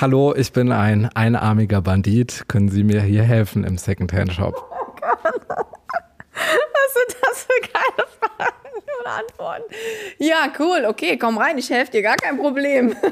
Hallo, 0.00 0.32
ich 0.36 0.52
bin 0.52 0.70
ein 0.70 1.10
einarmiger 1.14 1.82
Bandit. 1.82 2.44
Können 2.46 2.68
Sie 2.68 2.84
mir 2.84 3.02
hier 3.02 3.24
helfen 3.24 3.64
im 3.64 3.76
Secondhand-Shop? 3.76 4.67
Was 6.32 6.94
sind 6.94 7.16
das 7.20 7.44
für 7.44 7.60
geile 7.72 8.08
Fragen 8.18 8.74
und 9.00 9.06
Antworten? 9.06 9.74
Ja, 10.18 10.52
cool. 10.58 10.84
Okay, 10.86 11.16
komm 11.16 11.38
rein. 11.38 11.58
Ich 11.58 11.70
helfe 11.70 11.92
dir. 11.92 12.02
Gar 12.02 12.16
kein 12.16 12.36
Problem. 12.36 12.96